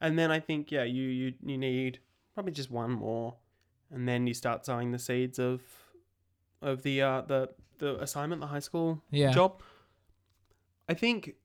And 0.00 0.18
then 0.18 0.32
I 0.32 0.40
think 0.40 0.72
yeah, 0.72 0.82
you 0.82 1.04
you 1.04 1.34
you 1.44 1.56
need 1.56 2.00
probably 2.34 2.50
just 2.52 2.70
one 2.72 2.90
more, 2.90 3.36
and 3.92 4.08
then 4.08 4.26
you 4.26 4.34
start 4.34 4.66
sowing 4.66 4.90
the 4.90 4.98
seeds 4.98 5.38
of 5.38 5.60
of 6.60 6.82
the 6.82 7.00
uh 7.02 7.20
the 7.20 7.50
the 7.78 8.00
assignment, 8.02 8.40
the 8.40 8.48
high 8.48 8.58
school 8.58 9.00
Yeah. 9.12 9.30
job. 9.30 9.62
I 10.88 10.94
think 10.94 11.36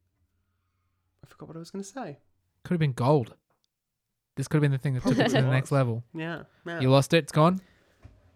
I 1.28 1.30
forgot 1.30 1.50
what 1.50 1.56
I 1.58 1.60
was 1.60 1.72
going 1.72 1.84
to 1.84 1.90
say. 1.90 2.18
Could 2.64 2.74
have 2.76 2.80
been 2.80 2.94
gold. 2.94 3.36
This 4.36 4.48
could 4.48 4.58
have 4.58 4.62
been 4.62 4.72
the 4.72 4.78
thing 4.78 4.94
that 4.94 5.04
took 5.04 5.18
it 5.18 5.26
to 5.30 5.34
the 5.34 5.42
next 5.42 5.72
level. 5.80 6.04
Yeah, 6.14 6.44
yeah. 6.66 6.80
You 6.80 6.90
lost 6.90 7.14
it. 7.14 7.18
It's 7.20 7.32
gone. 7.32 7.60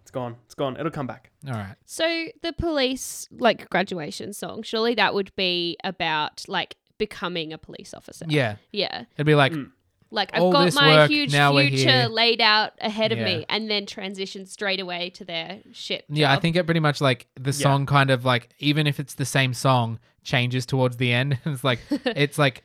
it's 0.02 0.12
gone. 0.12 0.36
It's 0.46 0.56
gone. 0.56 0.76
It'll 0.78 0.92
come 0.92 1.06
back. 1.08 1.30
All 1.48 1.54
right. 1.54 1.76
So 1.86 2.26
the 2.42 2.54
police 2.54 3.28
like 3.32 3.70
graduation 3.70 4.34
song, 4.34 4.64
surely 4.64 4.96
that 4.96 5.14
would 5.14 5.32
be 5.36 5.78
about 5.84 6.44
like 6.48 6.76
becoming 6.98 7.54
a 7.54 7.58
police 7.58 7.94
officer. 7.94 8.26
Yeah. 8.28 8.56
Yeah. 8.72 9.06
It'd 9.16 9.26
be 9.28 9.36
like, 9.36 9.52
Mm. 9.54 9.72
Like 10.14 10.32
I've 10.34 10.42
All 10.42 10.52
got 10.52 10.66
this 10.66 10.76
my 10.76 10.90
work, 10.90 11.10
huge 11.10 11.32
now 11.32 11.54
we're 11.54 11.70
future 11.70 12.10
laid 12.10 12.42
out 12.42 12.74
ahead 12.82 13.14
of 13.14 13.20
Yeah. 13.20 13.24
me 13.24 13.46
and 13.48 13.72
then 13.72 13.86
transition 13.86 14.46
straight 14.46 14.82
away 14.82 15.10
to 15.12 15.24
their 15.24 15.60
shit. 15.72 16.04
yeah. 16.10 16.30
I 16.30 16.36
job. 16.36 16.42
think 16.42 16.56
it 16.58 16.66
pretty 16.66 16.82
much 16.82 17.00
like 17.00 17.28
the 17.36 17.52
Yeah. 17.52 17.64
song 17.64 17.86
kind 17.86 18.10
of 18.10 18.26
like 18.26 18.50
even 18.60 18.88
if 18.88 19.00
it's 19.00 19.14
the 19.14 19.24
same 19.24 19.54
song 19.54 20.00
changes 20.26 20.66
towards 20.66 20.98
the 20.98 21.14
end. 21.14 21.40
it's 21.46 21.64
like 21.64 21.80
it's 21.90 22.38
like, 22.38 22.64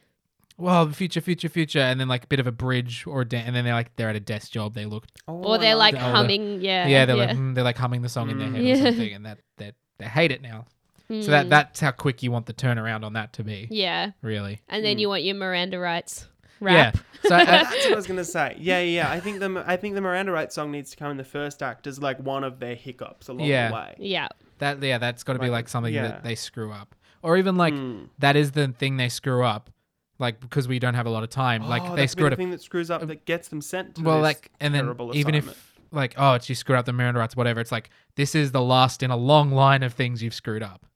well, 0.59 0.88
future, 0.90 1.21
future, 1.21 1.49
future, 1.49 1.81
and 1.81 2.01
then 2.01 2.09
like 2.09 2.25
a 2.25 2.27
bit 2.27 2.40
of 2.40 2.47
a 2.47 2.53
bridge 2.53 3.05
or 3.07 3.23
a 3.23 3.25
da- 3.29 3.38
and 3.38 3.55
then 3.55 3.64
they're 3.64 3.75
like 3.75 3.95
they're 3.97 4.09
at 4.09 4.16
a 4.16 4.21
desk 4.21 4.51
job. 4.53 4.75
They 4.75 4.87
look 4.87 5.05
Oh, 5.29 5.42
or 5.45 5.59
they're 5.59 5.75
like 5.75 5.95
that. 5.95 6.03
Oh, 6.03 6.07
the- 6.09 6.16
humming, 6.16 6.61
yeah. 6.62 6.87
yeah, 6.87 7.05
they're 7.05 7.16
like 7.16 7.31
mm, 7.31 7.55
they're 7.55 7.64
like 7.64 7.77
humming 7.77 8.03
the 8.03 8.09
song 8.09 8.31
in 8.31 8.38
their 8.38 8.49
Mm. 8.49 8.55
head 8.55 8.64
Yeah. 8.64 8.75
or 8.75 8.87
something, 8.92 9.12
and 9.12 9.27
that 9.27 9.39
that 9.59 9.74
they 9.99 10.07
hate 10.07 10.33
it 10.33 10.43
now. 10.43 10.66
So 11.09 11.30
that 11.30 11.47
Mm. 11.47 11.51
that's 11.51 11.80
how 11.80 11.93
quick 11.93 12.22
you 12.22 12.33
want 12.33 12.47
the 12.47 12.53
turnaround 12.55 13.05
on 13.05 13.12
that 13.12 13.33
to 13.35 13.45
be. 13.45 13.68
Yeah. 13.70 14.11
Really. 14.22 14.61
And 14.68 14.85
then 14.85 14.97
Mm. 14.97 15.01
you 15.01 15.09
want 15.09 15.22
your 15.22 15.37
Miranda 15.37 15.78
rights 15.78 16.26
rap. 16.59 16.97
Yeah. 16.97 17.28
So 17.28 17.35
uh, 17.37 17.45
That's 17.45 17.70
what 17.85 17.93
I 17.93 17.97
was 17.97 18.07
gonna 18.09 18.24
say. 18.24 18.57
Yeah, 18.59 18.80
yeah. 18.80 19.07
yeah. 19.09 19.11
I 19.12 19.20
think 19.20 19.39
the 19.41 19.62
I 19.66 19.76
think 19.76 19.95
the 19.95 20.01
Miranda 20.01 20.33
rights 20.33 20.55
song 20.55 20.72
needs 20.72 20.91
to 20.93 20.97
come 20.97 21.11
in 21.12 21.16
the 21.16 21.22
first 21.24 21.62
act 21.62 21.87
as 21.87 22.01
like 22.01 22.18
one 22.18 22.43
of 22.45 22.59
their 22.61 22.74
hiccups 22.74 23.28
along 23.28 23.47
Yeah. 23.47 23.68
the 23.68 23.74
way. 23.74 23.95
Yeah. 23.99 24.28
that 24.59 24.83
yeah, 24.83 24.97
that's 24.99 25.22
got 25.22 25.35
to 25.35 25.39
be 25.39 25.45
Like, 25.47 25.64
like 25.64 25.68
something 25.68 25.93
yeah. 25.95 26.09
that 26.09 26.24
they 26.24 26.35
screw 26.35 26.72
up, 26.72 26.95
or 27.22 27.37
even 27.37 27.57
like 27.57 27.74
Mm. 27.74 28.09
that 28.18 28.35
is 28.37 28.53
the 28.53 28.68
thing 28.68 28.97
they 28.97 29.09
screw 29.11 29.45
up, 29.45 29.70
like 30.19 30.41
because 30.41 30.67
we 30.69 30.79
don't 30.79 30.95
have 30.95 31.07
a 31.07 31.11
lot 31.11 31.23
of 31.23 31.31
time. 31.31 31.69
Like 31.69 31.83
Oh, 31.83 31.95
they 31.97 31.97
that 31.97 31.97
could 31.97 32.03
be 32.03 32.07
screwed 32.09 32.31
the 32.31 32.35
up. 32.35 32.39
thing 32.39 32.51
that 32.51 32.62
screws 32.62 32.91
up 32.91 33.07
that 33.07 33.25
gets 33.27 33.49
them 33.49 33.61
sent 33.61 33.97
to 33.97 34.03
Well, 34.03 34.17
this 34.19 34.23
like 34.23 34.51
and 34.61 34.75
then 34.75 34.85
terrible 34.85 35.14
even 35.17 35.35
assignment. 35.35 35.57
if 35.57 35.81
like 35.93 36.14
oh, 36.17 36.35
it's 36.35 36.49
you 36.49 36.55
screwed 36.55 36.79
up 36.79 36.85
the 36.87 36.93
Miranda 36.93 37.21
rights, 37.21 37.37
whatever. 37.37 37.61
It's 37.61 37.73
like 37.73 37.91
this 38.17 38.35
is 38.35 38.53
the 38.53 38.62
last 38.62 39.03
in 39.03 39.11
a 39.11 39.17
long 39.17 39.51
line 39.53 39.83
of 39.83 39.93
things 39.95 40.23
you've 40.23 40.35
screwed 40.35 40.62
up. 40.62 40.87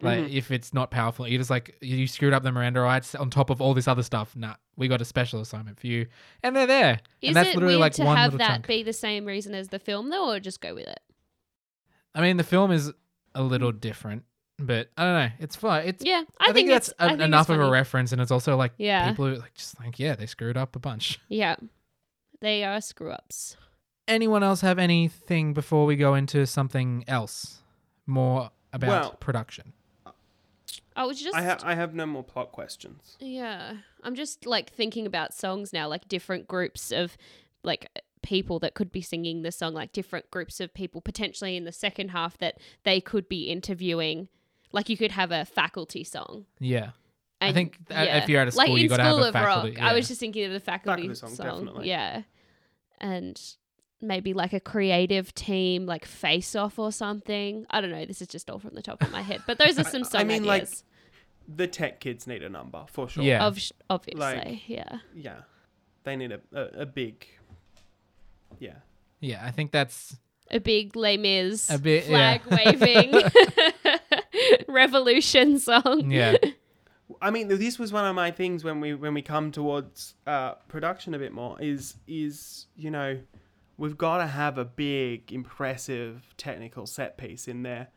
Like 0.00 0.18
Mhm. 0.24 0.32
if 0.32 0.50
it's 0.50 0.74
not 0.74 0.90
powerful, 0.90 1.28
you 1.28 1.38
just 1.38 1.50
like 1.50 1.76
you 1.80 2.06
screwed 2.08 2.32
up 2.32 2.42
the 2.42 2.50
Miranda 2.50 2.80
rights 2.80 3.14
on 3.14 3.30
top 3.30 3.50
of 3.50 3.60
all 3.60 3.72
this 3.72 3.86
other 3.86 4.02
stuff. 4.02 4.34
Nah, 4.34 4.54
we 4.76 4.88
got 4.88 5.00
a 5.00 5.04
special 5.04 5.40
assignment 5.40 5.78
for 5.78 5.86
you, 5.86 6.06
and 6.42 6.56
they're 6.56 6.66
there. 6.66 6.98
Is 7.20 7.28
and 7.28 7.36
that's 7.36 7.50
it 7.50 7.54
literally 7.54 7.74
weird 7.74 7.80
like 7.82 7.92
to 7.94 8.04
one 8.04 8.16
have 8.16 8.32
little 8.32 8.38
that 8.46 8.48
chunk. 8.54 8.66
be 8.66 8.82
the 8.82 8.92
same 8.92 9.26
reason 9.26 9.54
as 9.54 9.68
the 9.68 9.78
film 9.78 10.08
though, 10.10 10.28
or 10.32 10.40
just 10.40 10.60
go 10.60 10.74
with 10.74 10.88
it? 10.88 10.98
I 12.16 12.20
mean, 12.20 12.36
the 12.36 12.42
film 12.44 12.72
is 12.72 12.92
a 13.34 13.42
little 13.44 13.70
different, 13.72 14.24
but 14.66 14.90
I 14.96 15.04
don't 15.04 15.14
know. 15.14 15.30
It's 15.40 15.56
fun. 15.56 15.84
It's 15.86 16.04
Yeah, 16.04 16.22
I, 16.40 16.50
I, 16.50 16.52
think, 16.52 16.68
that's 16.68 16.88
it's, 16.88 16.96
I 16.98 17.04
en- 17.04 17.10
think 17.10 17.22
enough 17.22 17.48
of 17.48 17.60
a 17.60 17.70
reference, 17.70 18.12
and 18.12 18.20
it's 18.20 18.30
also 18.30 18.56
like 18.56 18.72
Yeah. 18.78 19.08
people 19.10 19.26
are 19.26 19.36
like 19.36 19.54
just 19.54 19.78
like 19.80 19.98
yeah, 19.98 20.14
they 20.14 20.26
screwed 20.26 20.56
up 20.56 20.76
a 20.76 20.78
bunch. 20.78 21.20
Yeah, 21.28 21.56
they 22.40 22.64
are 22.64 22.80
screw 22.80 23.10
ups. 23.10 23.56
Anyone 24.08 24.42
else 24.42 24.60
have 24.62 24.78
anything 24.78 25.54
before 25.54 25.86
we 25.86 25.96
go 25.96 26.14
into 26.14 26.46
something 26.46 27.04
else? 27.06 27.58
more 28.06 28.50
about 28.72 28.88
Well- 29.02 29.12
production. 29.20 29.72
I 30.94 31.04
was 31.04 31.22
just 31.22 31.34
I, 31.34 31.42
ha- 31.42 31.58
I 31.62 31.74
have 31.74 31.94
no 31.94 32.04
more 32.04 32.22
plot 32.24 32.52
questions. 32.52 33.16
Yeah. 33.20 33.76
I'm 34.02 34.14
just 34.14 34.44
like 34.44 34.70
thinking 34.70 35.06
about 35.06 35.32
songs 35.32 35.72
now, 35.72 35.88
like 35.88 36.06
different 36.08 36.46
groups 36.48 36.90
of 36.92 37.16
like 37.62 37.88
people 38.22 38.58
that 38.58 38.74
could 38.74 38.92
be 38.92 39.00
singing 39.00 39.40
the 39.42 39.52
song, 39.52 39.72
like 39.72 39.92
different 39.92 40.30
groups 40.30 40.60
of 40.60 40.74
people 40.74 41.00
potentially 41.00 41.56
in 41.56 41.64
the 41.64 41.72
second 41.72 42.10
half 42.10 42.36
that 42.38 42.58
they 42.84 43.00
could 43.00 43.28
be 43.28 43.44
interviewing. 43.44 44.28
Like 44.72 44.88
you 44.88 44.96
could 44.96 45.12
have 45.12 45.30
a 45.30 45.44
faculty 45.44 46.02
song. 46.04 46.46
Yeah. 46.58 46.90
I 47.40 47.46
And- 47.48 47.54
think 47.54 47.78
uh, 47.90 48.04
if 48.08 48.28
you're 48.28 48.40
at 48.40 48.48
a 48.48 48.52
school, 48.52 48.64
like 48.68 48.78
you 48.78 48.84
in 48.84 48.88
got 48.88 48.96
to 48.98 49.02
have 49.02 49.12
School 49.12 49.24
a 49.24 49.28
of 49.28 49.32
faculty. 49.34 49.70
Rock, 49.76 49.82
I 49.82 49.94
was 49.94 50.08
just 50.08 50.20
thinking 50.20 50.44
of 50.44 50.52
the 50.52 50.60
faculty, 50.60 51.02
Faculty 51.08 51.14
song, 51.14 51.30
song. 51.34 51.46
definitely. 51.64 51.88
Yeah. 51.88 52.22
And 53.00 53.40
maybe 54.00 54.32
like 54.32 54.52
a 54.52 54.60
creative 54.60 55.34
team, 55.34 55.86
like 55.86 56.04
Face 56.04 56.54
Off 56.56 56.78
or 56.78 56.90
something. 56.92 57.66
I 57.70 57.80
don't 57.80 57.90
know. 57.90 58.04
This 58.04 58.20
is 58.22 58.28
just 58.28 58.48
all 58.48 58.58
from 58.60 58.74
the 58.74 58.82
top 58.82 59.02
of 59.02 59.10
my 59.10 59.22
head. 59.22 59.42
But 59.46 59.58
those 59.58 59.78
are 59.78 59.84
some 59.90 60.02
I 60.02 60.06
song 60.06 60.26
mean, 60.28 60.44
like, 60.44 60.62
ideas. 60.62 60.84
The 61.54 61.66
tech 61.66 61.98
kids 62.00 62.26
need 62.28 62.42
a 62.44 62.48
number 62.48 62.84
for 62.88 63.08
sure. 63.08 63.24
Yeah. 63.24 63.44
of 63.44 63.58
sh- 63.60 63.72
obviously, 63.90 64.20
like- 64.20 64.68
yeah. 64.68 64.98
Yeah. 65.14 65.40
They 66.04 66.14
need 66.16 66.32
a, 66.32 66.40
a, 66.54 66.82
a 66.82 66.86
big. 66.86 67.26
Yeah. 68.60 68.74
yeah, 69.20 69.42
I 69.44 69.50
think 69.50 69.72
that's 69.72 70.16
a 70.50 70.60
big 70.60 70.94
Les 70.94 71.16
Mis 71.16 71.70
A 71.70 71.78
bit- 71.78 72.04
flag 72.04 72.42
yeah. 72.48 72.56
waving 72.72 73.12
revolution 74.72 75.58
song. 75.68 76.10
yeah. 76.10 76.36
I 77.20 77.30
mean, 77.30 77.48
this 77.48 77.78
was 77.78 77.92
one 77.92 78.06
of 78.06 78.14
my 78.16 78.30
things 78.30 78.64
when 78.64 78.80
we 78.80 78.94
when 78.94 79.12
we 79.14 79.20
come 79.22 79.52
towards 79.52 80.14
uh, 80.26 80.54
production 80.68 81.14
a 81.14 81.18
bit 81.18 81.32
more. 81.32 81.60
Is 81.60 81.96
is 82.08 82.66
you 82.74 82.90
know, 82.90 83.20
we've 83.76 83.98
got 83.98 84.18
to 84.18 84.26
have 84.26 84.56
a 84.58 84.64
big, 84.64 85.30
impressive 85.32 86.34
technical 86.38 86.86
set 86.86 87.18
piece 87.18 87.46
in 87.48 87.62
there, 87.62 87.88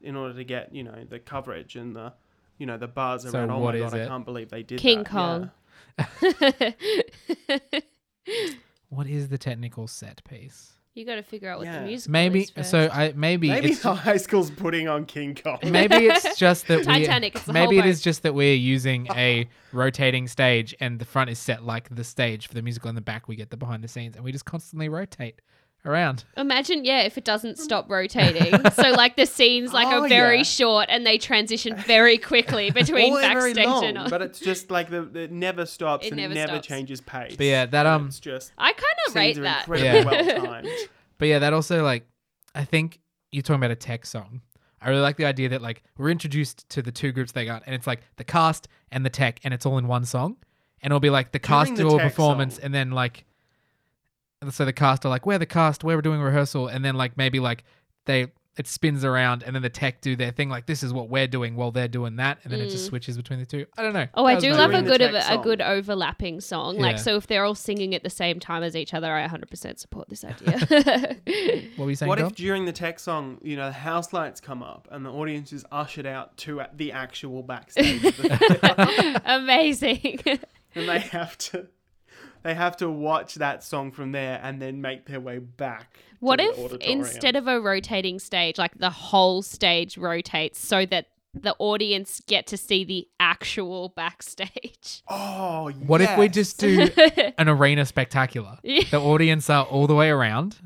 in 0.00 0.16
order 0.16 0.34
to 0.34 0.44
get 0.44 0.74
you 0.74 0.82
know 0.84 1.04
the 1.08 1.18
coverage 1.18 1.76
and 1.76 1.94
the 1.94 2.14
you 2.58 2.64
know 2.66 2.78
the 2.78 2.88
buzz 2.88 3.22
So 3.30 3.38
around. 3.38 3.50
oh 3.50 3.58
what 3.58 3.74
my 3.74 3.80
is 3.84 3.90
god, 3.92 4.00
I 4.00 4.06
can't 4.06 4.24
believe 4.24 4.48
they 4.48 4.62
did 4.62 4.78
King 4.80 5.04
that." 5.04 5.08
Kong. 5.10 5.50
What 8.88 9.06
is 9.06 9.28
the 9.28 9.38
technical 9.38 9.86
set 9.86 10.22
piece? 10.24 10.74
You 10.94 11.06
got 11.06 11.14
to 11.14 11.22
figure 11.22 11.48
out 11.48 11.58
what 11.58 11.66
Yeah. 11.66 11.80
the 11.80 11.86
music 11.86 12.10
Maybe 12.10 12.42
is 12.42 12.50
first. 12.50 12.70
so. 12.70 12.88
I 12.92 13.12
maybe 13.16 13.48
Maybe 13.48 13.70
it's 13.72 13.82
the 13.82 13.94
high 13.94 14.16
school's 14.18 14.50
putting 14.50 14.88
on 14.88 15.06
King 15.06 15.34
Kong. 15.34 15.58
maybe 15.64 15.94
it's 16.06 16.36
just 16.38 16.66
that 16.68 16.84
Titanic, 16.84 17.34
it's 17.34 17.46
we 17.46 17.52
the 17.52 17.58
whole 17.58 17.66
maybe 17.68 17.78
it 17.78 17.82
boat. 17.82 17.88
is 17.88 18.00
just 18.02 18.22
that 18.24 18.34
we're 18.34 18.54
using 18.54 19.06
a 19.14 19.48
rotating 19.72 20.28
stage 20.28 20.74
and 20.80 20.98
the 20.98 21.04
front 21.04 21.30
is 21.30 21.38
set 21.38 21.62
like 21.64 21.88
the 21.94 22.04
stage 22.04 22.46
for 22.46 22.54
the 22.54 22.62
musical 22.62 22.88
and 22.88 22.96
the 22.96 23.00
back 23.02 23.26
we 23.28 23.36
get 23.36 23.50
the 23.50 23.56
behind 23.56 23.82
the 23.82 23.88
scenes 23.88 24.16
and 24.16 24.24
we 24.24 24.32
just 24.32 24.44
constantly 24.44 24.88
rotate 24.88 25.40
around. 25.84 26.24
Imagine, 26.36 26.84
yeah, 26.84 27.02
if 27.02 27.18
it 27.18 27.24
doesn't 27.24 27.58
stop 27.58 27.90
rotating. 27.90 28.52
so 28.70 28.90
like 28.92 29.16
the 29.16 29.26
scenes 29.26 29.72
like 29.72 29.86
Oh, 29.92 30.04
are 30.04 30.08
very 30.08 30.38
yeah. 30.38 30.42
short 30.44 30.86
and 30.88 31.04
they 31.06 31.18
transition 31.18 31.76
very 31.76 32.18
quickly 32.18 32.70
between 32.80 33.12
All 33.12 33.20
very 33.20 33.52
backstage 33.54 33.66
long, 33.66 33.84
and 33.84 33.98
on. 33.98 34.10
but 34.10 34.22
it's 34.22 34.38
just 34.38 34.70
like 34.70 34.90
the 34.90 35.02
it 35.14 35.32
never 35.32 35.66
stops 35.66 36.06
It 36.06 36.12
and 36.12 36.16
never 36.20 36.32
it 36.32 36.36
never 36.36 36.52
stops. 36.54 36.66
changes 36.68 37.00
pace. 37.00 37.34
But 37.36 37.46
yeah, 37.46 37.66
that, 37.66 37.86
um, 37.86 38.06
it's 38.06 38.20
just 38.20 38.52
I 38.58 38.72
kind 38.72 38.84
of 39.08 39.14
rate 39.16 39.34
scenes 39.34 39.38
are 39.38 39.42
that. 39.42 39.60
incredibly 39.68 39.88
Yeah. 40.28 40.34
well 40.36 40.46
timed. 40.46 40.68
But 41.18 41.28
yeah, 41.28 41.38
that 41.40 41.52
also 41.52 41.82
like 41.82 42.06
I 42.54 42.64
think 42.64 43.00
you're 43.32 43.42
talking 43.42 43.56
about 43.60 43.70
a 43.70 43.76
tech 43.76 44.06
song. 44.06 44.42
I 44.80 44.88
really 44.90 45.00
like 45.02 45.16
the 45.16 45.24
idea 45.26 45.48
that 45.50 45.62
like 45.62 45.82
we're 45.96 46.10
introduced 46.10 46.68
to 46.70 46.82
the 46.82 46.92
two 46.92 47.12
groups 47.12 47.32
they 47.32 47.44
got 47.44 47.62
and 47.66 47.74
it's 47.74 47.86
like 47.86 48.00
the 48.16 48.24
cast 48.24 48.68
and 48.90 49.04
the 49.06 49.10
tech 49.10 49.40
and 49.44 49.54
it's 49.54 49.64
all 49.66 49.78
in 49.78 49.86
one 49.88 50.04
song. 50.04 50.36
And 50.82 50.90
it'll 50.90 51.00
be 51.00 51.10
like 51.10 51.30
the 51.32 51.38
During 51.38 51.66
cast 51.66 51.74
do 51.76 51.96
a 51.96 52.00
performance 52.00 52.54
song- 52.56 52.64
and 52.64 52.74
then 52.74 52.90
like 52.90 53.24
so 54.50 54.64
the 54.64 54.72
cast 54.72 55.04
are 55.04 55.10
like, 55.10 55.26
We're 55.26 55.38
the 55.38 55.44
cast, 55.46 55.84
Where 55.84 55.96
we're 55.96 56.02
doing 56.02 56.20
rehearsal 56.22 56.68
and 56.68 56.82
then 56.84 56.94
like 56.94 57.16
maybe 57.18 57.38
like 57.40 57.64
they 58.06 58.28
it 58.58 58.66
spins 58.66 59.02
around 59.02 59.42
and 59.42 59.54
then 59.56 59.62
the 59.62 59.70
tech 59.70 60.02
do 60.02 60.14
their 60.14 60.30
thing 60.30 60.50
like 60.50 60.66
this 60.66 60.82
is 60.82 60.92
what 60.92 61.08
we're 61.08 61.26
doing 61.26 61.56
while 61.56 61.70
they're 61.70 61.88
doing 61.88 62.16
that 62.16 62.36
and 62.44 62.52
then 62.52 62.60
it 62.60 62.68
just 62.68 62.84
Mm. 62.84 62.88
switches 62.90 63.16
between 63.16 63.38
the 63.38 63.46
two. 63.46 63.64
I 63.78 63.82
don't 63.82 63.94
know. 63.94 64.06
Oh, 64.12 64.26
I 64.26 64.32
That 64.32 64.34
was 64.34 64.44
do 64.44 64.50
love 64.50 64.58
a 64.58 64.72
During 64.72 64.84
weird- 64.84 64.84
the 64.84 64.88
good 64.98 65.00
of 65.00 65.14
a, 65.14 65.40
a 65.40 65.42
good 65.42 65.60
overlapping 65.62 66.40
song. 66.42 66.76
Like 66.76 66.98
so, 66.98 67.16
if 67.16 67.26
they're 67.28 67.44
all 67.46 67.54
singing 67.54 67.94
at 67.94 68.02
the 68.02 68.10
same 68.10 68.40
time 68.40 68.62
as 68.62 68.76
each 68.76 68.92
other, 68.92 69.10
I 69.10 69.26
100% 69.26 69.78
support 69.78 70.10
this 70.10 70.22
idea. 70.32 70.58
What 71.76 71.84
were 71.84 71.90
you 71.90 71.96
saying? 71.96 72.08
What 72.08 72.18
Dom? 72.18 72.26
if 72.28 72.34
during 72.34 72.66
the 72.66 72.72
tech 72.72 72.98
song, 72.98 73.38
you 73.42 73.56
know, 73.56 73.68
the 73.68 73.72
house 73.72 74.12
lights 74.12 74.38
come 74.42 74.62
up 74.62 74.86
and 74.90 75.06
the 75.06 75.10
audience 75.10 75.54
is 75.54 75.64
ushered 75.72 76.04
out 76.06 76.36
to 76.38 76.60
the 76.76 76.92
actual 76.92 77.42
backstage, 77.42 78.04
of 78.04 78.16
the 78.18 78.36
theatre, 78.36 79.22
Amazing. 79.24 80.20
and 80.74 80.88
they 80.88 80.98
have 81.00 81.38
to, 81.38 81.68
they 82.42 82.54
have 82.54 82.76
to 82.78 82.90
watch 82.90 83.36
that 83.36 83.62
song 83.62 83.92
from 83.92 84.12
there 84.12 84.40
and 84.42 84.60
then 84.60 84.80
make 84.80 85.06
their 85.06 85.20
way 85.20 85.38
back. 85.38 85.98
What 86.20 86.40
if 86.40 86.58
auditorium. 86.58 87.00
instead 87.00 87.36
of 87.36 87.48
a 87.48 87.60
rotating 87.60 88.18
stage, 88.18 88.58
like 88.58 88.78
the 88.78 88.90
whole 88.90 89.42
stage 89.42 89.98
rotates 89.98 90.60
so 90.60 90.86
that 90.86 91.06
the 91.34 91.54
audience 91.58 92.20
get 92.26 92.46
to 92.48 92.56
see 92.56 92.84
the 92.84 93.08
actual 93.20 93.90
backstage? 93.90 95.02
Oh, 95.08 95.70
What 95.86 96.00
if 96.00 96.16
we 96.18 96.26
yes. 96.26 96.34
just 96.34 96.60
do 96.60 96.88
an 97.38 97.48
arena 97.48 97.84
spectacular? 97.86 98.58
Yeah. 98.64 98.84
The 98.90 99.00
audience 99.00 99.48
are 99.50 99.64
all 99.64 99.86
the 99.86 99.94
way 99.94 100.10
around, 100.10 100.56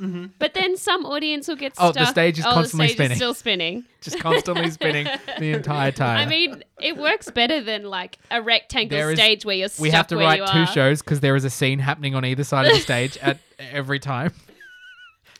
mm-hmm. 0.00 0.26
But 0.38 0.54
then 0.54 0.76
some 0.76 1.04
audience 1.06 1.46
will 1.48 1.56
get 1.56 1.72
Oh, 1.78 1.92
stuck. 1.92 2.06
the 2.06 2.10
stage 2.10 2.38
is 2.38 2.44
oh, 2.46 2.52
constantly 2.52 2.86
the 2.88 2.92
stage 2.92 2.96
spinning. 2.96 3.12
Is 3.12 3.18
still 3.18 3.34
spinning. 3.34 3.84
just 4.00 4.18
constantly 4.20 4.70
spinning 4.70 5.06
the 5.38 5.52
entire 5.52 5.92
time. 5.92 6.18
I 6.18 6.26
mean, 6.26 6.62
it 6.80 6.96
works 6.96 7.30
better 7.30 7.60
than 7.62 7.84
like 7.84 8.18
a 8.30 8.42
rectangle 8.42 8.96
There 8.98 9.10
is- 9.12 9.18
stage 9.18 9.44
where 9.44 9.54
you're 9.56 9.68
stuck 9.68 9.82
we 9.82 9.90
have 9.90 10.06
to 10.08 10.16
where 10.16 10.26
write 10.26 10.40
you 10.40 10.46
two 10.46 10.58
are. 10.60 10.66
shows 10.66 11.02
because 11.02 11.20
there 11.20 11.36
is 11.36 11.44
a 11.44 11.50
scene 11.50 11.78
happening 11.78 12.14
on 12.14 12.24
either 12.24 12.44
side 12.44 12.66
of 12.66 12.72
the 12.72 12.80
stage 12.80 13.16
at 13.18 13.38
every 13.58 13.98
time. 14.00 14.32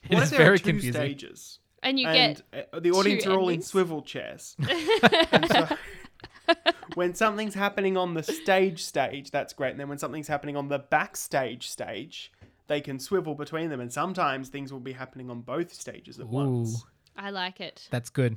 It 0.09 0.15
What 0.15 0.23
is 0.25 0.33
if 0.33 0.39
there 0.39 0.47
very 0.47 0.55
are 0.57 0.59
two 0.59 0.65
confusing. 0.65 1.01
stages 1.01 1.59
and 1.83 1.99
you 1.99 2.07
and 2.07 2.43
get 2.53 2.69
uh, 2.73 2.81
the 2.81 2.91
audience 2.93 3.27
are 3.27 3.39
all 3.39 3.49
in 3.49 3.63
swivel 3.63 4.03
chairs? 4.03 4.57
so 5.53 5.69
when 6.95 7.15
something's 7.15 7.55
happening 7.55 7.97
on 7.97 8.15
the 8.15 8.23
stage 8.23 8.83
stage, 8.83 9.31
that's 9.31 9.53
great. 9.53 9.71
And 9.71 9.81
then 9.81 9.89
when 9.89 9.99
something's 9.99 10.29
happening 10.29 10.57
on 10.57 10.69
the 10.69 10.79
backstage 10.79 11.69
stage, 11.69 12.33
they 12.67 12.81
can 12.81 12.99
swivel 12.99 13.35
between 13.35 13.71
them. 13.71 13.81
And 13.81 13.93
sometimes 13.93 14.49
things 14.49 14.73
will 14.73 14.81
be 14.81 14.93
happening 14.93 15.31
on 15.31 15.41
both 15.43 15.73
stages 15.73 16.19
at 16.19 16.27
Ooh, 16.27 16.29
once. 16.29 16.85
I 17.17 17.31
like 17.31 17.61
it. 17.61 17.89
that's 17.91 18.11
good. 18.11 18.37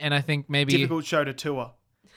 And 0.00 0.12
I 0.14 0.20
think 0.20 0.48
maybe 0.50 0.72
Difficult 0.72 1.04
show 1.04 1.22
to 1.24 1.32
tour. 1.32 1.72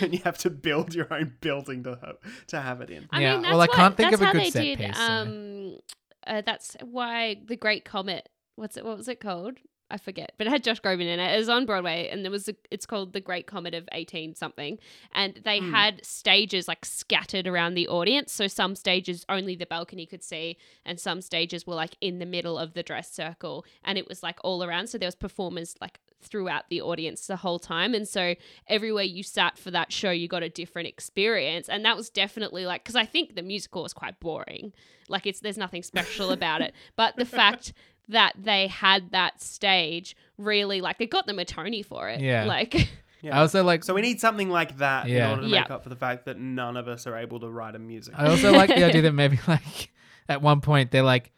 and 0.00 0.12
you 0.12 0.20
have 0.24 0.38
to 0.38 0.50
build 0.50 0.94
your 0.94 1.12
own 1.12 1.34
building 1.40 1.82
to 1.84 1.98
have, 2.02 2.16
to 2.48 2.60
have 2.60 2.80
it 2.80 2.90
in. 2.90 3.08
I 3.10 3.22
Yeah, 3.22 3.34
mean, 3.34 3.42
well, 3.42 3.54
I 3.60 3.66
what, 3.66 3.72
can't 3.72 3.96
think 3.96 4.12
of 4.12 4.22
a 4.22 4.32
good 4.32 4.52
set 4.52 4.62
did, 4.62 4.78
piece, 4.78 4.96
so- 4.96 5.02
Um, 5.02 5.78
uh, 6.26 6.42
that's 6.44 6.76
why 6.82 7.36
the 7.46 7.56
Great 7.56 7.84
Comet. 7.84 8.28
What's 8.56 8.76
it? 8.76 8.84
What 8.84 8.96
was 8.96 9.08
it 9.08 9.20
called? 9.20 9.58
I 9.88 9.98
forget, 9.98 10.32
but 10.36 10.48
it 10.48 10.50
had 10.50 10.64
Josh 10.64 10.80
Groban 10.80 11.02
in 11.02 11.20
it. 11.20 11.32
It 11.32 11.38
was 11.38 11.48
on 11.48 11.64
Broadway, 11.64 12.08
and 12.10 12.24
there 12.24 12.30
was 12.32 12.48
a, 12.48 12.56
it's 12.72 12.86
called 12.86 13.12
the 13.12 13.20
Great 13.20 13.46
Comet 13.46 13.72
of 13.72 13.88
eighteen 13.92 14.34
something, 14.34 14.80
and 15.14 15.40
they 15.44 15.60
Hmm. 15.60 15.70
had 15.72 16.04
stages 16.04 16.66
like 16.66 16.84
scattered 16.84 17.46
around 17.46 17.74
the 17.74 17.86
audience. 17.86 18.32
So 18.32 18.48
some 18.48 18.74
stages 18.74 19.24
only 19.28 19.54
the 19.54 19.64
balcony 19.66 20.04
could 20.04 20.24
see, 20.24 20.56
and 20.84 20.98
some 20.98 21.20
stages 21.20 21.68
were 21.68 21.76
like 21.76 21.94
in 22.00 22.18
the 22.18 22.26
middle 22.26 22.58
of 22.58 22.74
the 22.74 22.82
dress 22.82 23.12
circle, 23.12 23.64
and 23.84 23.96
it 23.96 24.08
was 24.08 24.24
like 24.24 24.40
all 24.42 24.64
around. 24.64 24.88
So 24.88 24.98
there 24.98 25.06
was 25.06 25.14
performers 25.14 25.76
like 25.80 26.00
throughout 26.20 26.68
the 26.68 26.80
audience 26.80 27.28
the 27.28 27.36
whole 27.36 27.60
time, 27.60 27.94
and 27.94 28.08
so 28.08 28.34
everywhere 28.66 29.04
you 29.04 29.22
sat 29.22 29.56
for 29.56 29.70
that 29.70 29.92
show, 29.92 30.10
you 30.10 30.26
got 30.26 30.42
a 30.42 30.48
different 30.48 30.88
experience, 30.88 31.68
and 31.68 31.84
that 31.84 31.96
was 31.96 32.10
definitely 32.10 32.66
like 32.66 32.82
because 32.82 32.96
I 32.96 33.04
think 33.04 33.36
the 33.36 33.42
musical 33.42 33.84
was 33.84 33.92
quite 33.92 34.18
boring. 34.18 34.72
Like 35.08 35.26
it's 35.28 35.38
there's 35.38 35.58
nothing 35.58 35.84
special 35.84 36.32
about 36.32 36.60
it, 36.60 36.74
but 36.96 37.14
the 37.14 37.24
fact 37.24 37.72
that 38.08 38.32
they 38.36 38.66
had 38.68 39.10
that 39.12 39.40
stage 39.42 40.16
really 40.38 40.80
like 40.80 40.96
it 41.00 41.10
got 41.10 41.26
them 41.26 41.38
a 41.38 41.44
Tony 41.44 41.82
for 41.82 42.08
it. 42.08 42.20
Yeah. 42.20 42.44
like 42.44 42.88
Yeah. 43.22 43.38
I 43.38 43.40
also 43.40 43.64
like. 43.64 43.82
so 43.82 43.94
we 43.94 44.02
need 44.02 44.20
something 44.20 44.50
like 44.50 44.76
that 44.78 45.08
Yeah. 45.08 45.26
in 45.26 45.30
order 45.30 45.42
to 45.42 45.48
Yeah. 45.48 45.60
make 45.62 45.70
up 45.70 45.82
for 45.82 45.88
the 45.88 45.96
fact 45.96 46.26
that 46.26 46.38
none 46.38 46.76
of 46.76 46.86
us 46.86 47.06
are 47.06 47.16
able 47.16 47.40
to 47.40 47.48
write 47.48 47.74
a 47.74 47.78
music. 47.78 48.14
I 48.16 48.28
also 48.28 48.52
like 48.52 48.68
the 48.68 48.84
idea 48.84 49.02
that 49.02 49.12
maybe 49.12 49.38
like 49.48 49.90
at 50.28 50.42
one 50.42 50.60
point 50.60 50.90
they're 50.90 51.02
like, 51.02 51.32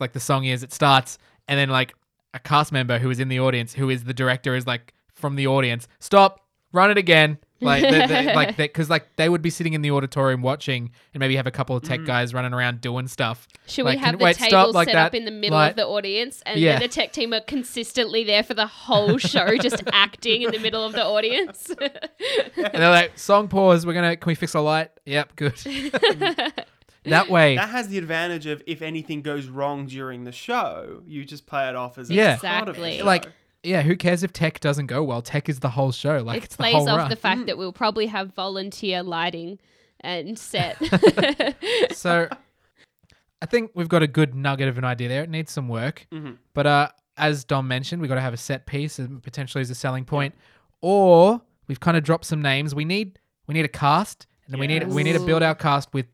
like 0.00 0.12
the 0.12 0.20
song 0.20 0.44
is 0.44 0.62
it 0.62 0.72
starts 0.72 1.18
and 1.48 1.58
then 1.58 1.70
like 1.70 1.94
a 2.34 2.38
cast 2.38 2.72
member 2.72 2.98
who 2.98 3.10
is 3.10 3.18
in 3.20 3.28
the 3.28 3.40
audience 3.40 3.72
who 3.72 3.88
is 3.90 4.04
the 4.04 4.14
director 4.14 4.54
is 4.54 4.66
like 4.66 4.92
from 5.14 5.36
the 5.36 5.46
audience 5.46 5.86
stop 6.00 6.40
run 6.72 6.90
it 6.90 6.98
again 6.98 7.38
like 7.64 7.82
they, 7.82 8.06
they, 8.06 8.34
like 8.36 8.56
because 8.56 8.88
like 8.90 9.16
they 9.16 9.28
would 9.28 9.42
be 9.42 9.50
sitting 9.50 9.72
in 9.72 9.82
the 9.82 9.90
auditorium 9.90 10.42
watching 10.42 10.90
and 11.12 11.20
maybe 11.20 11.36
have 11.36 11.46
a 11.46 11.50
couple 11.50 11.76
of 11.76 11.82
tech 11.82 12.00
Mm. 12.00 12.06
guys 12.06 12.34
running 12.34 12.52
around 12.52 12.80
doing 12.80 13.08
stuff 13.08 13.48
should 13.66 13.84
Like, 13.84 13.96
we 13.96 14.00
have 14.04 14.10
can- 14.12 14.18
the 14.18 14.24
wait, 14.24 14.36
stop, 14.36 14.48
table 14.50 14.72
like 14.72 14.88
set 14.88 14.94
that, 14.94 15.06
up 15.06 15.14
in 15.14 15.24
the 15.24 15.30
middle 15.30 15.56
like- 15.58 15.70
of 15.70 15.76
the 15.76 15.86
audience 15.86 16.42
and 16.46 16.60
Yeah. 16.60 16.78
the 16.78 16.88
tech 16.88 17.12
team 17.12 17.32
are 17.32 17.40
consistently 17.40 18.22
there 18.24 18.42
for 18.42 18.54
the 18.54 18.66
whole 18.66 19.18
show 19.18 19.56
just 19.60 19.82
acting 19.92 20.42
in 20.42 20.50
the 20.52 20.58
middle 20.58 20.84
of 20.84 20.92
the 20.92 21.04
audience. 21.04 21.70
and 21.80 22.72
they're 22.74 22.90
like 22.90 23.18
song 23.18 23.48
pause 23.48 23.86
we're 23.86 23.94
gonna 23.94 24.16
can 24.16 24.28
we 24.30 24.34
fix 24.34 24.54
a 24.54 24.60
light 24.60 24.90
yep 25.06 25.34
good 25.36 25.54
that 27.04 27.28
way 27.28 27.56
That 27.56 27.68
has 27.68 27.88
the 27.88 27.98
advantage 27.98 28.46
of 28.46 28.62
if 28.66 28.80
anything 28.82 29.22
goes 29.22 29.46
wrong 29.46 29.86
during 29.86 30.24
the 30.24 30.32
show, 30.32 31.02
you 31.06 31.24
just 31.24 31.46
play 31.46 31.68
it 31.68 31.76
off 31.76 31.98
as 31.98 32.10
a 32.10 32.14
Yeah. 32.14 32.36
part 32.36 32.68
of 32.68 32.76
the 32.76 32.82
Exactly. 32.82 32.98
show. 32.98 33.04
like 33.04 33.26
yeah 33.64 33.82
who 33.82 33.96
cares 33.96 34.22
if 34.22 34.32
tech 34.32 34.60
doesn't 34.60 34.86
go 34.86 35.02
well 35.02 35.22
tech 35.22 35.48
is 35.48 35.60
the 35.60 35.70
whole 35.70 35.90
show 35.92 36.18
like 36.22 36.38
it 36.38 36.44
it's 36.44 36.56
plays 36.56 36.72
the 36.72 36.78
whole 36.78 36.88
off 36.90 36.98
run 36.98 37.10
the 37.10 37.16
fact 37.16 37.40
Mm. 37.42 37.46
that 37.46 37.58
we'll 37.58 37.72
probably 37.72 38.06
have 38.06 38.34
volunteer 38.34 39.02
lighting 39.02 39.58
and 40.00 40.38
set. 40.38 40.76
so 41.92 42.28
I 43.42 43.46
think 43.46 43.70
we've 43.74 43.88
got 43.88 44.02
a 44.02 44.06
good 44.06 44.34
nugget 44.34 44.68
of 44.68 44.78
an 44.78 44.84
idea 44.84 45.08
there. 45.08 45.22
It 45.22 45.30
needs 45.30 45.50
some 45.52 45.68
work, 45.68 46.06
Mhm. 46.12 46.38
but 46.54 46.66
uh, 46.66 46.88
as 47.16 47.44
Dom 47.44 47.68
mentioned, 47.68 48.00
we've 48.00 48.08
got 48.08 48.14
to 48.16 48.20
have 48.20 48.34
a 48.34 48.38
set 48.38 48.66
piece 48.66 48.98
and 48.98 49.22
potentially 49.22 49.60
as 49.62 49.70
a 49.70 49.74
selling 49.74 50.04
point, 50.04 50.34
or 50.80 51.40
we've 51.68 51.80
kind 51.80 51.96
of 51.96 52.02
dropped 52.04 52.24
some 52.24 52.40
names. 52.42 52.74
We 52.74 52.84
need 52.84 53.18
we 53.46 53.54
need 53.54 53.64
a 53.64 53.68
cast, 53.68 54.26
and 54.48 54.58
we 54.58 54.66
need 54.66 54.88
we 54.88 55.02
need 55.02 55.12
to 55.14 55.20
build 55.24 55.42
our 55.42 55.54
cast 55.54 55.92
with 55.92 56.06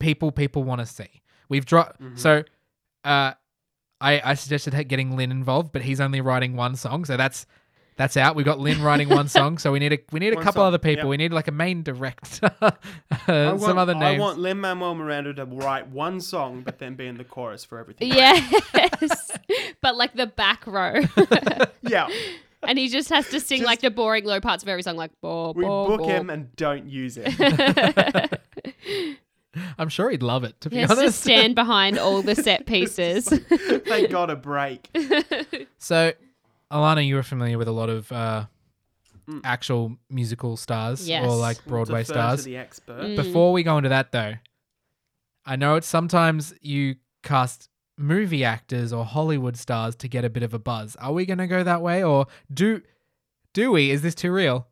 people 0.00 0.30
people 0.32 0.64
want 0.64 0.80
to 0.80 0.86
see. 0.86 1.22
We've 1.48 1.64
dropped 1.66 2.00
Mhm. 2.00 2.18
so. 2.18 2.44
Uh, 3.04 3.32
I 4.00 4.20
I 4.24 4.34
suggested 4.34 4.74
getting 4.88 5.16
Lin 5.16 5.30
involved, 5.30 5.72
but 5.72 5.82
he's 5.82 6.00
only 6.00 6.20
writing 6.20 6.56
one 6.56 6.76
song, 6.76 7.04
so 7.04 7.16
that's 7.16 7.46
that's 7.96 8.16
out. 8.16 8.36
We 8.36 8.44
got 8.44 8.60
Lin 8.60 8.80
writing 8.80 9.08
one 9.08 9.26
song, 9.26 9.58
so 9.58 9.72
we 9.72 9.80
need 9.80 9.92
a 9.92 9.98
we 10.12 10.20
need 10.20 10.32
a 10.32 10.36
One 10.36 10.44
couple 10.44 10.60
song, 10.60 10.68
other 10.68 10.78
people. 10.78 11.04
yep. 11.04 11.10
We 11.10 11.16
need 11.16 11.32
like 11.32 11.48
a 11.48 11.52
main 11.52 11.82
director, 11.82 12.50
uh, 12.62 12.70
I 13.26 13.56
some 13.56 13.76
other 13.76 13.94
names. 13.94 14.20
I 14.20 14.22
want 14.22 14.38
Lin 14.38 14.60
Manuel 14.60 14.94
Miranda 14.94 15.34
to 15.34 15.44
write 15.46 15.88
one 15.88 16.20
song, 16.20 16.62
but 16.62 16.78
then 16.78 16.94
be 16.94 17.06
in 17.08 17.16
the 17.16 17.24
chorus 17.24 17.64
for 17.64 17.78
everything. 17.78 18.08
Yes, 18.08 19.32
but 19.82 19.96
like 19.96 20.14
the 20.14 20.28
back 20.28 20.64
row, 20.66 21.00
yeah. 21.82 22.08
and 22.62 22.78
he 22.78 22.88
just 22.88 23.08
has 23.08 23.28
to 23.30 23.40
sing 23.40 23.58
Just- 23.58 23.66
like 23.66 23.80
the 23.80 23.90
boring 23.90 24.24
low 24.24 24.40
parts 24.40 24.62
of 24.62 24.68
every 24.68 24.84
song, 24.84 24.96
like 24.96 25.10
bo, 25.20 25.52
We 25.56 25.64
bo, 25.64 25.88
book 25.88 26.00
bo. 26.02 26.06
him 26.06 26.30
and 26.30 26.54
don't 26.54 26.86
use 26.86 27.16
him. 27.16 27.32
I'm 29.78 29.88
sure 29.88 30.10
he'd 30.10 30.22
love 30.22 30.44
it. 30.44 30.60
To 30.62 30.70
be 30.70 30.76
He 30.76 30.80
has 30.82 30.90
to 30.90 30.96
honest, 30.98 31.20
stand 31.22 31.54
behind 31.62 31.98
all 31.98 32.22
the 32.22 32.34
set 32.34 32.66
pieces. 32.66 33.26
Thank 33.48 34.10
God 34.10 34.30
a 34.30 34.36
break. 34.36 34.88
So, 35.78 36.12
Alana, 36.72 37.06
you 37.06 37.14
were 37.14 37.22
familiar 37.22 37.56
with 37.58 37.68
a 37.68 37.72
lot 37.72 37.88
of 37.88 38.10
uh, 38.12 38.46
Mm. 39.28 39.42
actual 39.44 39.96
musical 40.08 40.56
stars 40.56 41.06
Yes. 41.06 41.22
or 41.22 41.36
like 41.36 41.58
We'll 41.66 41.84
Broadway 41.84 42.00
defer 42.00 42.12
stars. 42.14 42.38
To 42.40 42.44
the 42.46 42.56
expert. 42.56 43.02
Mm. 43.02 43.16
Before 43.16 43.52
we 43.52 43.62
go 43.62 43.76
into 43.76 43.90
that, 43.90 44.10
though, 44.10 44.34
I 45.44 45.56
know 45.56 45.74
it's 45.76 45.86
sometimes 45.86 46.54
you 46.62 46.96
cast 47.22 47.68
movie 47.98 48.42
actors 48.42 48.90
or 48.90 49.04
Hollywood 49.04 49.58
stars 49.58 49.96
to 49.96 50.08
get 50.08 50.24
a 50.24 50.30
bit 50.30 50.42
of 50.42 50.54
a 50.54 50.58
buzz. 50.58 50.96
Are 50.96 51.12
we 51.12 51.26
going 51.26 51.38
to 51.38 51.46
go 51.46 51.62
that 51.62 51.82
way, 51.82 52.02
or 52.02 52.26
do 52.52 52.80
do 53.52 53.70
we? 53.70 53.90
Is 53.90 54.00
this 54.00 54.14
too 54.14 54.32
real? 54.32 54.66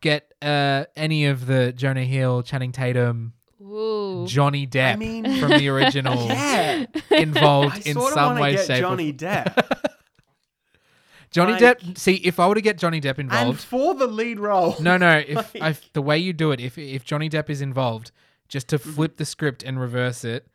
Get 0.00 0.32
uh, 0.40 0.84
any 0.96 1.26
of 1.26 1.44
the 1.46 1.70
Jonah 1.72 2.04
Hill, 2.04 2.42
Channing 2.42 2.72
Tatum, 2.72 3.34
Ooh. 3.70 4.26
Johnny 4.26 4.66
Depp 4.66 4.94
I 4.94 4.96
mean, 4.96 5.38
from 5.38 5.50
the 5.50 5.68
original 5.68 6.26
yeah. 6.26 6.86
involved 7.10 7.76
I 7.86 7.88
in 7.90 7.94
sort 7.94 8.14
some 8.14 8.30
want 8.32 8.40
way, 8.40 8.52
get 8.56 8.66
shape, 8.66 8.80
Johnny 8.80 9.12
Depp. 9.12 9.80
Johnny 11.30 11.52
Like- 11.52 11.62
Depp. 11.80 11.98
See, 11.98 12.14
if 12.16 12.40
I 12.40 12.48
were 12.48 12.54
to 12.56 12.60
get 12.60 12.76
Johnny 12.78 13.00
Depp 13.00 13.18
and 13.18 13.30
involved, 13.30 13.60
for 13.60 13.94
the 13.94 14.06
lead 14.06 14.40
role. 14.40 14.76
no, 14.80 14.96
no. 14.96 15.18
If, 15.18 15.54
Like- 15.54 15.70
if 15.72 15.92
the 15.92 16.02
way 16.02 16.18
you 16.18 16.32
do 16.32 16.50
it, 16.50 16.60
if 16.60 16.76
if 16.76 17.04
Johnny 17.04 17.28
Depp 17.30 17.48
is 17.50 17.60
involved, 17.62 18.10
just 18.48 18.68
to 18.68 18.78
Mm-hmm. 18.78 18.92
flip 18.92 19.16
the 19.16 19.24
script 19.24 19.62
and 19.62 19.78
reverse 19.80 20.24
it, 20.24 20.46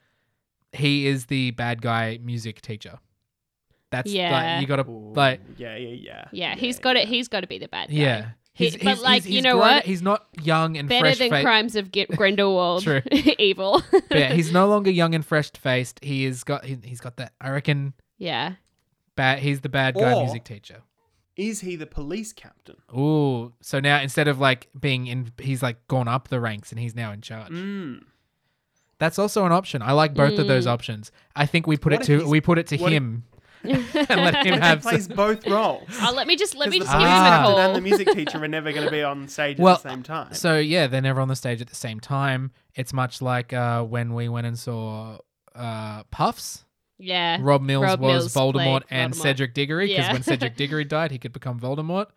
he 0.73 1.07
is 1.07 1.27
the 1.27 1.51
bad 1.51 1.81
guy 1.81 2.19
music 2.21 2.61
teacher. 2.61 2.99
That's 3.91 4.11
Yeah. 4.11 4.31
like 4.31 4.61
you 4.61 4.67
got 4.67 4.83
to 4.85 4.91
like 4.91 5.39
yeah, 5.57 5.77
yeah, 5.77 5.89
yeah. 5.95 6.25
Yeah, 6.33 6.55
he's 6.55 6.79
got 6.79 6.97
it. 6.97 7.07
He's 7.07 7.29
got 7.29 7.41
to 7.41 7.47
be 7.47 7.57
the 7.59 7.69
bad 7.69 7.87
guy. 7.89 7.95
yeah. 7.95 8.25
He- 8.57 8.65
He's, 8.65 8.73
but, 8.77 8.81
he's- 8.83 9.01
like, 9.01 9.13
he's- 9.23 9.25
you 9.27 9.33
he's 9.35 9.43
know 9.43 9.57
grown- 9.57 9.59
what? 9.75 9.85
He's 9.85 10.01
not 10.01 10.25
young 10.41 10.77
and 10.77 10.87
Better 10.89 11.01
fresh 11.01 11.17
than 11.19 11.29
faced. 11.29 11.43
Crimes 11.43 11.75
of 11.75 11.91
G- 11.91 12.05
Grindelwald. 12.09 12.83
True. 12.83 13.01
Evil. 13.37 13.83
yeah, 14.09 14.31
he's 14.33 14.51
no 14.51 14.67
longer 14.67 14.89
young 14.89 15.13
and 15.13 15.25
fresh 15.25 15.51
faced. 15.51 15.99
He 16.01 16.23
is 16.25 16.43
got 16.43 16.63
he, 16.65 16.77
he's 16.83 17.01
got 17.01 17.17
that. 17.17 17.33
I 17.41 17.49
reckon 17.51 17.93
yeah. 18.17 18.53
bad. 19.15 19.39
He's 19.39 19.59
the 19.61 19.69
bad 19.69 19.95
guy 19.95 20.13
Or- 20.13 20.23
music 20.23 20.43
teacher. 20.45 20.77
Is 21.35 21.59
he 21.59 21.75
the 21.75 21.85
police 21.85 22.31
captain? 22.31 22.77
Ooh, 22.97 23.51
so 23.59 23.81
now 23.81 23.99
instead 23.99 24.29
of 24.29 24.39
like 24.39 24.69
being 24.79 25.07
in, 25.07 25.33
he's 25.37 25.61
like 25.61 25.85
gone 25.89 26.07
up 26.07 26.29
the 26.29 26.39
ranks 26.39 26.71
and 26.71 26.79
he's 26.79 26.95
now 26.95 27.11
in 27.11 27.19
charge. 27.19 27.51
Mm. 27.51 28.03
That's 28.99 29.19
also 29.19 29.45
an 29.45 29.51
option. 29.51 29.81
I 29.81 29.91
like 29.91 30.13
both 30.13 30.39
of 30.39 30.47
those 30.47 30.65
Mm. 30.65 30.69
options. 30.71 31.11
I 31.35 31.45
think 31.45 31.67
we 31.67 31.75
put 31.75 31.91
What 31.91 32.03
it 32.09 32.19
to 32.21 32.25
we 32.29 32.39
put 32.39 32.57
it 32.57 32.67
to 32.67 32.77
what 32.77 32.93
if- 32.93 32.95
him 32.97 33.25
and 34.09 34.21
let 34.21 34.45
him 34.45 34.53
He 34.55 34.59
have. 34.59 34.81
plays 34.81 35.05
Some, 35.07 35.15
both 35.15 35.45
roles. 35.47 35.83
Oh, 36.01 36.13
let 36.15 36.27
me 36.27 36.35
just 36.35 36.55
let 36.55 36.69
me 36.69 36.79
just 36.79 36.91
the 36.91 36.97
give 36.97 37.07
him 37.07 37.13
a 37.15 37.41
call. 37.43 37.57
and 37.59 37.75
the 37.75 37.81
music 37.81 38.09
teacher 38.11 38.43
are 38.43 38.47
never 38.47 38.71
going 38.71 38.85
to 38.85 38.91
be 38.91 39.03
on 39.03 39.27
stage 39.27 39.57
Well, 39.57 39.75
at 39.75 39.83
the 39.83 39.89
same 39.89 40.03
time. 40.03 40.33
so 40.33 40.57
yeah, 40.57 40.87
they're 40.87 41.01
never 41.01 41.21
on 41.21 41.27
the 41.27 41.35
stage 41.35 41.61
at 41.61 41.67
the 41.67 41.75
same 41.75 41.99
time. 41.99 42.51
It's 42.75 42.93
much 42.93 43.21
like 43.21 43.53
uh, 43.53 43.83
when 43.83 44.13
we 44.13 44.29
went 44.29 44.47
and 44.47 44.57
saw 44.59 45.17
uh, 45.55 46.03
Puffs. 46.11 46.65
yeah. 46.97 47.37
Rob 47.41 47.61
Mills 47.61 47.83
Rob 47.83 47.99
was 48.01 48.23
Mills 48.23 48.33
Voldemort 48.33 48.87
played 48.87 48.99
and 48.99 49.13
Voldemort. 49.13 49.21
Cedric 49.21 49.53
Diggory 49.53 49.87
because 49.87 50.05
Yeah. 50.05 50.13
when 50.13 50.23
Cedric 50.23 50.55
Diggory 50.57 50.83
died, 50.85 51.11
he 51.11 51.17
could 51.17 51.33
become 51.33 51.59
Voldemort. 51.59 52.07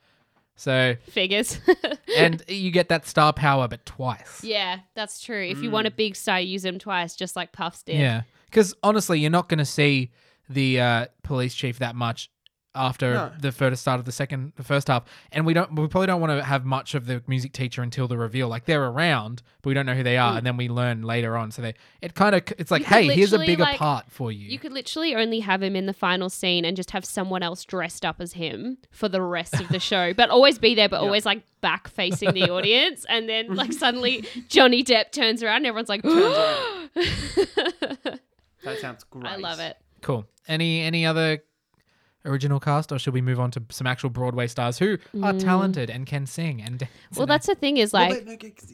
So 0.56 0.96
Figures. 1.10 1.60
and 2.16 2.42
you 2.48 2.72
get 2.72 2.88
that 2.88 3.06
star 3.06 3.32
power, 3.32 3.68
but 3.68 3.86
twice. 3.86 4.42
yeah, 4.42 4.80
that's 4.96 5.20
true. 5.20 5.40
If 5.44 5.62
you 5.62 5.70
want 5.70 5.86
a 5.86 5.90
big 5.92 6.16
star, 6.16 6.40
use 6.40 6.64
him 6.64 6.80
twice, 6.80 7.14
just 7.14 7.36
like 7.36 7.52
Puffs 7.52 7.84
did. 7.84 7.94
Yeah, 8.00 8.22
because 8.46 8.74
honestly, 8.82 9.20
you're 9.20 9.30
not 9.30 9.48
going 9.48 9.58
to 9.58 9.64
see 9.64 10.10
the 10.48 10.80
uh, 10.80 11.06
police 11.22 11.54
chief 11.54 11.78
that 11.80 11.94
much 11.94 12.30
after 12.74 13.14
No. 13.14 13.32
the 13.40 13.50
first 13.50 13.80
start 13.80 13.98
of 13.98 14.04
the 14.04 14.12
second, 14.12 14.52
the 14.54 14.62
first 14.62 14.86
half, 14.86 15.02
and 15.32 15.44
we 15.44 15.52
don't, 15.52 15.74
we 15.74 15.88
probably 15.88 16.06
don't 16.06 16.20
want 16.20 16.38
to 16.38 16.44
have 16.44 16.64
much 16.64 16.94
of 16.94 17.06
the 17.06 17.24
music 17.26 17.52
teacher 17.52 17.82
until 17.82 18.06
the 18.06 18.16
reveal. 18.16 18.46
Like 18.46 18.66
they're 18.66 18.84
around, 18.84 19.42
but 19.62 19.70
we 19.70 19.74
don't 19.74 19.84
know 19.86 19.94
who 19.94 20.04
they 20.04 20.16
are, 20.16 20.34
Mm. 20.34 20.38
and 20.38 20.46
then 20.46 20.56
we 20.56 20.68
learn 20.68 21.02
later 21.02 21.36
on. 21.36 21.50
So 21.50 21.60
they, 21.62 21.74
it 22.02 22.14
kind 22.14 22.36
of, 22.36 22.42
it's 22.56 22.70
like, 22.70 22.84
hey, 22.84 23.08
here's 23.08 23.32
a 23.32 23.38
bigger 23.38 23.64
like- 23.64 23.78
part 23.78 24.12
for 24.12 24.30
you. 24.30 24.48
You 24.48 24.60
could 24.60 24.72
literally 24.72 25.16
only 25.16 25.40
have 25.40 25.60
him 25.60 25.74
in 25.74 25.86
the 25.86 25.92
final 25.94 26.28
scene 26.30 26.64
and 26.64 26.76
just 26.76 26.92
have 26.92 27.04
someone 27.04 27.42
else 27.42 27.64
dressed 27.64 28.04
up 28.04 28.20
as 28.20 28.34
him 28.34 28.78
for 28.92 29.08
the 29.08 29.22
rest 29.22 29.54
of 29.58 29.68
the 29.70 29.80
show, 29.80 30.14
but 30.14 30.30
always 30.30 30.60
be 30.60 30.76
there, 30.76 30.88
but 30.88 31.00
Yeah. 31.00 31.06
always 31.06 31.26
like 31.26 31.42
back 31.62 31.88
facing 31.88 32.32
the 32.32 32.48
audience. 32.50 33.04
And 33.08 33.28
then 33.28 33.54
like 33.56 33.72
suddenly 33.72 34.24
Johnny 34.48 34.84
Depp 34.84 35.10
turns 35.10 35.42
around 35.42 35.64
and 35.64 35.66
everyone's 35.66 35.88
like, 35.88 36.02
that 36.04 38.20
sounds 38.80 39.02
great. 39.04 39.26
I 39.26 39.36
love 39.36 39.58
it. 39.58 39.76
Cool. 40.02 40.26
Any 40.46 40.80
any 40.80 41.04
other 41.06 41.42
original 42.24 42.60
cast, 42.60 42.90
or 42.92 42.98
should 42.98 43.14
we 43.14 43.20
move 43.22 43.38
on 43.40 43.50
to 43.52 43.62
some 43.70 43.86
actual 43.86 44.10
Broadway 44.10 44.46
stars 44.48 44.78
who 44.78 44.94
are 45.22 45.32
Mm. 45.32 45.40
talented 45.40 45.88
and 45.90 46.06
can 46.06 46.26
sing 46.26 46.60
and 46.62 46.78
dance? 46.80 46.92
Well, 47.14 47.22
and- 47.22 47.30
that's 47.30 47.46
the 47.46 47.54
thing 47.54 47.76
is 47.78 47.92
like 47.94 48.24
they- 48.24 48.30
like, 48.36 48.64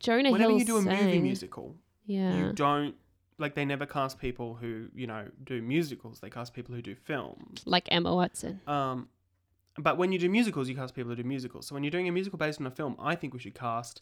Jonah 0.00 0.30
whenever 0.30 0.50
Hill 0.50 0.58
you 0.60 0.64
do 0.64 0.76
a 0.76 0.82
movie 0.82 0.96
sang. 0.96 1.22
musical, 1.22 1.76
Yeah. 2.06 2.36
you 2.36 2.52
don't 2.52 2.94
like 3.38 3.54
they 3.54 3.64
never 3.64 3.86
cast 3.86 4.18
people 4.18 4.54
who 4.54 4.88
you 4.94 5.06
know 5.06 5.28
do 5.44 5.60
musicals. 5.62 6.20
They 6.20 6.30
cast 6.30 6.54
people 6.54 6.74
who 6.74 6.82
do 6.82 6.94
films. 6.94 7.62
Like 7.66 7.88
Emma 7.90 8.14
Watson. 8.14 8.60
Um, 8.66 9.08
but 9.76 9.96
when 9.98 10.12
you 10.12 10.18
do 10.18 10.28
musicals, 10.28 10.68
you 10.68 10.74
cast 10.74 10.94
people 10.94 11.10
who 11.10 11.16
do 11.16 11.24
musicals. 11.28 11.66
So 11.66 11.74
when 11.74 11.82
you're 11.84 11.90
doing 11.90 12.08
a 12.08 12.12
musical 12.12 12.38
based 12.38 12.60
on 12.60 12.66
a 12.66 12.70
film, 12.70 12.96
I 12.98 13.14
think 13.14 13.32
we 13.34 13.40
should 13.40 13.54
cast 13.54 14.00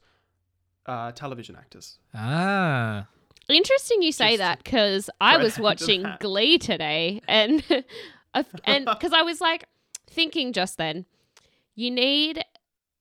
uh, 0.86 1.10
television 1.12 1.56
actors. 1.56 1.98
ah. 2.14 3.08
Interesting 3.48 4.02
you 4.02 4.12
say 4.12 4.30
Just 4.30 4.38
that 4.38 4.64
because 4.64 5.10
I 5.20 5.36
was 5.36 5.58
watching 5.58 6.02
that. 6.02 6.20
Glee 6.20 6.58
today, 6.58 7.20
and 7.28 7.62
and 8.64 8.84
because 8.92 9.12
I 9.12 9.22
was 9.22 9.40
like 9.40 9.64
thinking 10.10 10.52
just 10.52 10.78
then, 10.78 11.04
you 11.74 11.90
need 11.90 12.44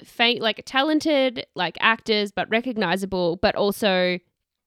faint 0.03 0.41
like 0.41 0.61
talented 0.65 1.45
like 1.55 1.77
actors, 1.79 2.31
but 2.31 2.49
recognizable, 2.49 3.37
but 3.37 3.55
also 3.55 4.19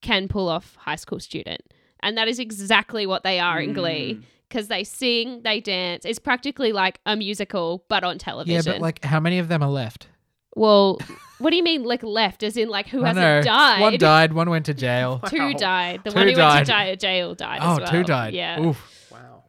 can 0.02 0.26
pull 0.28 0.48
off 0.48 0.76
high 0.76 0.96
school 0.96 1.20
student, 1.20 1.60
and 2.00 2.16
that 2.18 2.26
is 2.28 2.38
exactly 2.38 3.06
what 3.06 3.22
they 3.22 3.38
are 3.38 3.60
in 3.60 3.72
Glee 3.72 4.14
Mm. 4.14 4.22
because 4.48 4.68
they 4.68 4.82
sing, 4.82 5.42
they 5.42 5.60
dance. 5.60 6.04
It's 6.04 6.18
practically 6.18 6.72
like 6.72 6.98
a 7.06 7.14
musical, 7.16 7.84
but 7.88 8.02
on 8.02 8.18
television. 8.18 8.64
Yeah, 8.66 8.72
but 8.72 8.80
like, 8.80 9.04
how 9.04 9.20
many 9.20 9.38
of 9.38 9.48
them 9.48 9.62
are 9.62 9.70
left? 9.70 10.08
well, 10.56 10.98
what 11.38 11.50
do 11.50 11.56
you 11.56 11.62
mean 11.62 11.84
like 11.84 12.02
left? 12.02 12.42
As 12.42 12.56
in 12.56 12.68
like 12.68 12.88
who 12.88 13.04
I 13.04 13.08
hasn't 13.08 13.22
know. 13.24 13.42
died? 13.42 13.80
One 13.80 13.96
died, 13.98 14.32
one 14.32 14.50
went 14.50 14.66
to 14.66 14.74
jail. 14.74 15.20
Two 15.28 15.54
died. 15.54 16.02
The 16.04 16.10
Two 16.10 16.16
one 16.16 16.28
who 16.28 16.34
died. 16.34 16.54
went 16.54 16.66
to 16.66 16.72
di- 16.72 16.96
jail 16.96 17.34
died 17.34 17.60
oh, 17.62 17.72
as 17.74 17.78
well. 17.80 17.90
two 17.90 18.04
died. 18.04 18.34
Yeah. 18.34 18.60
Oof. 18.60 19.08
Wow. 19.12 19.44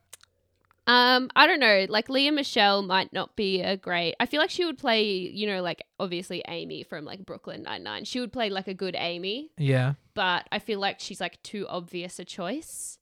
Um, 0.88 1.30
I 1.36 1.46
don't 1.48 1.60
know. 1.60 1.86
Like 1.90 2.10
Lea 2.10 2.32
Michele 2.32 2.82
might 2.82 3.12
not 3.14 3.36
be 3.36 3.62
a 3.62 3.76
great. 3.78 4.16
I 4.20 4.26
feel 4.26 4.40
like 4.42 4.50
she 4.50 4.66
would 4.66 4.78
play, 4.78 5.04
you 5.04 5.48
know, 5.48 5.62
like 5.62 5.84
obviously 6.00 6.44
Amy 6.48 6.84
from 6.84 7.06
like 7.06 7.26
Brooklyn 7.26 7.64
Nine 7.64 7.84
Nine. 7.84 8.06
She 8.06 8.20
would 8.20 8.32
play 8.34 8.50
like 8.50 8.68
a 8.68 8.74
good 8.74 8.96
Amy, 8.98 9.52
Yeah. 9.58 9.94
but 10.14 10.48
I 10.52 10.60
feel 10.60 10.80
like 10.80 11.00
she's 11.00 11.20
like 11.22 11.42
too 11.44 11.66
obvious 11.68 12.20
a 12.20 12.26
choice. 12.26 12.99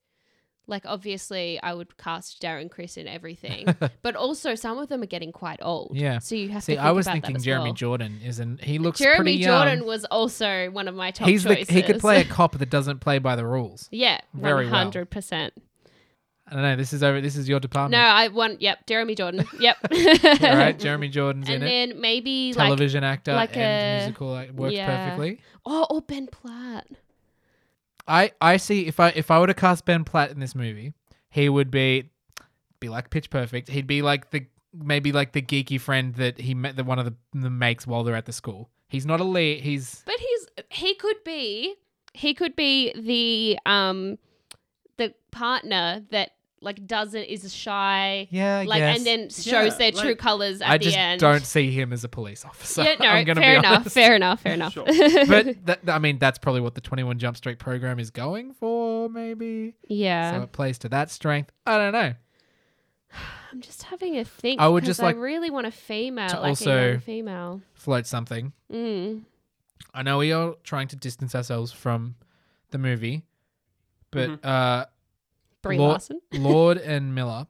Like 0.67 0.85
obviously, 0.85 1.61
I 1.63 1.73
would 1.73 1.97
cast 1.97 2.41
Darren 2.41 2.69
Criss 2.69 2.97
in 2.97 3.07
everything, 3.07 3.67
but 4.01 4.15
also 4.15 4.53
some 4.55 4.77
of 4.77 4.89
them 4.89 5.01
are 5.01 5.07
getting 5.07 5.31
quite 5.31 5.59
old. 5.61 5.91
Yeah. 5.95 6.19
So 6.19 6.35
you 6.35 6.49
have 6.49 6.63
See, 6.63 6.75
to. 6.75 6.81
I 6.81 6.91
was 6.91 7.07
thinking 7.07 7.39
Jeremy 7.41 7.69
well. 7.69 7.73
Jordan 7.73 8.19
isn't. 8.23 8.63
He 8.63 8.77
looks 8.77 8.99
Jeremy 8.99 9.17
pretty 9.17 9.31
young. 9.33 9.47
Jeremy 9.47 9.65
Jordan 9.71 9.85
was 9.87 10.05
also 10.05 10.69
one 10.71 10.89
of 10.89 10.95
my 10.95 11.11
top 11.11 11.29
He's 11.29 11.43
the, 11.43 11.55
he 11.55 11.81
could 11.81 11.99
play 11.99 12.21
a 12.21 12.25
cop 12.25 12.57
that 12.57 12.69
doesn't 12.69 12.99
play 12.99 13.19
by 13.19 13.37
the 13.37 13.45
rules. 13.45 13.87
yeah, 13.91 14.19
very 14.33 14.67
hundred 14.67 15.09
percent. 15.09 15.53
I 16.49 16.53
don't 16.53 16.61
know. 16.63 16.75
This 16.77 16.93
is 16.93 17.03
over. 17.03 17.19
This 17.19 17.35
is 17.35 17.49
your 17.49 17.59
department. 17.59 18.01
No. 18.01 18.07
I 18.07 18.27
want. 18.29 18.61
Yep, 18.61 18.87
Jeremy 18.87 19.15
Jordan. 19.15 19.45
Yep. 19.59 19.77
All 19.91 20.55
right, 20.55 20.77
Jeremy 20.77 21.09
Jordan's 21.09 21.49
and 21.49 21.63
in 21.63 21.63
it. 21.63 21.65
And 21.65 21.91
then 21.91 22.01
maybe 22.01 22.53
like 22.53 22.67
Television 22.67 23.03
actor 23.03 23.33
like 23.33 23.55
and 23.55 24.01
a- 24.01 24.05
musical 24.05 24.31
like, 24.31 24.51
works 24.51 24.73
yeah. 24.75 24.85
perfectly. 24.85 25.39
oh, 25.65 25.87
or 25.89 26.01
Ben 26.01 26.27
Platt. 26.27 26.87
I 28.07 28.31
I 28.41 28.57
see 28.57 28.87
if 28.87 28.99
I 28.99 29.09
if 29.09 29.31
I 29.31 29.39
were 29.39 29.47
to 29.47 29.53
cast 29.53 29.85
Ben 29.85 30.03
Platt 30.03 30.31
in 30.31 30.39
this 30.39 30.55
movie, 30.55 30.93
he 31.29 31.49
would 31.49 31.71
be 31.71 32.09
be 32.79 32.89
like 32.89 33.09
Pitch 33.09 33.29
Perfect. 33.29 33.69
He'd 33.69 33.87
be 33.87 34.01
like 34.01 34.31
the 34.31 34.45
maybe 34.73 35.11
like 35.11 35.33
the 35.33 35.41
geeky 35.41 35.79
friend 35.79 36.15
that 36.15 36.39
he 36.39 36.53
met 36.53 36.75
that 36.75 36.85
one 36.85 36.99
of 36.99 37.05
the, 37.05 37.15
the 37.33 37.49
makes 37.49 37.87
while 37.87 38.03
they're 38.03 38.15
at 38.15 38.25
the 38.25 38.33
school. 38.33 38.69
He's 38.87 39.05
not 39.05 39.19
a 39.19 39.23
lead. 39.23 39.61
He's 39.61 40.03
But 40.05 40.19
he's 40.19 40.47
he 40.69 40.95
could 40.95 41.23
be 41.23 41.75
he 42.13 42.33
could 42.33 42.55
be 42.55 42.93
the 42.93 43.59
um 43.69 44.17
the 44.97 45.13
partner 45.31 46.03
that 46.11 46.31
like 46.61 46.87
doesn't 46.87 47.23
is 47.23 47.53
shy, 47.53 48.27
Yeah, 48.31 48.59
I 48.59 48.63
like 48.65 48.79
guess. 48.79 48.97
and 48.97 49.05
then 49.05 49.29
shows 49.29 49.45
Yeah, 49.45 49.69
their 49.77 49.91
true 49.91 50.15
colors 50.15 50.59
at 50.61 50.69
I 50.71 50.77
the 50.79 50.83
just 50.85 50.97
end. 50.97 51.21
don't 51.21 51.45
see 51.45 51.69
him 51.71 51.93
as 51.93 52.03
a 52.03 52.09
police 52.09 52.43
officer. 52.45 52.83
yeah, 52.83 52.95
no, 52.99 53.05
I'm 53.07 53.25
gonna 53.25 53.41
fair 53.41 53.53
be 53.53 53.57
enough, 53.59 53.79
honest. 53.81 53.93
fair 53.93 54.15
enough, 54.15 54.41
fair 54.41 54.53
enough. 54.55 54.73
Sure. 54.73 54.85
but 55.27 55.65
that, 55.67 55.79
I 55.87 55.99
mean, 55.99 56.17
that's 56.17 56.39
probably 56.39 56.61
what 56.61 56.73
the 56.75 56.81
21 56.81 57.19
Jump 57.19 57.37
Street 57.37 57.59
program 57.59 57.99
is 57.99 58.09
going 58.09 58.53
for, 58.53 59.07
maybe. 59.09 59.75
yeah, 59.87 60.33
So 60.35 60.41
it 60.43 60.51
plays 60.51 60.77
to 60.79 60.89
that 60.89 61.11
strength. 61.11 61.51
I 61.67 61.77
don't 61.77 61.93
know. 61.93 62.13
I'm 63.51 63.61
just 63.61 63.83
having 63.83 64.17
a 64.17 64.25
think. 64.25 64.59
I 64.59 64.67
would 64.67 64.83
just 64.83 64.99
like 65.01 65.15
I 65.15 65.19
really 65.19 65.49
want 65.49 65.67
a 65.67 65.71
female, 65.71 66.29
to 66.29 66.39
like 66.39 66.49
also- 66.49 66.71
a 66.77 66.91
young 66.91 66.99
female. 67.01 67.61
Float 67.75 68.05
something. 68.07 68.51
Mm. 68.73 69.21
I 69.93 70.03
know 70.03 70.17
we 70.17 70.31
are 70.33 70.55
trying 70.63 70.87
to 70.89 70.95
distance 70.95 71.33
ourselves 71.35 71.71
from 71.71 72.15
the 72.71 72.77
movie, 72.77 73.23
but 74.11 74.29
Mhm. 74.29 74.39
uh, 74.45 74.85
Brie 75.61 75.77
Lord- 75.77 75.91
Larson. 75.91 76.21
Lord 76.33 76.77
and 76.77 77.13
Miller 77.15 77.47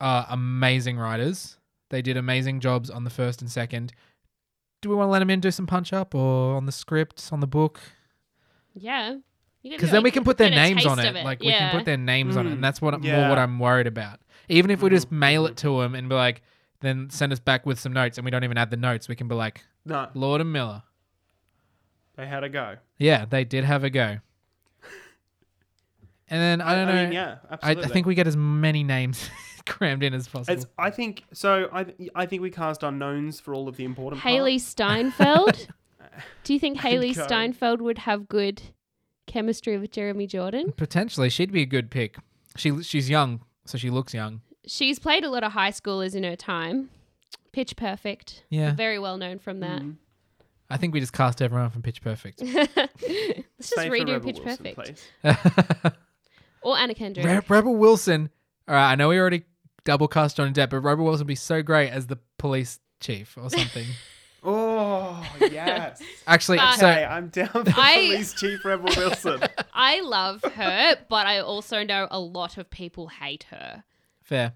are 0.00 0.26
amazing 0.30 0.98
writers. 0.98 1.58
They 1.90 2.02
did 2.02 2.16
amazing 2.16 2.60
jobs 2.60 2.90
on 2.90 3.04
the 3.04 3.10
first 3.10 3.40
and 3.42 3.50
second. 3.50 3.92
Do 4.80 4.88
we 4.88 4.94
want 4.96 5.08
to 5.08 5.12
let 5.12 5.18
them 5.20 5.30
in 5.30 5.40
do 5.40 5.50
some 5.50 5.66
punch 5.66 5.92
up 5.92 6.14
or 6.14 6.56
on 6.56 6.66
the 6.66 6.72
script, 6.72 7.28
on 7.32 7.40
the 7.40 7.46
book? 7.46 7.80
Yeah. 8.74 9.16
Because 9.62 9.92
then 9.92 10.02
we 10.02 10.10
can 10.10 10.24
put 10.24 10.38
their 10.38 10.50
names 10.50 10.84
on 10.86 10.98
it. 10.98 11.14
it, 11.14 11.24
Like 11.24 11.40
we 11.40 11.50
can 11.52 11.70
put 11.76 11.84
their 11.84 11.96
names 11.96 12.36
on 12.36 12.46
it, 12.46 12.50
Mm, 12.50 12.52
and 12.54 12.64
that's 12.64 12.82
what 12.82 13.00
more 13.00 13.28
what 13.28 13.38
I'm 13.38 13.60
worried 13.60 13.86
about. 13.86 14.18
Even 14.48 14.72
if 14.72 14.82
we 14.82 14.90
just 14.90 15.08
Mhm, 15.08 15.18
mail 15.18 15.46
it 15.46 15.56
to 15.58 15.80
them 15.80 15.94
and 15.94 16.08
be 16.08 16.16
like, 16.16 16.42
then 16.80 17.10
send 17.10 17.32
us 17.32 17.38
back 17.38 17.64
with 17.64 17.78
some 17.78 17.92
notes, 17.92 18.18
and 18.18 18.24
we 18.24 18.32
don't 18.32 18.42
even 18.42 18.58
add 18.58 18.70
the 18.70 18.76
notes, 18.76 19.08
we 19.08 19.14
can 19.14 19.28
be 19.28 19.36
like, 19.36 19.64
no, 19.84 20.08
Lord 20.14 20.40
and 20.40 20.52
Miller. 20.52 20.82
they 22.16 22.26
had 22.26 22.42
a 22.42 22.48
go. 22.48 22.78
Yeah, 22.98 23.24
they 23.24 23.44
did 23.44 23.62
have 23.62 23.84
a 23.84 23.90
go. 23.90 24.18
And 26.32 26.40
then 26.40 26.60
I 26.62 26.74
don't 26.74 26.86
know. 26.86 27.02
mean, 27.02 27.12
yeah, 27.12 27.36
I, 27.50 27.54
absolutely. 27.54 27.84
I 27.84 27.88
think 27.88 28.06
we 28.06 28.14
get 28.14 28.26
as 28.26 28.38
many 28.38 28.82
names 28.82 29.28
crammed 29.66 30.02
in 30.02 30.14
as 30.14 30.26
possible. 30.28 30.54
It's, 30.54 30.66
I 30.78 30.88
think 30.88 31.24
so. 31.34 31.68
I 31.70 31.84
I 32.14 32.24
think 32.24 32.40
we 32.40 32.50
cast 32.50 32.82
unknowns 32.82 33.38
for 33.38 33.52
all 33.54 33.68
of 33.68 33.76
the 33.76 33.84
important. 33.84 34.22
Hailee 34.22 34.52
parts. 34.52 34.64
Steinfeld. 34.64 35.68
Do 36.44 36.54
you 36.54 36.58
think 36.58 36.80
Good 36.80 36.90
Hailee. 36.90 37.14
Steinfeld 37.14 37.82
would 37.82 37.98
have 37.98 38.30
good 38.30 38.62
chemistry 39.26 39.76
with 39.76 39.90
Jeremy 39.90 40.26
Jordan? 40.26 40.72
Potentially, 40.74 41.28
she'd 41.28 41.52
be 41.52 41.60
a 41.60 41.66
good 41.66 41.90
pick. 41.90 42.16
She 42.56 42.82
she's 42.82 43.10
young, 43.10 43.42
so 43.66 43.76
she 43.76 43.90
looks 43.90 44.14
young. 44.14 44.40
She's 44.66 44.98
played 44.98 45.24
a 45.24 45.30
lot 45.30 45.44
of 45.44 45.52
high 45.52 45.70
schoolers 45.70 46.14
in 46.14 46.24
her 46.24 46.36
time. 46.36 46.88
Pitch 47.52 47.76
Perfect. 47.76 48.44
Yeah, 48.48 48.74
Very 48.74 48.98
well 48.98 49.18
known 49.18 49.38
from 49.38 49.60
that. 49.60 49.82
Mm. 49.82 49.96
I 50.70 50.78
think 50.78 50.94
we 50.94 51.00
just 51.00 51.12
cast 51.12 51.42
everyone 51.42 51.68
from 51.68 51.82
Pitch 51.82 52.00
Perfect. 52.00 52.40
Let's 52.42 52.78
just 53.58 53.74
Say 53.74 53.90
redo 53.90 54.24
Pitch 54.24 54.38
Wilson, 54.42 54.74
Perfect. 54.74 55.98
Please. 56.62 56.68
Or 56.70 56.78
Anna 56.78 56.94
Kendrick. 56.94 57.26
Re- 57.26 57.40
Rebel 57.48 57.74
Wilson. 57.76 58.30
All 58.68 58.74
right, 58.74 58.92
I 58.92 58.94
know 58.94 59.08
we 59.08 59.18
already 59.18 59.44
double 59.84 60.08
cast 60.08 60.36
Johnny 60.36 60.52
Depp, 60.52 60.70
but 60.70 60.80
Rebel 60.80 61.04
Wilson 61.04 61.20
would 61.24 61.28
be 61.28 61.34
so 61.34 61.62
great 61.62 61.90
as 61.90 62.06
the 62.06 62.18
police 62.38 62.78
chief 63.00 63.36
or 63.36 63.50
something. 63.50 63.86
Oh 64.44 65.24
yes. 65.40 66.02
Actually, 66.26 66.58
But- 66.58 66.74
so 66.78 66.88
okay, 66.88 67.04
I'm 67.04 67.28
down 67.28 67.48
for 67.48 67.64
I- 67.76 67.94
police 68.08 68.32
chief 68.34 68.64
Rebel 68.64 68.90
Wilson. 68.96 69.40
I 69.72 70.00
love 70.00 70.42
her, 70.42 70.96
but 71.08 71.26
I 71.26 71.38
also 71.40 71.84
know 71.84 72.08
a 72.10 72.18
lot 72.18 72.58
of 72.58 72.68
people 72.70 73.08
hate 73.08 73.44
her. 73.50 73.84
fair. 74.22 74.54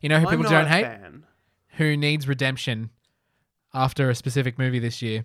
You 0.00 0.08
know 0.08 0.20
who 0.20 0.26
I'm 0.28 0.30
people 0.38 0.44
not 0.44 0.50
don't 0.50 0.64
a 0.66 0.68
hate? 0.68 0.84
fan. 0.84 1.26
Who 1.78 1.96
needs 1.96 2.28
redemption 2.28 2.90
after 3.74 4.08
a 4.10 4.14
specific 4.14 4.58
movie 4.58 4.78
this 4.78 5.02
year? 5.02 5.24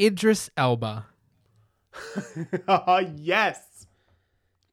Idris 0.00 0.50
Elba. 0.56 1.06
oh 2.68 2.98
yes. 3.16 3.60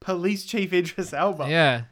Police 0.02 0.45
chief 0.45 0.74
Idris 0.74 1.14
Elba. 1.14 1.47
Yeah, 1.49 1.84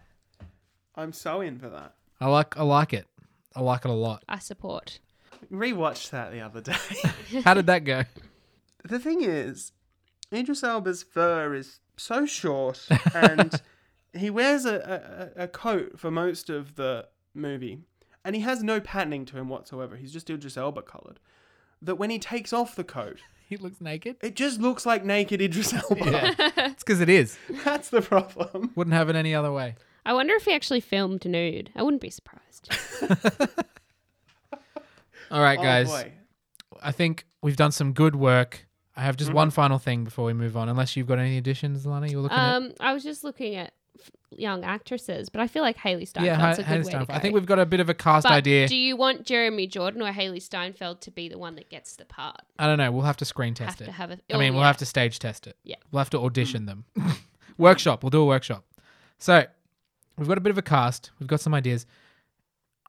I'm 0.95 1.13
so 1.13 1.41
in 1.41 1.57
for 1.57 1.69
that. 1.69 1.93
I 2.19 2.27
like 2.27 2.57
I 2.57 2.63
like 2.63 2.91
it. 2.93 3.07
I 3.55 3.61
like 3.61 3.85
it 3.85 3.91
a 3.91 3.93
lot. 3.93 4.23
I 4.27 4.39
support. 4.39 4.99
Rewatched 5.51 6.09
that 6.09 6.31
the 6.31 6.41
other 6.41 6.59
day. 6.59 6.73
How 7.45 7.53
did 7.53 7.67
that 7.67 7.85
go? 7.85 8.03
the 8.83 8.99
thing 8.99 9.21
is, 9.23 9.71
Idris 10.33 10.63
Elba's 10.63 11.03
fur 11.03 11.53
is 11.53 11.79
so 11.97 12.25
short, 12.25 12.87
and 13.13 13.61
he 14.13 14.29
wears 14.29 14.65
a, 14.65 15.31
a, 15.37 15.43
a 15.43 15.47
coat 15.47 15.99
for 15.99 16.11
most 16.11 16.49
of 16.49 16.75
the 16.75 17.07
movie, 17.33 17.79
and 18.25 18.35
he 18.35 18.41
has 18.41 18.63
no 18.63 18.79
patterning 18.79 19.25
to 19.25 19.37
him 19.37 19.49
whatsoever. 19.49 19.95
He's 19.95 20.13
just 20.13 20.29
Idris 20.29 20.57
Elba 20.57 20.81
colored. 20.81 21.19
That 21.81 21.95
when 21.95 22.09
he 22.09 22.19
takes 22.19 22.51
off 22.51 22.75
the 22.75 22.83
coat, 22.83 23.21
He 23.53 23.57
looks 23.57 23.81
naked. 23.81 24.17
it 24.21 24.35
just 24.35 24.59
looks 24.59 24.85
like 24.85 25.03
naked 25.03 25.41
Idris 25.41 25.73
Elba. 25.73 25.95
Yeah, 26.11 26.33
it's 26.67 26.83
because 26.83 27.01
it 27.01 27.09
is. 27.09 27.37
That's 27.65 27.89
the 27.89 28.01
problem. 28.01 28.71
Wouldn't 28.75 28.93
have 28.93 29.09
it 29.09 29.15
any 29.15 29.33
other 29.33 29.51
way. 29.51 29.75
I 30.05 30.13
wonder 30.13 30.33
if 30.35 30.45
he 30.45 30.53
actually 30.53 30.81
filmed 30.81 31.25
nude. 31.25 31.71
I 31.75 31.81
wouldn't 31.83 32.01
be 32.01 32.09
surprised. 32.11 32.69
All 35.31 35.41
right, 35.41 35.59
Oh, 35.59 35.63
guys. 35.63 35.87
boy. 35.89 36.11
I 36.81 36.91
think 36.91 37.25
we've 37.41 37.55
done 37.57 37.71
some 37.71 37.93
good 37.93 38.15
work. 38.15 38.67
I 38.95 39.01
have 39.01 39.15
just 39.17 39.31
Mhm. 39.31 39.35
one 39.35 39.49
final 39.51 39.77
thing 39.79 40.03
before 40.03 40.25
we 40.25 40.33
move 40.33 40.57
on. 40.57 40.69
Unless 40.69 40.95
you've 40.95 41.07
got 41.07 41.19
any 41.19 41.37
additions, 41.37 41.85
Lana, 41.85 42.07
you're 42.07 42.21
looking 42.21 42.37
at. 42.37 42.55
Um, 42.55 42.73
I 42.79 42.93
was 42.93 43.03
just 43.03 43.23
looking 43.23 43.55
at 43.55 43.67
f- 43.67 43.73
young 44.31 44.63
actresses, 44.63 45.29
but 45.29 45.41
I 45.41 45.47
feel 45.47 45.63
like 45.63 45.77
Hailee 45.77 46.09
Yeah, 46.15 46.35
Steinfeld's 46.37 46.39
Ha- 46.39 46.51
a 46.51 46.55
good 46.55 46.65
Hailee 46.65 46.69
way 46.85 46.91
Steinfeld. 46.91 46.99
to 47.01 47.05
go. 47.07 47.13
I 47.13 47.19
think 47.19 47.33
we've 47.33 47.45
got 47.45 47.59
a 47.59 47.65
bit 47.65 47.79
of 47.79 47.89
a 47.89 47.93
cast 47.93 48.23
but 48.25 48.31
idea. 48.33 48.67
do 48.67 48.75
you 48.75 48.95
want 48.95 49.25
Jeremy 49.25 49.65
Jordan 49.67 50.01
or 50.01 50.11
Hailee 50.11 50.41
Steinfeld 50.41 51.01
to 51.01 51.11
be 51.11 51.27
the 51.29 51.37
one 51.37 51.55
that 51.55 51.69
gets 51.69 51.95
the 51.95 52.05
part? 52.05 52.41
I 52.59 52.67
don't 52.67 52.77
know. 52.77 52.91
We'll 52.91 53.05
have 53.05 53.17
to 53.17 53.25
screen 53.25 53.53
test 53.55 53.79
to 53.79 53.85
it. 53.85 53.89
have 53.89 54.11
a. 54.11 54.19
I 54.33 54.37
mean, 54.37 54.51
oh, 54.53 54.57
we'll 54.57 54.63
have 54.65 54.77
to 54.77 54.85
stage 54.85 55.17
test 55.19 55.47
it. 55.47 55.57
Yeah. 55.63 55.75
We'll 55.91 55.99
have 55.99 56.09
to 56.11 56.19
audition 56.19 56.65
them. 56.67 56.85
workshop. 57.57 58.03
We'll 58.03 58.09
do 58.11 58.21
a 58.21 58.25
workshop. 58.25 58.65
So 59.17 59.43
we've 60.17 60.27
got 60.27 60.37
a 60.37 60.41
bit 60.41 60.51
of 60.51 60.57
a 60.57 60.61
cast. 60.63 61.11
We've 61.19 61.27
got 61.27 61.41
some 61.41 61.53
ideas. 61.53 61.85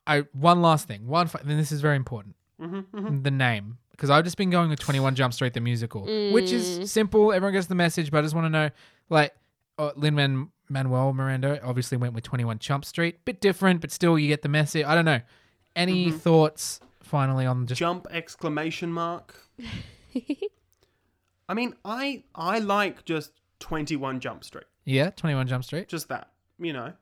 I 0.06 0.20
one 0.32 0.62
last 0.62 0.86
thing. 0.88 1.06
One. 1.06 1.26
Fi- 1.26 1.40
then 1.44 1.56
this 1.56 1.72
is 1.72 1.80
very 1.80 1.96
important. 1.96 2.36
Mhm, 2.60 2.84
mhm. 2.92 3.22
The 3.24 3.30
name, 3.30 3.78
because 3.92 4.10
I've 4.10 4.24
just 4.24 4.36
been 4.36 4.50
going 4.50 4.68
with 4.70 4.78
Twenty 4.78 5.00
One 5.00 5.14
Jump 5.14 5.32
Street 5.34 5.54
the 5.54 5.60
musical, 5.60 6.02
which 6.02 6.50
Mm. 6.50 6.52
is 6.52 6.92
simple. 6.92 7.32
Everyone 7.32 7.52
gets 7.54 7.66
the 7.68 7.74
message, 7.74 8.10
but 8.10 8.18
I 8.18 8.22
just 8.22 8.34
want 8.34 8.44
to 8.46 8.50
know, 8.50 8.70
like, 9.08 9.34
uh, 9.78 9.92
Lin 9.96 10.14
Man 10.14 10.48
Manuel 10.70 11.12
Miranda 11.12 11.60
obviously 11.64 11.96
went 11.98 12.14
with 12.14 12.24
Twenty 12.24 12.44
One 12.44 12.58
Jump 12.58 12.84
Street, 12.84 13.24
bit 13.24 13.40
different, 13.40 13.80
but 13.80 13.90
still 13.90 14.18
you 14.18 14.28
get 14.28 14.42
the 14.42 14.48
message. 14.48 14.84
I 14.86 14.94
don't 14.94 15.04
know. 15.04 15.20
Any 15.76 16.06
Mhm. 16.10 16.18
thoughts? 16.20 16.80
Finally, 17.02 17.44
on 17.46 17.66
just 17.66 17.78
Jump 17.78 18.06
exclamation 18.10 18.92
mark. 18.92 19.34
I 21.48 21.54
mean, 21.54 21.74
I 21.84 22.22
I 22.34 22.60
like 22.60 23.04
just 23.04 23.32
21 23.60 24.20
Jump 24.20 24.44
Street. 24.44 24.64
yeah, 24.84 25.10
Twenty 25.10 25.34
One 25.34 25.46
Jump 25.48 25.64
Street. 25.64 25.88
Just 25.88 26.08
that, 26.08 26.30
you 26.58 26.72
know. 26.72 26.92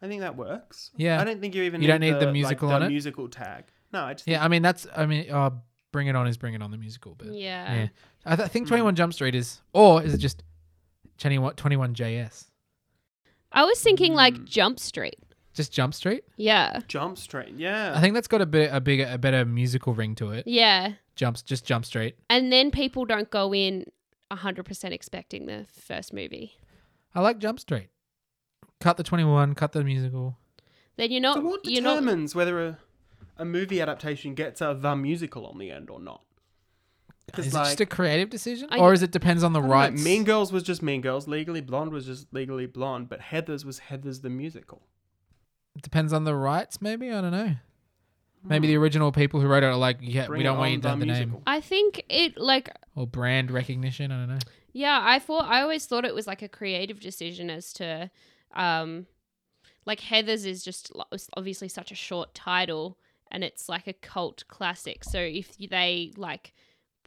I 0.00 0.06
think 0.06 0.20
that 0.20 0.36
works. 0.36 0.92
Yeah. 0.96 1.20
I 1.20 1.24
don't 1.24 1.40
think 1.40 1.56
you 1.56 1.64
even 1.64 1.80
You 1.82 1.88
need 1.88 1.92
don't 1.92 2.00
need 2.00 2.12
the 2.20 2.26
like, 2.26 2.32
musical 2.32 2.68
the 2.68 2.74
on 2.76 2.82
it? 2.84 2.88
musical 2.88 3.28
tag. 3.28 3.64
No, 3.92 4.04
I 4.04 4.14
just 4.14 4.28
Yeah, 4.28 4.44
I 4.44 4.48
mean 4.48 4.62
that's. 4.62 4.86
I 4.96 5.06
mean, 5.06 5.28
uh, 5.30 5.50
Bring 5.90 6.06
It 6.06 6.14
On 6.14 6.26
is 6.28 6.36
Bring 6.36 6.54
It 6.54 6.62
On 6.62 6.70
the 6.70 6.76
musical, 6.76 7.14
but 7.18 7.28
yeah. 7.34 7.74
yeah, 7.74 7.88
I, 8.24 8.36
th- 8.36 8.44
I 8.46 8.48
think 8.48 8.66
Mm. 8.66 8.68
Twenty 8.68 8.82
One 8.84 8.94
Jump 8.94 9.12
Street 9.14 9.34
is, 9.34 9.60
or 9.72 10.02
is 10.02 10.14
it 10.14 10.18
just 10.18 10.44
Twenty 11.16 11.38
One 11.38 11.54
JS? 11.94 12.44
I 13.52 13.64
was 13.64 13.80
thinking 13.80 14.14
like 14.14 14.34
Mm. 14.34 14.44
Jump 14.44 14.78
Street. 14.80 15.16
Just 15.54 15.72
Jump 15.72 15.94
Street. 15.94 16.24
Yeah. 16.36 16.80
Jump 16.88 17.18
Street. 17.18 17.54
Yeah. 17.56 17.92
I 17.96 18.00
think 18.00 18.14
that's 18.14 18.28
got 18.28 18.40
a 18.40 18.46
bit 18.46 18.70
a 18.72 18.80
bigger 18.80 19.08
a 19.10 19.18
better 19.18 19.44
musical 19.44 19.94
ring 19.94 20.14
to 20.16 20.30
it. 20.30 20.46
Yeah. 20.46 20.92
Jumps 21.16 21.42
just 21.42 21.64
Jump 21.64 21.84
Street. 21.84 22.14
And 22.30 22.52
then 22.52 22.70
people 22.70 23.04
don't 23.04 23.28
go 23.30 23.52
in 23.52 23.86
100% 24.30 24.92
expecting 24.92 25.46
the 25.46 25.66
first 25.72 26.12
movie. 26.12 26.52
I 27.14 27.20
like 27.22 27.38
Jump 27.38 27.58
Street. 27.58 27.88
Cut 28.80 28.96
the 28.98 29.02
Twenty 29.02 29.24
One. 29.24 29.54
Cut 29.56 29.72
the 29.72 29.82
musical. 29.82 30.36
Then 30.96 31.10
you're 31.10 31.20
not. 31.22 31.36
so 31.36 31.40
what 31.40 31.64
you're 31.64 31.82
not. 31.82 32.00
determines 32.00 32.34
whether 32.34 32.60
a, 32.64 32.78
a 33.38 33.44
movie 33.44 33.80
adaptation 33.80 34.34
gets 34.34 34.60
a 34.60 34.76
the 34.78 34.94
musical 34.94 35.46
on 35.46 35.58
the 35.58 35.70
end 35.72 35.90
or 35.90 35.98
not? 35.98 36.22
Because 37.28 37.46
Is 37.46 37.54
it 37.54 37.58
just 37.58 37.80
a 37.80 37.86
creative 37.86 38.30
decision, 38.30 38.68
I- 38.70 38.78
or 38.78 38.92
is 38.92 39.02
it 39.02 39.10
depends 39.10 39.42
on 39.44 39.52
the 39.52 39.60
I 39.60 39.66
know, 39.66 39.68
rights? 39.72 40.02
Mean 40.02 40.24
Girls 40.24 40.50
was 40.52 40.62
just 40.62 40.82
Mean 40.82 41.00
Girls. 41.02 41.28
Legally 41.28 41.60
Blonde 41.60 41.92
was 41.92 42.06
just 42.06 42.32
Legally 42.32 42.66
Blonde. 42.66 43.08
But 43.08 43.20
Heather's 43.20 43.64
was 43.64 43.78
Heather's 43.80 44.20
the 44.22 44.30
musical. 44.30 44.82
It 45.76 45.82
depends 45.82 46.12
on 46.12 46.24
the 46.24 46.34
rights, 46.34 46.80
maybe. 46.82 47.12
I 47.12 47.20
don't 47.20 47.30
know. 47.32 47.54
Maybe 48.44 48.66
Hmm. 48.66 48.72
the 48.72 48.76
original 48.78 49.12
people 49.12 49.40
who 49.40 49.46
wrote 49.46 49.62
it 49.62 49.66
are 49.66 49.76
like, 49.76 49.98
yeah, 50.00 50.26
Bring 50.26 50.38
we 50.38 50.42
don't 50.44 50.58
want 50.58 50.72
you 50.72 50.78
to 50.80 50.88
have 50.88 51.00
the 51.00 51.06
name 51.06 51.36
I 51.46 51.60
think 51.60 52.04
it 52.08 52.38
like 52.38 52.70
or 52.94 53.06
brand 53.06 53.50
recognition. 53.50 54.10
I 54.10 54.18
don't 54.20 54.28
know. 54.28 54.38
Yeah, 54.72 55.00
I 55.02 55.18
thought 55.18 55.44
I 55.44 55.60
always 55.62 55.86
thought 55.86 56.04
it 56.04 56.14
was 56.14 56.26
like 56.26 56.40
a 56.42 56.48
creative 56.48 56.98
decision 57.00 57.50
as 57.50 57.72
to 57.74 58.10
um 58.54 59.06
like 59.86 60.00
Heathers 60.00 60.46
is 60.46 60.62
just 60.64 60.94
lo- 60.94 61.04
obviously 61.36 61.68
such 61.68 61.90
a 61.90 61.94
short 61.94 62.34
title 62.34 62.98
and 63.30 63.42
it's 63.44 63.68
like 63.68 63.86
a 63.86 63.92
cult 63.92 64.44
classic. 64.48 65.04
So 65.04 65.18
if 65.18 65.56
they 65.58 66.12
like 66.16 66.54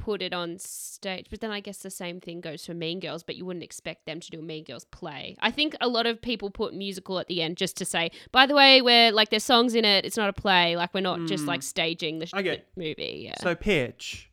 put 0.01 0.21
it 0.21 0.33
on 0.33 0.57
stage, 0.59 1.27
but 1.29 1.41
then 1.41 1.51
I 1.51 1.59
guess 1.59 1.77
the 1.77 1.89
same 1.89 2.19
thing 2.19 2.41
goes 2.41 2.65
for 2.65 2.73
Mean 2.73 2.99
Girls, 2.99 3.23
but 3.23 3.35
you 3.35 3.45
wouldn't 3.45 3.63
expect 3.63 4.05
them 4.05 4.19
to 4.19 4.29
do 4.31 4.39
a 4.39 4.41
Mean 4.41 4.63
Girls 4.63 4.85
play. 4.85 5.35
I 5.39 5.51
think 5.51 5.75
a 5.79 5.87
lot 5.87 6.05
of 6.07 6.21
people 6.21 6.49
put 6.49 6.73
musical 6.73 7.19
at 7.19 7.27
the 7.27 7.41
end 7.41 7.57
just 7.57 7.77
to 7.77 7.85
say, 7.85 8.11
by 8.31 8.45
the 8.45 8.55
way, 8.55 8.81
we're 8.81 9.11
like 9.11 9.29
there's 9.29 9.43
songs 9.43 9.75
in 9.75 9.85
it, 9.85 10.05
it's 10.05 10.17
not 10.17 10.29
a 10.29 10.33
play, 10.33 10.75
like 10.75 10.93
we're 10.93 11.01
not 11.01 11.25
just 11.27 11.45
Mm. 11.45 11.47
like 11.47 11.63
staging 11.63 12.19
the, 12.19 12.25
sh- 12.25 12.31
I 12.33 12.41
get- 12.41 12.67
the 12.75 12.81
movie. 12.83 13.21
Yeah. 13.25 13.35
So 13.41 13.55
Pitch 13.55 14.29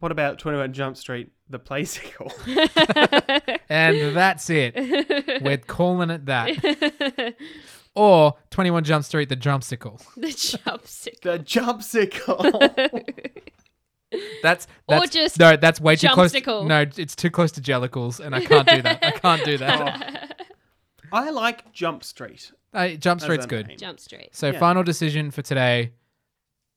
What 0.00 0.12
about 0.12 0.38
Twenty 0.38 0.58
One 0.58 0.72
Jump 0.72 0.96
Street, 0.96 1.30
the 1.48 1.58
play 1.58 1.82
playsicle? 1.84 2.30
And 3.68 4.14
that's 4.14 4.50
it. 4.50 4.74
We're 5.42 5.56
calling 5.56 6.10
it 6.10 6.26
that. 6.26 7.34
Or 7.94 8.36
21 8.48 8.84
Jump 8.84 9.04
Street, 9.04 9.28
the 9.28 9.36
Jumpsicle. 9.36 10.00
the 10.16 10.28
chopstick. 10.28 11.20
the 11.20 11.38
jumpsicle. 11.38 13.41
That's, 14.42 14.66
Or 14.88 15.06
just 15.06 15.38
no, 15.38 15.56
that's 15.56 15.80
way 15.80 15.96
too 15.96 16.08
close. 16.08 16.32
Jumpsicle. 16.32 16.66
No, 16.66 16.80
it's 16.96 17.14
too 17.16 17.30
close 17.30 17.52
to 17.52 17.60
Jellicles, 17.60 18.20
and 18.20 18.34
I 18.34 18.44
can't 18.44 18.68
do 18.68 18.82
that. 18.82 19.04
I 19.04 19.10
can't 19.12 19.44
do 19.44 19.58
that. 19.58 20.46
I 21.12 21.30
like 21.30 21.72
Jump 21.72 22.04
Street. 22.04 22.52
Uh, 22.74 22.88
Jump 22.90 23.20
as 23.20 23.24
Street's 23.24 23.46
good. 23.46 23.68
name. 23.68 23.76
Jump 23.78 24.00
Street. 24.00 24.30
So 24.32 24.50
Yeah. 24.50 24.58
final 24.58 24.82
decision 24.82 25.30
for 25.30 25.42
today. 25.42 25.92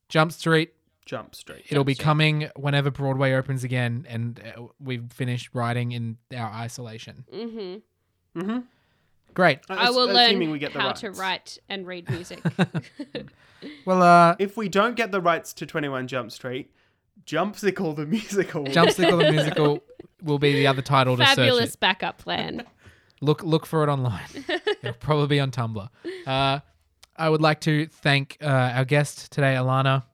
Jump 0.08 0.30
Street. 0.32 0.72
Jump 1.06 1.34
Street. 1.34 1.64
It'll 1.68 1.84
be 1.84 1.94
Street. 1.94 2.04
coming 2.04 2.50
whenever 2.56 2.90
Broadway 2.90 3.32
opens 3.32 3.64
again, 3.64 4.06
and 4.08 4.40
uh, 4.56 4.62
we've 4.80 5.10
finished 5.12 5.50
writing 5.54 5.92
in 5.92 6.18
our 6.36 6.50
isolation. 6.52 7.24
Mm-hmm. 7.32 8.40
Mm-hmm. 8.40 8.58
Great. 9.34 9.60
I 9.68 9.90
will 9.90 10.06
learn 10.08 10.50
we 10.50 10.58
get 10.58 10.72
the 10.72 10.80
how 10.80 10.88
rights. 10.88 11.00
to 11.02 11.10
write 11.12 11.58
and 11.68 11.86
read 11.86 12.08
music. 12.10 12.40
Well, 13.84 14.02
uh, 14.02 14.36
If 14.38 14.56
we 14.56 14.68
don't 14.68 14.96
get 14.96 15.10
the 15.12 15.20
rights 15.20 15.52
to 15.54 15.66
Twenty 15.66 15.88
One 15.88 16.06
Jump 16.06 16.30
Street, 16.30 16.70
Jumpsicle 17.26 17.94
the 17.96 18.06
musical. 18.06 18.64
Jumpsicle 18.72 19.18
the 19.18 19.32
musical 19.32 19.82
will 20.22 20.38
be 20.38 20.52
the 20.52 20.66
other 20.66 20.82
title 20.82 21.16
to 21.16 21.26
search 21.26 21.36
Fabulous 21.36 21.74
it. 21.74 21.80
backup 21.80 22.18
plan. 22.18 22.64
Look, 23.20 23.42
look 23.42 23.66
for 23.66 23.82
it 23.82 23.88
online. 23.88 24.22
It'll 24.82 24.92
probably 24.94 25.26
be 25.28 25.40
on 25.40 25.50
Tumblr. 25.50 25.88
Uh, 26.26 26.60
I 27.16 27.28
would 27.28 27.40
like 27.40 27.60
to 27.62 27.86
thank 27.86 28.36
uh, 28.42 28.46
our 28.46 28.84
guest 28.84 29.32
today, 29.32 29.54
Alana. 29.54 30.04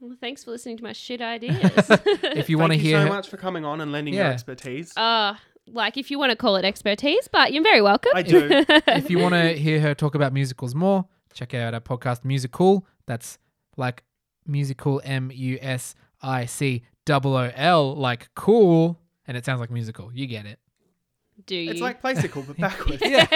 Well, 0.00 0.16
thanks 0.20 0.42
for 0.42 0.50
listening 0.50 0.78
to 0.78 0.82
my 0.82 0.92
shit 0.94 1.20
ideas. 1.36 1.60
If 1.76 2.48
you 2.50 2.58
want 2.58 2.72
to 2.72 2.78
Thank 2.78 2.82
you 2.84 2.88
hear, 2.90 3.00
so 3.00 3.04
her- 3.04 3.08
much 3.08 3.28
for 3.28 3.36
coming 3.36 3.64
on 3.64 3.80
and 3.80 3.92
lending 3.92 4.14
your 4.14 4.24
expertise. 4.26 4.96
uh, 4.96 5.34
like 5.68 5.96
if 5.96 6.10
you 6.10 6.18
want 6.18 6.30
to 6.30 6.36
call 6.36 6.56
it 6.56 6.64
expertise, 6.64 7.28
but 7.28 7.52
you're 7.52 7.62
very 7.62 7.80
welcome. 7.80 8.10
I 8.14 8.22
do. 8.22 8.48
if 8.68 9.08
you 9.10 9.18
want 9.20 9.34
to 9.34 9.52
hear 9.56 9.78
her 9.80 9.94
talk 9.94 10.16
about 10.16 10.32
musicals 10.32 10.74
more, 10.74 11.04
check 11.34 11.54
out 11.54 11.72
our 11.74 11.80
podcast 11.80 12.22
Musicool. 12.24 12.82
That's 13.06 13.38
like 13.76 14.02
musical 14.46 15.00
M 15.04 15.30
U 15.32 15.58
S 15.60 15.94
I 16.22 16.46
C 16.46 16.82
double 17.04 17.36
O 17.36 17.50
L, 17.54 17.94
like 17.96 18.28
cool, 18.34 18.98
and 19.26 19.36
it 19.36 19.44
sounds 19.44 19.60
like 19.60 19.70
musical. 19.70 20.12
You 20.12 20.26
get 20.26 20.46
it. 20.46 20.58
Do 21.46 21.56
you? 21.56 21.70
it's 21.70 21.80
like 21.80 22.02
Playsicle, 22.02 22.46
but 22.46 22.56
backwards. 22.58 23.02
Yeah. 23.04 23.26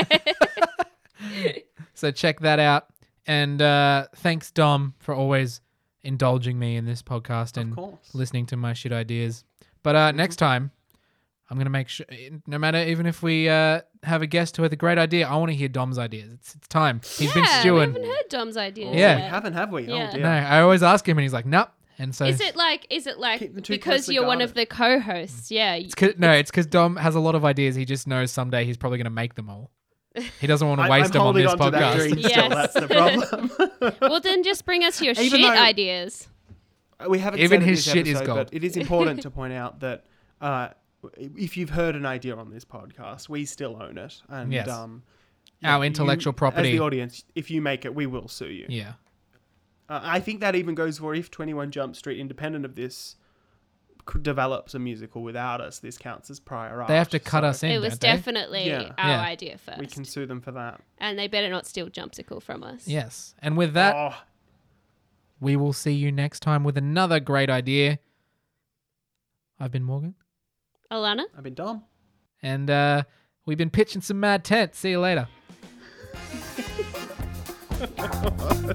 so 1.95 2.11
check 2.11 2.41
that 2.41 2.59
out. 2.59 2.87
And 3.26 3.61
uh, 3.61 4.07
thanks, 4.16 4.51
Dom, 4.53 4.95
for 4.99 5.14
always 5.14 5.61
indulging 6.03 6.59
me 6.59 6.76
in 6.76 6.84
this 6.84 7.03
podcast 7.03 7.57
and 7.57 7.99
listening 8.14 8.47
to 8.47 8.57
my 8.57 8.72
shit 8.72 8.93
ideas. 8.93 9.45
But 9.82 9.97
uh, 9.97 10.12
next 10.12 10.37
time, 10.37 10.70
I'm 11.51 11.59
gonna 11.59 11.70
make 11.70 11.89
sure, 11.89 12.07
no 12.47 12.59
matter 12.59 12.78
even 12.78 13.07
if 13.07 13.22
we 13.22 13.49
uh, 13.49 13.80
have 14.03 14.22
a 14.22 14.26
guest 14.26 14.57
who 14.57 14.62
has 14.62 14.72
a 14.72 14.76
great 14.76 14.99
idea, 14.99 15.28
I 15.28 15.37
want 15.37 15.51
to 15.51 15.57
hear 15.57 15.68
Dom's 15.68 15.99
ideas. 15.99 16.32
It's 16.32 16.55
it's 16.55 16.68
time. 16.68 17.01
He's 17.05 17.32
been 17.32 17.45
yeah, 17.45 17.57
we 17.57 17.61
stewing. 17.61 17.93
haven't 17.93 18.05
heard 18.05 18.28
Dom's 18.28 18.57
ideas. 18.57 18.97
Yeah. 18.97 19.16
We 19.16 19.22
haven't, 19.22 19.53
have 19.55 19.72
we? 19.72 19.82
Yeah. 19.84 20.09
Oh 20.11 20.14
dear. 20.14 20.22
No, 20.22 20.28
I 20.28 20.61
always 20.61 20.82
ask 20.82 21.09
him, 21.09 21.18
and 21.18 21.22
he's 21.22 21.32
like, 21.32 21.47
"Nope." 21.47 21.68
And 21.99 22.14
so 22.14 22.26
Is 22.26 22.40
it 22.40 22.57
like? 22.57 22.86
Is 22.90 23.07
it 23.07 23.18
like 23.18 23.38
Keep 23.40 23.55
them 23.55 23.62
too 23.62 23.72
because 23.72 24.09
you're 24.09 24.26
one 24.26 24.40
of 24.42 24.53
the 24.55 24.66
co-hosts? 24.66 25.51
Yeah. 25.51 25.72
y- 25.72 25.78
it's 25.84 25.94
'cause- 25.94 26.14
no, 26.18 26.30
it's 26.32 26.51
because 26.51 26.66
Dom 26.66 26.97
has 26.97 27.14
a 27.14 27.20
lot 27.20 27.34
of 27.34 27.44
ideas. 27.44 27.74
He 27.74 27.84
just 27.84 28.07
knows 28.07 28.30
someday 28.30 28.64
he's 28.64 28.76
probably 28.76 28.99
gonna 28.99 29.11
make 29.11 29.34
them 29.34 29.49
all. 29.49 29.70
He 30.40 30.47
doesn't 30.47 30.66
want 30.66 30.80
to 30.82 30.88
waste 30.90 31.07
I'm 31.07 31.12
them 31.12 31.22
on 31.22 31.34
this 31.34 31.51
on 31.53 31.59
to 31.59 31.70
that 31.70 31.94
podcast. 31.94 31.97
dream 32.09 32.18
Yes. 32.18 32.30
still. 32.30 32.49
That's 32.51 32.74
the 32.74 32.88
problem. 33.80 33.92
Well, 34.01 34.20
then 34.20 34.42
just 34.42 34.64
bring 34.64 34.84
us 34.84 35.01
your 35.01 35.12
Even 35.12 35.40
shit 35.40 35.40
though- 35.42 35.62
ideas. 35.62 36.28
we 37.09 37.18
haven't 37.18 37.40
Even 37.40 37.61
his 37.61 37.84
this 37.84 37.92
shit 37.94 38.07
is 38.07 38.20
gold. 38.22 38.38
But 38.38 38.55
it 38.55 38.64
is 38.64 38.76
important 38.76 39.22
to 39.22 39.30
point 39.30 39.53
out 39.53 39.80
that 39.80 40.05
uh, 40.40 40.68
if 41.16 41.57
you've 41.57 41.70
heard 41.70 41.94
an 41.97 42.05
idea 42.07 42.36
on 42.36 42.51
this 42.51 42.64
podcast, 42.64 43.28
we 43.28 43.44
still 43.47 43.82
own 43.82 43.97
it. 43.99 44.20
And 44.28 44.53
Yes. 44.53 44.68
um, 44.68 45.03
Our 45.64 45.78
you- 45.78 45.84
intellectual 45.88 46.32
As 46.32 46.36
property. 46.36 46.72
the 46.72 46.80
audience, 46.80 47.24
if 47.34 47.51
you 47.51 47.61
make 47.62 47.84
it, 47.84 47.94
we 47.94 48.07
will 48.07 48.28
sue 48.28 48.49
you. 48.49 48.66
yeah. 48.68 48.92
Uh, 49.89 50.01
I 50.03 50.20
think 50.20 50.41
that 50.41 50.55
even 50.57 50.74
goes 50.74 50.99
for 50.99 51.14
if 51.14 51.30
21 51.30 51.70
Jump 51.70 51.95
Street, 51.97 52.18
independent 52.18 52.64
of 52.64 52.74
this, 52.74 53.16
develops 54.22 54.74
a 54.74 54.78
musical 54.78 55.22
without 55.22 55.61
us, 55.61 55.78
this 55.80 55.99
counts 55.99 56.30
as 56.30 56.39
prior 56.41 56.80
art. 56.80 56.89
They 56.89 56.97
have 56.97 57.09
to 57.11 57.18
cut 57.18 57.43
so 57.43 57.49
us 57.49 57.62
in. 57.62 57.70
It 57.70 57.78
was 57.80 57.99
don't 57.99 58.01
they? 58.11 58.16
definitely 58.16 58.66
Yeah. 58.68 58.93
our 58.99 59.09
Yeah. 59.11 59.20
idea 59.22 59.59
first, 59.59 59.78
We 59.78 59.87
can 59.87 60.05
sue 60.05 60.26
them 60.26 60.41
for 60.41 60.53
that. 60.53 60.80
and 60.99 61.18
they 61.18 61.26
better 61.28 61.49
not 61.49 61.66
steal 61.66 61.89
Jumpsicle 61.89 62.41
from 62.43 62.62
us. 62.62 62.87
Yes. 62.87 63.34
And 63.41 63.57
with 63.57 63.74
that, 63.74 63.95
oh, 63.97 64.14
we 65.41 65.57
will 65.57 65.72
see 65.72 65.93
you 65.93 66.11
next 66.12 66.41
time 66.41 66.62
with 66.64 66.76
another 66.78 67.18
great 67.20 67.51
idea. 67.51 67.99
I've 69.59 69.70
been 69.72 69.84
Morgan, 69.84 70.14
Alana. 70.91 71.24
I've 71.37 71.43
been 71.45 71.55
Dom. 71.55 71.84
and 72.43 72.70
uh, 72.70 73.03
we've 73.45 73.59
been 73.59 73.70
pitching 73.70 74.03
some 74.03 74.20
mad 74.20 74.45
tent. 74.45 74.74
See 74.74 74.91
you 74.91 75.01
later. 75.01 75.26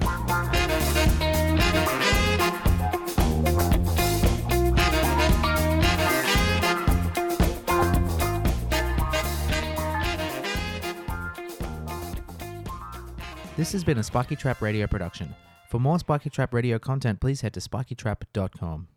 This 13.62 13.70
has 13.70 13.84
been 13.84 13.98
a 13.98 14.02
Spiky 14.02 14.34
Trap 14.34 14.60
Radio 14.60 14.88
production. 14.88 15.36
For 15.68 15.78
more 15.78 15.96
Spiky 15.96 16.30
Trap 16.30 16.52
Radio 16.52 16.80
content, 16.80 17.20
please 17.20 17.42
head 17.42 17.54
to 17.54 17.60
spikytrap.com. 17.60 18.88